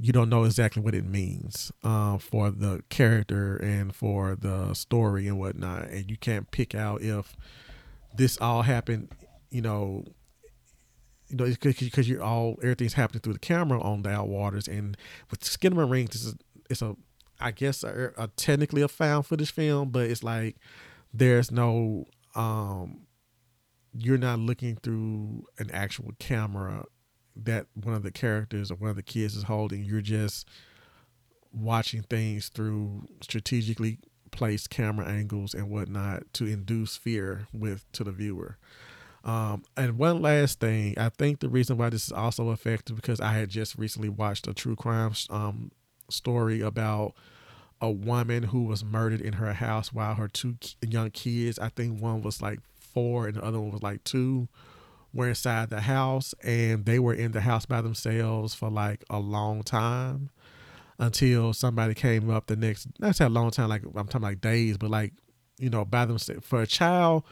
you 0.00 0.12
don't 0.12 0.28
know 0.28 0.44
exactly 0.44 0.82
what 0.82 0.94
it 0.94 1.04
means 1.04 1.70
uh, 1.84 2.16
for 2.18 2.50
the 2.50 2.82
character 2.88 3.56
and 3.56 3.94
for 3.94 4.34
the 4.34 4.74
story 4.74 5.28
and 5.28 5.38
whatnot, 5.38 5.88
and 5.88 6.10
you 6.10 6.16
can't 6.16 6.50
pick 6.50 6.74
out 6.74 7.02
if 7.02 7.36
this 8.16 8.38
all 8.40 8.62
happened, 8.62 9.08
you 9.50 9.62
know, 9.62 10.04
you 11.32 11.38
know, 11.38 11.52
because 11.60 12.08
you're 12.08 12.22
all 12.22 12.56
everything's 12.62 12.92
happening 12.92 13.20
through 13.20 13.32
the 13.32 13.38
camera 13.38 13.80
on 13.80 14.02
the 14.02 14.10
Outwaters, 14.10 14.68
and 14.68 14.96
with 15.30 15.40
Skinamarink, 15.40 16.10
this 16.10 16.24
is 16.24 16.34
it's 16.68 16.82
a 16.82 16.94
I 17.40 17.50
guess 17.50 17.82
a, 17.82 18.12
a, 18.16 18.28
technically 18.28 18.82
a 18.82 18.88
found 18.88 19.26
footage 19.26 19.52
film, 19.52 19.90
but 19.90 20.10
it's 20.10 20.22
like 20.22 20.56
there's 21.12 21.50
no 21.50 22.04
um 22.34 23.06
you're 23.94 24.18
not 24.18 24.38
looking 24.38 24.76
through 24.76 25.46
an 25.58 25.70
actual 25.72 26.12
camera 26.18 26.84
that 27.34 27.66
one 27.74 27.94
of 27.94 28.02
the 28.02 28.10
characters 28.10 28.70
or 28.70 28.74
one 28.74 28.90
of 28.90 28.96
the 28.96 29.02
kids 29.02 29.34
is 29.34 29.44
holding. 29.44 29.82
You're 29.84 30.00
just 30.02 30.48
watching 31.52 32.02
things 32.02 32.48
through 32.48 33.06
strategically 33.22 33.98
placed 34.30 34.70
camera 34.70 35.06
angles 35.06 35.54
and 35.54 35.70
whatnot 35.70 36.32
to 36.34 36.46
induce 36.46 36.96
fear 36.96 37.48
with 37.52 37.90
to 37.92 38.04
the 38.04 38.12
viewer. 38.12 38.58
Um, 39.24 39.62
and 39.76 39.98
one 39.98 40.20
last 40.20 40.60
thing, 40.60 40.94
I 40.98 41.08
think 41.08 41.40
the 41.40 41.48
reason 41.48 41.76
why 41.76 41.90
this 41.90 42.06
is 42.06 42.12
also 42.12 42.50
effective 42.50 42.96
because 42.96 43.20
I 43.20 43.32
had 43.32 43.50
just 43.50 43.78
recently 43.78 44.08
watched 44.08 44.48
a 44.48 44.54
true 44.54 44.74
crime 44.74 45.12
um, 45.30 45.70
story 46.08 46.60
about 46.60 47.14
a 47.80 47.90
woman 47.90 48.44
who 48.44 48.64
was 48.64 48.84
murdered 48.84 49.20
in 49.20 49.34
her 49.34 49.52
house 49.52 49.92
while 49.92 50.14
her 50.14 50.28
two 50.28 50.56
young 50.80 51.10
kids, 51.10 51.58
I 51.58 51.68
think 51.68 52.00
one 52.00 52.22
was 52.22 52.42
like 52.42 52.60
four 52.78 53.26
and 53.26 53.36
the 53.36 53.44
other 53.44 53.60
one 53.60 53.70
was 53.70 53.82
like 53.82 54.02
two, 54.04 54.48
were 55.14 55.28
inside 55.28 55.70
the 55.70 55.82
house 55.82 56.34
and 56.42 56.84
they 56.84 56.98
were 56.98 57.14
in 57.14 57.32
the 57.32 57.40
house 57.40 57.66
by 57.66 57.80
themselves 57.80 58.54
for 58.54 58.70
like 58.70 59.04
a 59.10 59.18
long 59.18 59.62
time 59.62 60.30
until 60.98 61.52
somebody 61.52 61.94
came 61.94 62.30
up 62.30 62.46
the 62.46 62.56
next, 62.56 62.88
that's 62.98 63.20
a 63.20 63.28
long 63.28 63.50
time, 63.50 63.68
like 63.68 63.82
I'm 63.94 64.06
talking 64.06 64.22
like 64.22 64.40
days, 64.40 64.78
but 64.78 64.90
like, 64.90 65.12
you 65.58 65.70
know, 65.70 65.84
by 65.84 66.06
themselves. 66.06 66.46
For 66.46 66.62
a 66.62 66.66
child 66.66 67.24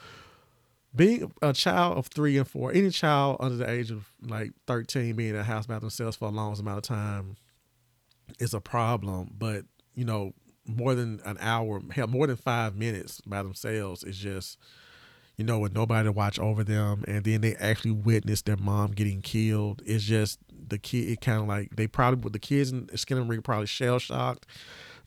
being 0.95 1.33
a 1.41 1.53
child 1.53 1.99
of 1.99 2.07
three 2.07 2.37
and 2.37 2.49
four, 2.49 2.73
any 2.73 2.91
child 2.91 3.37
under 3.41 3.57
the 3.57 3.69
age 3.69 3.91
of 3.91 4.11
like 4.23 4.53
13 4.67 5.15
being 5.15 5.31
in 5.31 5.37
a 5.37 5.45
house 5.45 5.67
by 5.67 5.79
themselves 5.79 6.17
for 6.17 6.29
a 6.29 6.33
long 6.33 6.59
amount 6.59 6.79
of 6.79 6.83
time 6.83 7.37
is 8.39 8.55
a 8.55 8.61
problem. 8.61 9.31
But, 9.39 9.65
you 9.95 10.05
know, 10.05 10.33
more 10.67 10.95
than 10.95 11.21
an 11.25 11.37
hour, 11.41 11.81
hell, 11.93 12.09
more 12.09 12.27
than 12.27 12.37
five 12.37 12.75
minutes 12.77 13.21
by 13.23 13.43
themselves 13.43 14.03
is 14.03 14.19
just, 14.19 14.59
you 15.37 15.45
know, 15.45 15.59
with 15.59 15.75
nobody 15.75 16.09
to 16.09 16.13
watch 16.13 16.39
over 16.39 16.65
them. 16.65 17.05
And 17.07 17.25
then 17.25 17.41
they 17.41 17.55
actually 17.57 17.93
witness 17.93 18.43
their 18.43 18.57
mom 18.57 18.91
getting 18.91 19.23
killed. 19.23 19.83
It's 19.87 20.05
just 20.05 20.41
the 20.69 20.79
kid, 20.79 21.09
it 21.09 21.21
kind 21.21 21.41
of 21.41 21.47
like, 21.47 21.77
they 21.77 21.87
probably, 21.87 22.21
with 22.21 22.33
the 22.33 22.41
kids 22.41 22.73
in 22.73 22.89
Skin 22.97 23.19
and 23.19 23.29
Ring, 23.29 23.43
probably 23.43 23.67
shell 23.67 24.01
shocked 24.01 24.47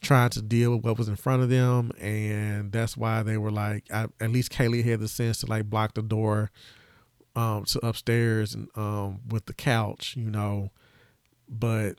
trying 0.04 0.30
to 0.32 0.42
deal 0.42 0.76
with 0.76 0.86
what 0.86 0.98
was 0.98 1.08
in 1.08 1.16
front 1.16 1.42
of 1.42 1.50
them, 1.50 1.92
and 2.00 2.72
that's 2.72 2.96
why 2.96 3.24
they 3.24 3.38
were 3.38 3.52
like, 3.52 3.86
I, 3.92 4.08
at 4.20 4.30
least 4.30 4.52
Kaylee 4.52 4.84
had 4.84 5.00
the 5.00 5.08
sense 5.08 5.40
to 5.40 5.48
like 5.48 5.70
block 5.70 5.96
the 5.96 6.04
door 6.04 6.52
um, 7.36 7.66
to 7.66 7.86
upstairs 7.86 8.54
and 8.54 8.70
um, 8.76 9.22
with 9.28 9.46
the 9.48 9.54
couch, 9.54 10.16
you 10.16 10.30
know, 10.30 10.70
but 11.50 11.96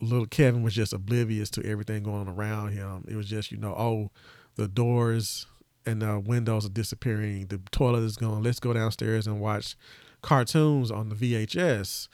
little 0.00 0.26
Kevin 0.26 0.62
was 0.62 0.74
just 0.74 0.92
oblivious 0.92 1.50
to 1.50 1.64
everything 1.64 2.02
going 2.02 2.28
around 2.28 2.72
him. 2.72 3.04
It 3.08 3.16
was 3.16 3.28
just, 3.28 3.52
you 3.52 3.58
know, 3.58 3.74
oh, 3.76 4.10
the 4.56 4.66
doors 4.66 5.46
and 5.86 6.02
the 6.02 6.18
windows 6.18 6.66
are 6.66 6.70
disappearing. 6.70 7.46
The 7.46 7.60
toilet 7.70 8.02
is 8.02 8.16
gone. 8.16 8.42
Let's 8.42 8.60
go 8.60 8.72
downstairs 8.72 9.26
and 9.26 9.40
watch 9.40 9.76
cartoons 10.22 10.90
on 10.90 11.08
the 11.08 11.14
VHS. 11.14 12.08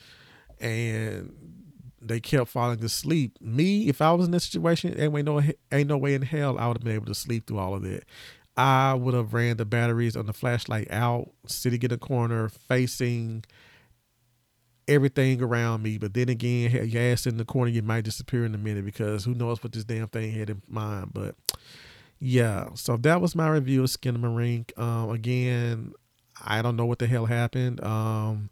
And 0.59 1.46
they 2.01 2.19
kept 2.19 2.49
falling 2.49 2.83
asleep. 2.83 3.37
Me, 3.41 3.87
if 3.87 4.01
I 4.01 4.11
was 4.11 4.25
in 4.25 4.31
this 4.31 4.45
situation, 4.45 4.99
ain't 4.99 5.25
no 5.25 5.41
ain't 5.71 5.89
no 5.89 5.97
way 5.97 6.13
in 6.13 6.21
hell 6.21 6.57
I 6.57 6.67
would 6.67 6.77
have 6.77 6.83
been 6.83 6.95
able 6.95 7.07
to 7.07 7.15
sleep 7.15 7.47
through 7.47 7.59
all 7.59 7.75
of 7.75 7.83
that. 7.83 8.03
I 8.55 8.95
would 8.95 9.13
have 9.13 9.33
ran 9.33 9.57
the 9.57 9.65
batteries 9.65 10.15
on 10.15 10.25
the 10.25 10.33
flashlight 10.33 10.89
out, 10.89 11.29
sitting 11.45 11.81
in 11.81 11.89
the 11.89 11.97
corner, 11.97 12.49
facing 12.49 13.45
everything 14.87 15.41
around 15.41 15.83
me. 15.83 15.97
But 15.97 16.13
then 16.13 16.29
again, 16.29 16.87
your 16.87 17.03
ass 17.03 17.27
in 17.27 17.37
the 17.37 17.45
corner, 17.45 17.69
you 17.69 17.83
might 17.83 18.03
disappear 18.03 18.45
in 18.45 18.55
a 18.55 18.57
minute 18.57 18.85
because 18.85 19.25
who 19.25 19.35
knows 19.35 19.61
what 19.61 19.73
this 19.73 19.83
damn 19.83 20.07
thing 20.07 20.31
had 20.31 20.49
in 20.49 20.61
mind. 20.67 21.11
But 21.13 21.35
yeah, 22.19 22.69
so 22.73 22.97
that 22.97 23.21
was 23.21 23.35
my 23.35 23.47
review 23.47 23.83
of 23.83 23.89
skin 23.89 24.17
Skinamarink. 24.17 24.77
Um, 24.79 25.11
again, 25.11 25.93
I 26.43 26.61
don't 26.61 26.75
know 26.75 26.85
what 26.85 26.99
the 26.99 27.07
hell 27.07 27.25
happened. 27.25 27.83
Um, 27.83 28.49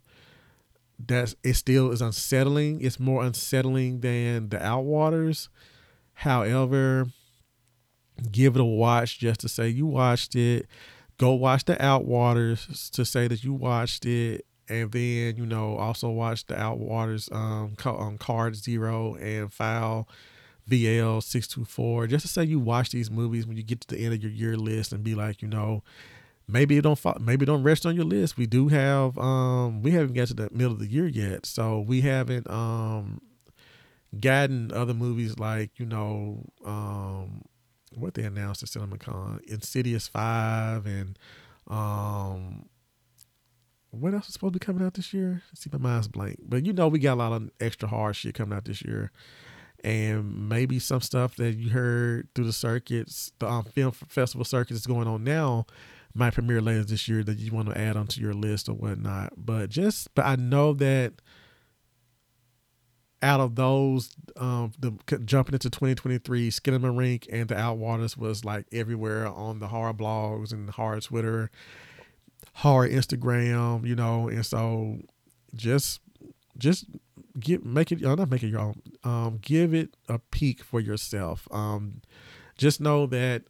that's 0.98 1.34
it 1.42 1.54
still 1.54 1.90
is 1.90 2.00
unsettling. 2.00 2.80
It's 2.80 2.98
more 2.98 3.24
unsettling 3.24 4.00
than 4.00 4.48
the 4.48 4.58
Outwaters. 4.58 5.48
However, 6.14 7.08
give 8.30 8.56
it 8.56 8.60
a 8.60 8.64
watch 8.64 9.18
just 9.18 9.40
to 9.40 9.48
say 9.48 9.68
you 9.68 9.86
watched 9.86 10.34
it. 10.34 10.66
Go 11.18 11.32
watch 11.32 11.64
the 11.64 11.76
Outwaters 11.76 12.90
to 12.90 13.04
say 13.04 13.28
that 13.28 13.44
you 13.44 13.52
watched 13.52 14.06
it 14.06 14.46
and 14.68 14.90
then 14.92 15.36
you 15.36 15.46
know 15.46 15.76
also 15.76 16.08
watch 16.08 16.46
the 16.46 16.54
Outwaters 16.54 17.32
um, 17.32 17.76
on 17.84 18.18
Card 18.18 18.56
Zero 18.56 19.14
and 19.16 19.52
File 19.52 20.08
VL 20.68 21.22
six 21.22 21.46
two 21.46 21.64
four 21.64 22.06
just 22.06 22.26
to 22.26 22.32
say 22.32 22.44
you 22.44 22.58
watch 22.58 22.90
these 22.90 23.10
movies 23.10 23.46
when 23.46 23.56
you 23.56 23.62
get 23.62 23.80
to 23.82 23.94
the 23.94 24.04
end 24.04 24.14
of 24.14 24.22
your 24.22 24.32
year 24.32 24.56
list 24.56 24.92
and 24.92 25.04
be 25.04 25.14
like 25.14 25.40
you 25.42 25.48
know 25.48 25.82
maybe 26.48 26.76
it 26.76 26.82
don't 26.82 26.98
fall, 26.98 27.16
maybe 27.20 27.44
it 27.44 27.46
don't 27.46 27.62
rest 27.62 27.86
on 27.86 27.96
your 27.96 28.04
list. 28.04 28.36
We 28.36 28.46
do 28.46 28.68
have 28.68 29.18
um 29.18 29.82
we 29.82 29.90
haven't 29.92 30.14
got 30.14 30.28
to 30.28 30.34
the 30.34 30.48
middle 30.52 30.72
of 30.72 30.78
the 30.78 30.86
year 30.90 31.06
yet, 31.06 31.46
so 31.46 31.80
we 31.80 32.02
haven't 32.02 32.48
um 32.50 33.20
gotten 34.18 34.72
other 34.72 34.94
movies 34.94 35.38
like 35.38 35.78
you 35.78 35.86
know 35.86 36.44
um 36.64 37.42
what 37.94 38.14
they 38.14 38.24
announced 38.24 38.62
at 38.62 38.68
CinemaCon, 38.68 39.42
Insidious 39.44 40.08
Five 40.08 40.86
and 40.86 41.18
um 41.68 42.66
what 43.90 44.14
else 44.14 44.26
is 44.26 44.34
supposed 44.34 44.52
to 44.52 44.58
be 44.60 44.64
coming 44.64 44.84
out 44.84 44.94
this 44.94 45.14
year? 45.14 45.42
See, 45.54 45.70
my 45.72 45.78
mind's 45.78 46.08
blank. 46.08 46.40
But 46.42 46.66
you 46.66 46.72
know, 46.72 46.88
we 46.88 46.98
got 46.98 47.14
a 47.14 47.20
lot 47.20 47.32
of 47.32 47.50
extra 47.60 47.88
hard 47.88 48.16
shit 48.16 48.34
coming 48.34 48.54
out 48.54 48.66
this 48.66 48.82
year, 48.82 49.10
and 49.82 50.48
maybe 50.48 50.78
some 50.78 51.00
stuff 51.00 51.36
that 51.36 51.56
you 51.56 51.70
heard 51.70 52.28
through 52.34 52.44
the 52.44 52.52
circuits, 52.52 53.32
the 53.38 53.48
um, 53.48 53.64
film 53.64 53.92
festival 53.92 54.44
circuits 54.44 54.80
is 54.80 54.86
going 54.86 55.08
on 55.08 55.24
now, 55.24 55.66
might 56.16 56.34
premiere 56.34 56.60
later 56.60 56.84
this 56.84 57.08
year 57.08 57.22
that 57.24 57.38
you 57.38 57.52
want 57.52 57.68
to 57.68 57.78
add 57.78 57.96
onto 57.96 58.20
your 58.20 58.34
list 58.34 58.68
or 58.68 58.74
whatnot. 58.74 59.32
But 59.36 59.70
just, 59.70 60.14
but 60.14 60.24
I 60.24 60.36
know 60.36 60.72
that 60.74 61.14
out 63.22 63.40
of 63.40 63.54
those, 63.54 64.14
um, 64.36 64.72
the 64.78 64.92
jumping 65.24 65.54
into 65.54 65.70
2023, 65.70 66.50
Skinamarink 66.50 67.26
and 67.32 67.48
the 67.48 67.54
Outwaters 67.54 68.16
was 68.16 68.44
like 68.44 68.66
everywhere 68.72 69.26
on 69.26 69.58
the 69.58 69.68
horror 69.68 69.94
blogs 69.94 70.52
and 70.52 70.70
horror 70.70 71.00
Twitter 71.00 71.50
hard 72.56 72.90
Instagram, 72.90 73.86
you 73.86 73.94
know, 73.94 74.28
and 74.28 74.44
so 74.44 74.98
just 75.54 76.00
just 76.56 76.86
get 77.38 77.64
make 77.64 77.92
it 77.92 78.00
not 78.00 78.30
make 78.30 78.42
it 78.42 78.48
your 78.48 78.60
own. 78.60 78.82
Um, 79.04 79.38
give 79.42 79.74
it 79.74 79.94
a 80.08 80.18
peek 80.18 80.62
for 80.62 80.80
yourself. 80.80 81.46
Um, 81.50 82.00
just 82.56 82.80
know 82.80 83.06
that 83.06 83.42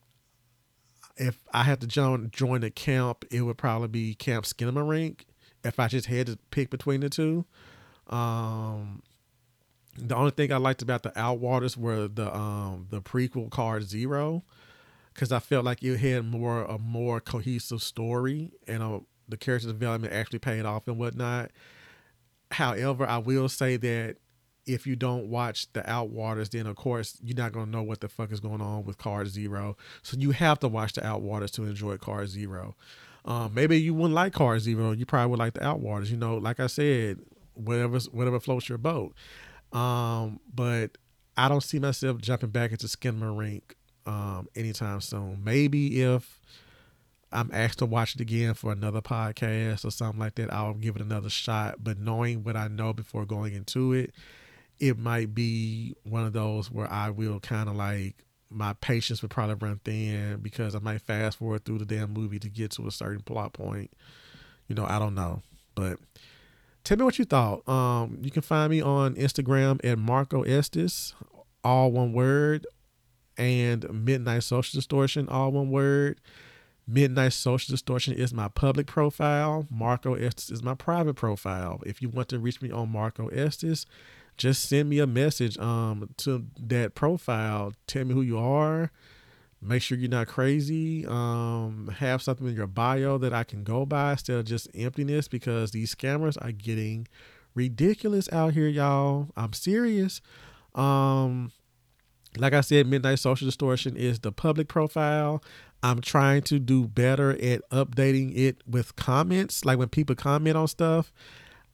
if 1.17 1.41
I 1.53 1.63
had 1.63 1.81
to 1.81 1.87
join 1.87 2.31
join 2.31 2.63
a 2.63 2.71
camp, 2.71 3.25
it 3.31 3.43
would 3.43 3.59
probably 3.59 3.89
be 3.89 4.15
Camp 4.15 4.45
Skinamarink. 4.45 5.23
If 5.65 5.81
I 5.81 5.89
just 5.89 6.07
had 6.07 6.27
to 6.29 6.39
pick 6.51 6.71
between 6.71 7.01
the 7.01 7.09
two, 7.09 7.45
um, 8.09 9.03
the 9.99 10.15
only 10.15 10.31
thing 10.31 10.53
I 10.53 10.59
liked 10.59 10.83
about 10.83 11.03
the 11.03 11.11
Outwaters 11.11 11.77
were 11.77 12.09
the 12.09 12.35
um 12.35 12.87
the 12.91 13.01
prequel 13.01 13.51
card 13.51 13.85
Zero 13.85 14.45
because 15.15 15.33
I 15.33 15.39
felt 15.39 15.65
like 15.65 15.83
it 15.83 15.97
had 15.99 16.25
more 16.27 16.63
a 16.65 16.79
more 16.79 17.21
cohesive 17.21 17.83
story 17.83 18.53
and 18.67 18.83
uh, 18.83 19.01
the 19.29 19.37
character 19.37 19.69
development 19.69 20.13
actually 20.13 20.39
paid 20.39 20.65
off 20.65 20.87
and 20.87 20.99
whatnot. 20.99 21.51
However, 22.53 23.07
I 23.07 23.19
will 23.19 23.49
say 23.49 23.77
that 23.77 24.17
if 24.67 24.87
you 24.87 24.97
don't 24.97 25.29
watch 25.29 25.73
the 25.73 25.83
Outwaters, 25.83 26.51
then 26.51 26.67
of 26.67 26.77
course 26.77 27.19
you're 27.23 27.37
not 27.37 27.53
gonna 27.53 27.71
know 27.71 27.83
what 27.83 28.01
the 28.01 28.09
fuck 28.09 28.33
is 28.33 28.41
going 28.41 28.61
on 28.61 28.85
with 28.85 28.99
Card 28.99 29.29
Zero. 29.29 29.77
So 30.03 30.17
you 30.19 30.33
have 30.33 30.59
to 30.61 30.69
watch 30.69 30.95
the 30.95 31.03
Outwaters 31.03 31.51
to 31.53 31.65
enjoy 31.65 31.97
Card 31.99 32.29
Zero. 32.29 32.75
Um, 33.25 33.55
maybe 33.55 33.81
you 33.81 33.95
wouldn't 33.95 34.15
like 34.15 34.33
Card 34.33 34.61
Zero. 34.61 34.93
You 34.93 35.07
probably 35.07 35.31
would 35.31 35.39
like 35.39 35.55
the 35.55 35.61
Outwaters. 35.61 36.11
You 36.11 36.17
know, 36.17 36.37
like 36.37 36.61
I 36.61 36.67
said, 36.67 37.21
whatever 37.55 37.99
whatever 38.11 38.41
floats 38.41 38.69
your 38.69 38.79
boat. 38.79 39.15
Um, 39.73 40.41
but 40.53 40.99
I 41.37 41.49
don't 41.49 41.63
see 41.63 41.79
myself 41.79 42.19
jumping 42.19 42.51
back 42.51 42.71
into 42.73 42.87
Skinamarink 42.87 43.63
um, 44.07 44.49
anytime 44.55 45.01
soon. 45.01 45.43
Maybe 45.45 46.03
if 46.03 46.41
I'm 47.33 47.51
asked 47.53 47.81
to 47.81 47.87
watch 47.87 48.15
it 48.15 48.21
again 48.21 48.55
for 48.55 48.73
another 48.73 49.01
podcast 49.01 49.85
or 49.85 49.91
something 49.91 50.21
like 50.21 50.37
that, 50.37 50.53
I'll 50.53 50.75
give 50.75 50.97
it 50.97 51.03
another 51.03 51.29
shot. 51.29 51.77
But 51.83 51.99
knowing 51.99 52.45
what 52.45 52.57
I 52.57 52.69
know 52.69 52.93
before 52.93 53.27
going 53.27 53.55
into 53.55 53.93
it, 53.93 54.15
it 54.79 54.99
might 54.99 55.35
be 55.35 55.95
one 56.05 56.25
of 56.25 56.33
those 56.33 56.71
where 56.71 56.91
I 56.91 57.11
will 57.11 57.41
kind 57.41 57.69
of 57.69 57.77
like 57.77 58.27
my 58.51 58.75
patience 58.75 59.23
would 59.23 59.31
probably 59.31 59.55
run 59.55 59.81
thin 59.85 60.39
because 60.41 60.75
I 60.75 60.79
might 60.79 61.01
fast 61.01 61.39
forward 61.39 61.65
through 61.65 61.79
the 61.79 61.85
damn 61.85 62.13
movie 62.13 62.39
to 62.39 62.49
get 62.49 62.71
to 62.73 62.87
a 62.87 62.91
certain 62.91 63.23
plot 63.23 63.53
point. 63.53 63.91
You 64.69 64.75
know, 64.75 64.87
I 64.87 64.99
don't 64.99 65.15
know. 65.15 65.43
But 65.75 65.99
tell 66.85 66.97
me 66.97 67.05
what 67.05 67.19
you 67.19 67.25
thought. 67.25 67.69
Um, 67.69 68.19
you 68.23 68.31
can 68.31 68.43
find 68.43 68.71
me 68.71 68.81
on 68.81 69.15
Instagram 69.15 69.85
at 69.85 69.99
Marko 69.99 70.43
Estes, 70.43 71.15
all 71.65 71.91
one 71.91 72.13
word, 72.13 72.67
and 73.37 74.05
Midnight 74.05 74.45
Social 74.45 74.79
Distortion, 74.79 75.29
all 75.29 75.53
one 75.53 75.71
word. 75.71 76.21
Midnight 76.89 77.33
Social 77.33 77.73
Distortion 77.73 78.15
is 78.15 78.33
my 78.33 78.47
public 78.47 78.87
profile. 78.87 79.67
Marko 79.71 80.15
Estes 80.15 80.51
is 80.51 80.63
my 80.63 80.75
private 80.75 81.15
profile. 81.15 81.81
If 81.85 82.01
you 82.01 82.09
want 82.09 82.29
to 82.29 82.39
reach 82.39 82.63
me 82.63 82.71
on 82.71 82.91
Marko 82.91 83.27
Estes, 83.29 83.87
just 84.37 84.69
send 84.69 84.89
me 84.89 84.99
a 84.99 85.07
message 85.07 85.59
um 85.59 86.11
to 86.19 86.47
that 86.59 86.95
profile. 86.95 87.73
Tell 87.87 88.05
me 88.05 88.15
who 88.15 88.23
you 88.23 88.39
are. 88.39 88.91
Make 89.63 89.83
sure 89.83 89.97
you're 89.97 90.11
not 90.11 90.29
crazy. 90.29 91.07
Um, 91.07 91.93
have 91.99 92.23
something 92.23 92.47
in 92.47 92.55
your 92.55 92.67
bio 92.67 93.19
that 93.19 93.33
I 93.33 93.43
can 93.43 93.65
go 93.65 93.87
by 93.87 94.13
instead 94.13 94.37
of 94.37 94.45
just 94.45 94.69
emptiness 94.75 95.29
because 95.29 95.71
these 95.71 95.95
scammers 95.95 96.37
are 96.41 96.53
getting 96.53 97.09
ridiculous 97.55 98.31
out 98.33 98.53
here, 98.53 98.69
y'all. 98.69 99.29
I'm 99.37 99.55
serious. 99.55 100.21
Um, 100.75 101.53
like 102.37 102.53
I 102.53 102.61
said, 102.61 102.87
Midnight 102.87 103.19
Social 103.19 103.47
Distortion 103.47 103.97
is 103.97 104.21
the 104.21 104.31
public 104.31 104.69
profile. 104.69 105.43
I'm 105.83 106.01
trying 106.01 106.43
to 106.43 106.59
do 106.59 106.87
better 106.87 107.33
at 107.33 107.69
updating 107.71 108.37
it 108.37 108.63
with 108.67 108.95
comments. 108.97 109.65
Like 109.65 109.79
when 109.79 109.89
people 109.89 110.15
comment 110.15 110.57
on 110.57 110.69
stuff, 110.69 111.13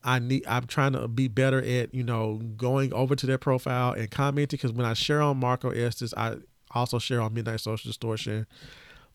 I 0.04 0.18
need 0.18 0.44
I'm 0.46 0.66
trying 0.66 0.92
to 0.92 1.08
be 1.08 1.28
better 1.28 1.58
at, 1.58 1.94
you 1.94 2.02
know, 2.02 2.40
going 2.56 2.92
over 2.92 3.14
to 3.14 3.26
their 3.26 3.38
profile 3.38 3.92
and 3.92 4.10
commenting 4.10 4.58
because 4.58 4.72
when 4.72 4.86
I 4.86 4.94
share 4.94 5.22
on 5.22 5.38
Marko 5.38 5.70
Estes, 5.70 6.12
I 6.16 6.36
also 6.72 6.98
share 6.98 7.20
on 7.20 7.34
Midnight 7.34 7.60
Social 7.60 7.88
Distortion. 7.88 8.46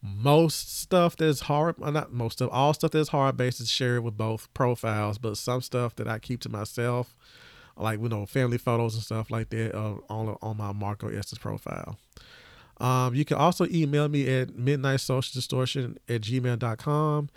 Most 0.02 0.80
stuff 0.80 1.16
that's 1.16 1.42
hard, 1.42 1.80
not 1.80 2.14
most 2.14 2.34
stuff, 2.34 2.50
all 2.52 2.74
stuff 2.74 2.92
that's 2.92 3.10
hard 3.10 3.36
based 3.36 3.60
is 3.60 3.70
shared 3.70 4.04
with 4.04 4.16
both 4.16 4.54
profiles, 4.54 5.18
but 5.18 5.38
some 5.38 5.62
stuff 5.62 5.96
that 5.96 6.08
I 6.08 6.20
keep 6.20 6.40
to 6.42 6.50
myself 6.50 7.18
like 7.80 8.02
you 8.02 8.10
know 8.10 8.26
family 8.26 8.58
photos 8.58 8.96
and 8.96 9.04
stuff 9.04 9.32
like 9.32 9.50
that 9.50 9.76
uh, 9.76 9.96
on 10.10 10.36
on 10.42 10.58
my 10.58 10.72
Marko 10.72 11.08
Estes 11.08 11.38
profile. 11.38 11.98
Um, 12.80 13.16
you 13.16 13.26
can 13.26 13.38
also 13.38 13.66
email 13.72 14.08
me 14.08 14.28
at 14.30 14.56
midnight 14.56 15.00
social 15.00 15.34
distortion 15.34 15.98
at 16.08 16.22
gmail.com. 16.22 17.30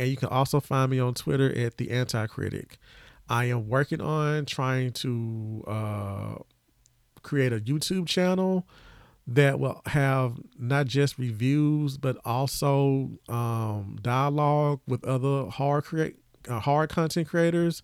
And 0.00 0.08
you 0.08 0.16
can 0.16 0.30
also 0.30 0.60
find 0.60 0.90
me 0.90 0.98
on 0.98 1.12
Twitter 1.12 1.52
at 1.56 1.76
the 1.76 1.90
anti 1.90 2.26
critic. 2.26 2.78
I 3.28 3.44
am 3.44 3.68
working 3.68 4.00
on 4.00 4.46
trying 4.46 4.92
to 4.94 5.64
uh, 5.66 6.34
create 7.22 7.52
a 7.52 7.60
YouTube 7.60 8.08
channel 8.08 8.66
that 9.26 9.60
will 9.60 9.82
have 9.86 10.38
not 10.58 10.86
just 10.86 11.18
reviews 11.18 11.98
but 11.98 12.16
also 12.24 13.10
um, 13.28 13.98
dialogue 14.00 14.80
with 14.88 15.04
other 15.04 15.50
hard 15.50 15.84
create 15.84 16.16
uh, 16.48 16.86
content 16.86 17.28
creators 17.28 17.82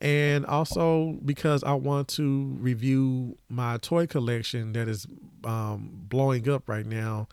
and 0.00 0.46
also 0.46 1.18
because 1.24 1.64
I 1.64 1.72
want 1.72 2.08
to 2.08 2.56
review 2.60 3.36
my 3.48 3.78
toy 3.78 4.06
collection 4.06 4.72
that 4.74 4.88
is 4.88 5.06
um, 5.44 5.90
blowing 6.08 6.48
up 6.48 6.68
right 6.68 6.86
now, 6.86 7.28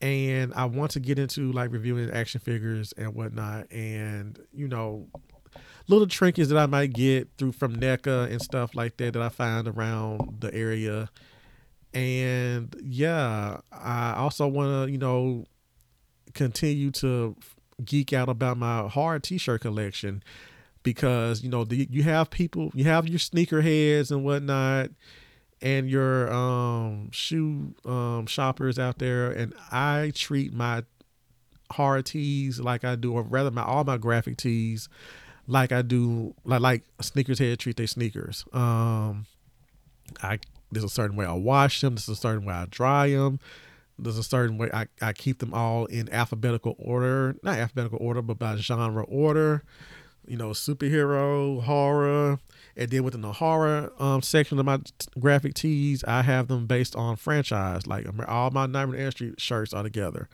and 0.00 0.52
I 0.54 0.66
want 0.66 0.92
to 0.92 1.00
get 1.00 1.18
into 1.18 1.52
like 1.52 1.72
reviewing 1.72 2.10
action 2.10 2.40
figures 2.40 2.92
and 2.96 3.14
whatnot, 3.14 3.70
and 3.72 4.38
you 4.52 4.68
know, 4.68 5.06
little 5.88 6.06
trinkets 6.06 6.48
that 6.48 6.58
I 6.58 6.66
might 6.66 6.92
get 6.92 7.28
through 7.38 7.52
from 7.52 7.76
NECA 7.76 8.30
and 8.30 8.40
stuff 8.40 8.74
like 8.74 8.96
that 8.98 9.14
that 9.14 9.22
I 9.22 9.28
find 9.28 9.68
around 9.68 10.40
the 10.40 10.52
area, 10.54 11.08
and 11.92 12.74
yeah, 12.82 13.58
I 13.72 14.14
also 14.14 14.46
want 14.46 14.86
to 14.88 14.92
you 14.92 14.98
know 14.98 15.44
continue 16.34 16.90
to 16.90 17.36
geek 17.84 18.12
out 18.12 18.28
about 18.28 18.56
my 18.56 18.88
hard 18.88 19.22
t-shirt 19.22 19.60
collection 19.60 20.22
because 20.84 21.42
you 21.42 21.48
know 21.48 21.64
the, 21.64 21.88
you 21.90 22.02
have 22.04 22.30
people 22.30 22.70
you 22.74 22.84
have 22.84 23.08
your 23.08 23.18
sneaker 23.18 23.62
heads 23.62 24.10
and 24.10 24.24
whatnot 24.24 24.90
and 25.64 25.88
your 25.88 26.30
um 26.32 27.10
shoe 27.10 27.74
um 27.86 28.26
shoppers 28.26 28.78
out 28.78 28.98
there 28.98 29.32
and 29.32 29.54
i 29.72 30.12
treat 30.14 30.52
my 30.52 30.84
hard 31.72 32.04
tees 32.04 32.60
like 32.60 32.84
i 32.84 32.94
do 32.94 33.14
or 33.14 33.22
rather 33.22 33.50
my 33.50 33.64
all 33.64 33.82
my 33.82 33.96
graphic 33.96 34.36
tees 34.36 34.88
like 35.48 35.72
i 35.72 35.80
do 35.80 36.34
like 36.44 36.60
like 36.60 36.84
sneakers 37.00 37.38
head 37.38 37.58
treat 37.58 37.76
their 37.76 37.86
sneakers. 37.86 38.44
Um 38.52 39.26
i 40.22 40.38
there's 40.70 40.84
a 40.84 40.88
certain 40.88 41.16
way 41.16 41.24
i 41.24 41.32
wash 41.32 41.80
them 41.80 41.94
there's 41.94 42.08
a 42.08 42.16
certain 42.16 42.44
way 42.44 42.54
i 42.54 42.66
dry 42.66 43.08
them 43.08 43.40
there's 43.98 44.18
a 44.18 44.22
certain 44.24 44.58
way 44.58 44.68
I, 44.72 44.86
I 45.00 45.12
keep 45.12 45.38
them 45.38 45.54
all 45.54 45.86
in 45.86 46.12
alphabetical 46.12 46.76
order 46.78 47.36
not 47.42 47.58
alphabetical 47.58 47.98
order 48.00 48.20
but 48.20 48.38
by 48.38 48.56
genre 48.56 49.04
order 49.04 49.64
you 50.26 50.36
know 50.36 50.50
superhero 50.50 51.62
horror 51.62 52.38
and 52.76 52.90
then 52.90 53.04
within 53.04 53.20
the 53.20 53.32
horror 53.32 53.92
um, 53.98 54.22
section 54.22 54.58
of 54.58 54.66
my 54.66 54.78
graphic 55.18 55.54
tees 55.54 56.04
i 56.04 56.22
have 56.22 56.48
them 56.48 56.66
based 56.66 56.96
on 56.96 57.16
franchise. 57.16 57.86
Like 57.86 58.06
all 58.28 58.50
my 58.50 58.66
nightmare 58.66 58.98
on 58.98 59.04
elm 59.04 59.10
street 59.10 59.40
shirts 59.40 59.72
are 59.72 59.82
together. 59.82 60.28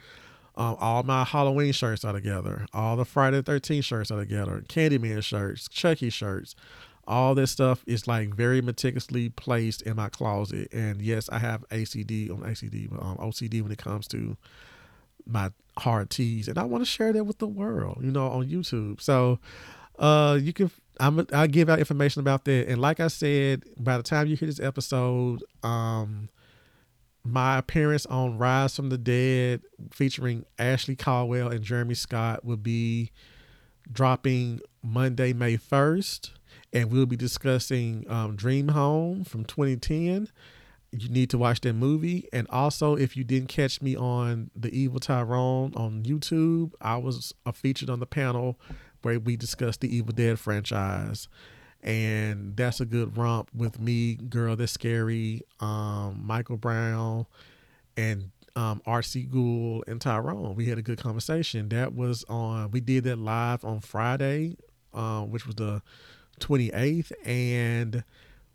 Um, 0.57 0.76
all 0.80 1.03
my 1.03 1.24
halloween 1.24 1.72
shirts 1.72 2.05
are 2.05 2.12
together. 2.12 2.66
All 2.72 2.97
the 2.97 3.05
friday 3.05 3.41
the 3.41 3.53
13th 3.53 3.84
shirts 3.84 4.11
are 4.11 4.18
together. 4.18 4.62
Candyman 4.68 5.22
shirts 5.22 5.68
chucky 5.68 6.11
shirts. 6.11 6.55
All 7.07 7.34
this 7.34 7.51
stuff 7.51 7.82
is 7.86 8.07
like 8.07 8.34
very 8.34 8.61
meticulously 8.61 9.30
placed 9.30 9.82
in 9.82 9.97
my 9.97 10.09
closet. 10.09 10.68
And 10.72 11.03
yes, 11.03 11.28
I 11.30 11.38
have 11.38 11.68
ACD 11.70 12.30
on 12.30 12.43
ACD, 12.43 12.93
um, 12.93 13.16
OCD 13.16 13.62
when 13.62 13.72
it 13.72 13.78
comes 13.78 14.07
to 14.09 14.36
my 15.26 15.51
hard 15.78 16.11
tees, 16.11 16.49
and 16.49 16.59
I 16.59 16.64
want 16.64 16.82
to 16.82 16.86
share 16.86 17.12
that 17.12 17.24
with 17.24 17.38
the 17.38 17.47
world, 17.47 17.99
you 18.03 18.11
know, 18.11 18.28
on 18.28 18.49
YouTube. 18.49 19.01
So, 19.01 19.38
uh, 19.99 20.38
you 20.41 20.53
can 20.53 20.70
I'm 21.01 21.27
I 21.33 21.47
give 21.47 21.69
out 21.69 21.79
information 21.79 22.21
about 22.21 22.45
that, 22.45 22.69
and 22.69 22.81
like 22.81 23.01
I 23.01 23.09
said, 23.09 23.65
by 23.77 23.97
the 23.97 24.03
time 24.03 24.27
you 24.27 24.37
hear 24.37 24.47
this 24.47 24.61
episode, 24.61 25.43
um, 25.63 26.29
my 27.25 27.59
appearance 27.59 28.07
on 28.07 28.39
Rise 28.39 28.77
from 28.77 28.91
the 28.91 28.99
Dead 28.99 29.63
featuring 29.93 30.45
Ashley 30.59 30.97
Caldwell 30.97 31.49
and 31.49 31.63
Jeremy 31.63 31.95
Scott 31.95 32.45
will 32.45 32.57
be 32.57 33.11
dropping 33.91 34.61
Monday, 34.83 35.33
May 35.33 35.57
1st 35.57 36.31
and 36.73 36.91
we'll 36.91 37.07
be 37.07 37.17
discussing 37.17 38.05
um, 38.09 38.37
Dream 38.37 38.69
Home 38.69 39.25
from 39.25 39.45
2010. 39.45 40.29
You 40.93 41.09
need 41.09 41.31
to 41.31 41.39
watch 41.39 41.61
that 41.61 41.75
movie. 41.75 42.29
And 42.33 42.49
also, 42.51 42.97
if 42.97 43.17
you 43.17 43.25
didn't 43.25 43.49
catch 43.49 43.81
me 43.81 43.97
on 43.97 44.51
The 44.57 44.77
Evil 44.77 45.01
Tyrone 45.01 45.73
on 45.77 46.03
YouTube, 46.03 46.73
I 46.81 46.97
was 46.97 47.33
uh, 47.47 47.53
featured 47.53 47.91
on 47.91 48.01
the 48.01 48.07
panel 48.07 48.59
where 49.03 49.19
we 49.19 49.37
discussed 49.37 49.81
the 49.81 49.95
Evil 49.95 50.13
Dead 50.13 50.39
franchise. 50.39 51.29
And 51.83 52.57
that's 52.57 52.81
a 52.81 52.85
good 52.85 53.17
romp 53.17 53.51
with 53.55 53.81
me, 53.81 54.17
Girl 54.17 54.55
That's 54.55 54.73
Scary, 54.73 55.43
um, 55.61 56.21
Michael 56.25 56.59
Brown, 56.59 57.27
and 57.97 58.31
um, 58.55 58.83
RC 58.87 59.31
Gould 59.31 59.85
and 59.87 60.01
Tyrone. 60.01 60.55
We 60.55 60.67
had 60.67 60.77
a 60.77 60.83
good 60.83 60.99
conversation. 60.99 61.71
That 61.71 61.95
was 61.95 62.25
on, 62.29 62.71
we 62.71 62.81
did 62.81 63.05
that 63.05 63.19
live 63.19 63.65
on 63.65 63.81
Friday, 63.81 64.57
uh, 64.93 65.23
which 65.23 65.47
was 65.47 65.55
the 65.55 65.83
28th 66.41 67.13
and 67.25 68.03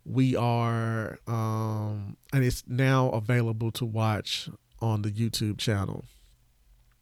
we 0.06 0.36
are 0.36 1.18
um 1.28 2.18
and 2.34 2.44
it's 2.44 2.64
now 2.68 3.10
available 3.10 3.72
to 3.72 3.86
watch 3.86 4.50
on 4.82 5.02
the 5.02 5.10
YouTube 5.10 5.58
channel. 5.58 6.04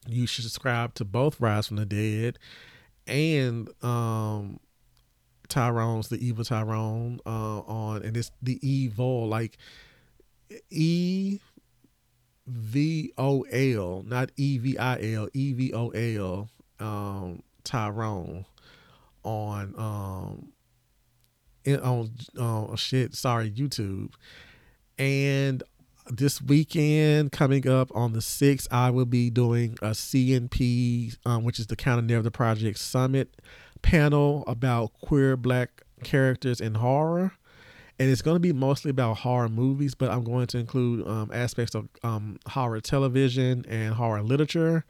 You 0.07 0.27
should 0.27 0.43
subscribe 0.43 0.93
to 0.95 1.05
both 1.05 1.39
Rise 1.39 1.67
from 1.67 1.77
the 1.77 1.85
Dead 1.85 2.37
and 3.07 3.69
um 3.83 4.59
Tyrone's 5.49 6.09
the 6.09 6.25
evil 6.25 6.43
Tyrone 6.43 7.19
uh 7.25 7.59
on 7.59 8.03
and 8.03 8.15
it's 8.17 8.31
the 8.41 8.59
evil 8.67 9.27
like 9.27 9.57
E 10.69 11.39
V 12.45 13.13
O 13.17 13.41
L, 13.43 14.03
not 14.05 14.31
E 14.35 14.57
V 14.57 14.77
I 14.77 15.13
L, 15.13 15.29
E 15.33 15.53
V 15.53 15.73
O 15.73 15.89
L 15.89 16.49
um 16.79 17.41
Tyrone 17.63 18.45
on 19.23 19.73
um 19.77 20.53
on 21.81 22.11
uh, 22.37 22.75
shit, 22.75 23.15
sorry, 23.15 23.49
YouTube. 23.49 24.13
And 24.97 25.63
this 26.09 26.41
weekend 26.41 27.31
coming 27.31 27.67
up 27.67 27.91
on 27.95 28.13
the 28.13 28.19
6th, 28.19 28.67
I 28.71 28.89
will 28.89 29.05
be 29.05 29.29
doing 29.29 29.77
a 29.81 29.91
CNP, 29.91 31.17
um, 31.25 31.43
which 31.43 31.59
is 31.59 31.67
the 31.67 31.75
Counter 31.75 32.01
Narrative 32.01 32.33
Project 32.33 32.79
Summit 32.79 33.29
panel 33.81 34.43
about 34.47 34.93
queer 35.01 35.37
black 35.37 35.83
characters 36.03 36.61
in 36.61 36.75
horror. 36.75 37.33
And 37.99 38.09
it's 38.09 38.21
going 38.21 38.35
to 38.35 38.39
be 38.39 38.53
mostly 38.53 38.89
about 38.89 39.17
horror 39.17 39.49
movies, 39.49 39.93
but 39.93 40.09
I'm 40.09 40.23
going 40.23 40.47
to 40.47 40.57
include 40.57 41.07
um, 41.07 41.29
aspects 41.31 41.75
of 41.75 41.87
um, 42.03 42.39
horror 42.47 42.81
television 42.81 43.65
and 43.69 43.93
horror 43.93 44.23
literature 44.23 44.83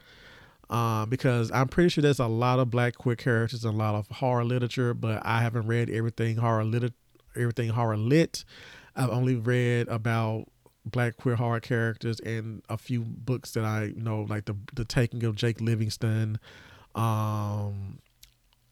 um, 0.70 1.10
because 1.10 1.50
I'm 1.52 1.68
pretty 1.68 1.90
sure 1.90 2.02
there's 2.02 2.18
a 2.18 2.26
lot 2.26 2.58
of 2.58 2.70
black 2.70 2.96
queer 2.96 3.16
characters 3.16 3.64
and 3.64 3.74
a 3.74 3.76
lot 3.76 3.94
of 3.94 4.08
horror 4.08 4.44
literature, 4.44 4.94
but 4.94 5.24
I 5.24 5.42
haven't 5.42 5.66
read 5.66 5.90
everything 5.90 6.36
horror 6.36 6.64
lit, 6.64 6.92
everything 7.36 7.70
horror 7.70 7.96
lit. 7.96 8.44
I've 8.96 9.10
only 9.10 9.34
read 9.36 9.88
about 9.88 10.48
black 10.84 11.16
queer 11.16 11.36
horror 11.36 11.60
characters 11.60 12.20
and 12.20 12.62
a 12.68 12.76
few 12.76 13.00
books 13.02 13.52
that 13.52 13.64
I 13.64 13.92
know, 13.96 14.22
like 14.22 14.46
the 14.46 14.56
the 14.74 14.84
Taking 14.84 15.24
of 15.24 15.36
Jake 15.36 15.60
Livingston. 15.60 16.38
Um, 16.94 17.98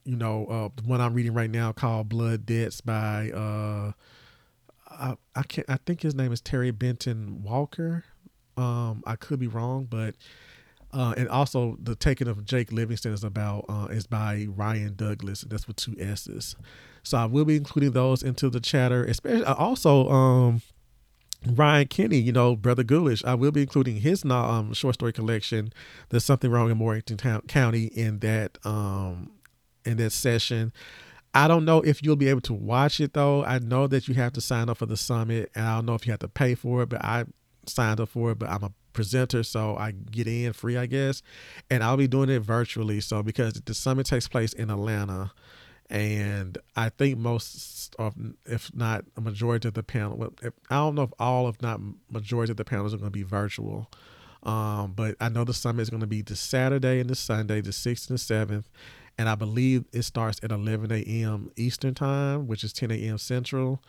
you 0.05 0.17
know, 0.17 0.47
uh, 0.47 0.69
the 0.75 0.89
one 0.89 1.01
I'm 1.01 1.15
reading 1.15 1.35
right 1.35 1.51
now 1.51 1.73
called 1.73 2.09
Blood 2.09 2.47
Debts 2.47 2.81
by 2.81 3.31
uh, 3.31 3.93
I, 4.89 5.17
I 5.35 5.43
can't 5.43 5.69
I 5.69 5.79
think 5.87 6.03
his 6.03 6.15
name 6.15 6.33
is 6.33 6.41
Terry 6.41 6.71
Benton 6.71 7.43
Walker. 7.43 8.05
Um, 8.57 9.03
I 9.07 9.17
could 9.17 9.39
be 9.39 9.47
wrong, 9.47 9.87
but 9.89 10.15
uh, 10.93 11.15
and 11.17 11.29
also 11.29 11.79
the 11.83 11.95
taking 11.95 12.29
of 12.29 12.45
Jake 12.45 12.71
Livingston 12.71 13.13
is 13.13 13.25
about 13.25 13.65
uh, 13.69 13.89
is 13.91 14.07
by 14.07 14.47
Ryan 14.49 14.95
Douglass. 14.95 15.43
That's 15.43 15.67
with 15.67 15.77
two 15.77 15.97
S's. 15.99 16.57
So 17.03 17.19
I 17.19 17.25
will 17.25 17.45
be 17.45 17.57
including 17.57 17.93
those 17.93 18.23
into 18.23 18.51
the 18.51 18.61
chatter. 18.61 19.05
Especially 19.05 19.45
also 19.45 20.09
um, 20.11 20.63
Ryan 21.47 21.89
Kenny, 21.89 22.19
you 22.19 22.33
know, 22.33 22.55
Brother 22.55 22.85
Ghoulish. 22.85 23.25
I 23.25 23.35
will 23.35 23.51
be 23.53 23.63
including 23.63 23.97
his 23.97 24.25
um, 24.25 24.73
short 24.75 24.95
story 24.95 25.13
collection. 25.13 25.73
There's 26.09 26.25
something 26.25 26.51
wrong 26.51 26.71
in 26.71 26.79
Morganton 26.79 27.43
County 27.49 27.85
in 27.87 28.21
that 28.21 28.59
um, 28.65 29.31
in 29.85 29.97
that 29.97 30.11
session. 30.11 30.73
I 31.35 31.49
don't 31.49 31.65
know 31.65 31.81
if 31.81 32.03
you'll 32.03 32.17
be 32.17 32.29
able 32.29 32.43
to 32.43 32.53
watch 32.53 33.01
it 33.01 33.15
though. 33.15 33.45
I 33.45 33.59
know 33.59 33.87
that 33.87 34.07
you 34.07 34.15
have 34.15 34.33
to 34.35 34.41
sign 34.41 34.69
up 34.69 34.79
for 34.79 34.87
the 34.87 34.97
summit, 34.97 35.51
and 35.55 35.65
I 35.67 35.77
don't 35.77 35.87
know 35.87 35.95
if 35.95 36.07
you 36.07 36.13
have 36.13 36.21
to 36.21 36.29
pay 36.29 36.55
for 36.55 36.83
it. 36.83 36.91
But 36.91 37.05
I 37.05 37.25
signed 37.67 38.01
up 38.01 38.11
for 38.11 38.33
it. 38.33 38.39
But 38.39 38.51
I'm 38.51 38.63
a 38.63 38.73
presenter, 38.93 39.43
so 39.43 39.77
I 39.77 39.93
get 39.93 40.27
in 40.27 40.53
free, 40.53 40.77
I 40.77 40.87
guess. 40.87 41.23
And 41.71 41.83
I'll 41.83 41.97
be 41.97 42.09
doing 42.09 42.29
it 42.29 42.41
virtually. 42.41 43.01
So 43.01 43.23
because 43.23 43.55
the 43.55 43.75
summit 43.75 44.07
takes 44.07 44.29
place 44.29 44.53
in 44.53 44.71
Atlanta, 44.71 45.33
and 45.93 46.57
I 46.75 46.89
think 46.89 47.19
most 47.19 47.95
of, 47.99 48.15
if 48.47 48.75
not 48.75 49.05
a 49.15 49.21
majority 49.21 49.69
of 49.69 49.75
the 49.75 49.83
panel, 49.83 50.33
if, 50.43 50.55
I 50.71 50.77
don't 50.77 50.95
know 50.95 51.03
if 51.03 51.13
all, 51.19 51.51
if 51.51 51.61
not 51.61 51.83
majority 52.11 52.51
of 52.51 52.57
the 52.57 52.65
panels 52.65 52.95
are 52.95 52.97
going 52.97 53.13
to 53.13 53.17
be 53.17 53.23
virtual. 53.23 53.91
Um, 54.43 54.95
but 54.97 55.17
I 55.21 55.29
know 55.29 55.45
the 55.45 55.53
summit 55.53 55.83
is 55.83 55.91
going 55.91 56.01
to 56.01 56.07
be 56.07 56.23
the 56.23 56.35
Saturday 56.35 56.99
and 56.99 57.11
the 57.11 57.15
Sunday, 57.15 57.61
the 57.61 57.75
sixth 57.75 58.09
and 58.09 58.19
the 58.19 58.23
seventh, 58.23 58.71
and 59.19 59.29
I 59.29 59.35
believe 59.35 59.85
it 59.93 60.03
starts 60.03 60.41
at 60.43 60.51
11 60.51 60.91
a.m. 60.91 61.53
Eastern 61.57 61.93
time, 61.93 62.47
which 62.47 62.65
is 62.65 62.73
10 62.73 62.91
a.m. 62.91 63.19
Central, 63.19 63.83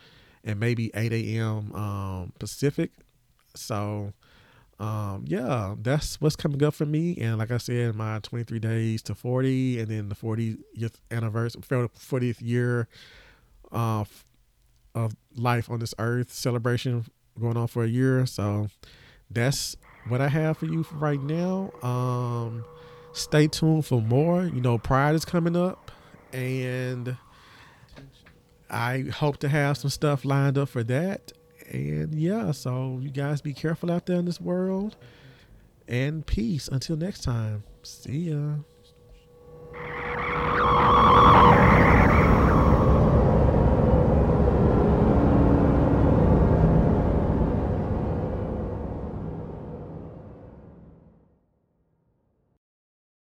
and 0.44 0.60
maybe 0.60 0.90
8 0.94 1.10
a.m. 1.10 1.74
Um, 1.74 2.32
Pacific. 2.38 2.90
So 3.54 4.12
um, 4.78 5.24
yeah, 5.26 5.74
that's 5.80 6.20
what's 6.20 6.36
coming 6.36 6.62
up 6.64 6.74
for 6.74 6.86
me. 6.86 7.16
And 7.20 7.38
like 7.38 7.50
I 7.50 7.58
said, 7.58 7.94
my 7.94 8.18
23 8.20 8.58
days 8.58 9.02
to 9.02 9.14
40, 9.14 9.80
and 9.80 9.88
then 9.88 10.08
the 10.08 10.14
40th 10.14 10.94
anniversary, 11.10 11.62
40th 11.62 12.40
year 12.40 12.88
uh, 13.72 14.04
of 14.94 15.16
life 15.36 15.70
on 15.70 15.78
this 15.78 15.94
earth 15.98 16.32
celebration 16.32 17.04
going 17.40 17.56
on 17.56 17.66
for 17.66 17.84
a 17.84 17.88
year. 17.88 18.26
So 18.26 18.68
that's 19.30 19.76
what 20.08 20.20
I 20.20 20.28
have 20.28 20.58
for 20.58 20.66
you 20.66 20.82
for 20.82 20.96
right 20.96 21.20
now. 21.20 21.70
Um, 21.82 22.64
stay 23.12 23.46
tuned 23.46 23.86
for 23.86 24.00
more. 24.00 24.44
You 24.44 24.60
know, 24.60 24.78
Pride 24.78 25.14
is 25.14 25.24
coming 25.24 25.56
up, 25.56 25.92
and 26.32 27.16
I 28.68 29.04
hope 29.12 29.38
to 29.38 29.48
have 29.48 29.78
some 29.78 29.90
stuff 29.90 30.24
lined 30.24 30.58
up 30.58 30.68
for 30.68 30.82
that. 30.84 31.32
And 31.70 32.14
yeah, 32.14 32.52
so 32.52 32.98
you 33.02 33.10
guys 33.10 33.40
be 33.40 33.54
careful 33.54 33.90
out 33.90 34.06
there 34.06 34.18
in 34.18 34.24
this 34.24 34.40
world. 34.40 34.96
And 35.88 36.26
peace. 36.26 36.68
Until 36.68 36.96
next 36.96 37.22
time. 37.22 37.64
See 37.82 38.30
ya. 38.30 38.56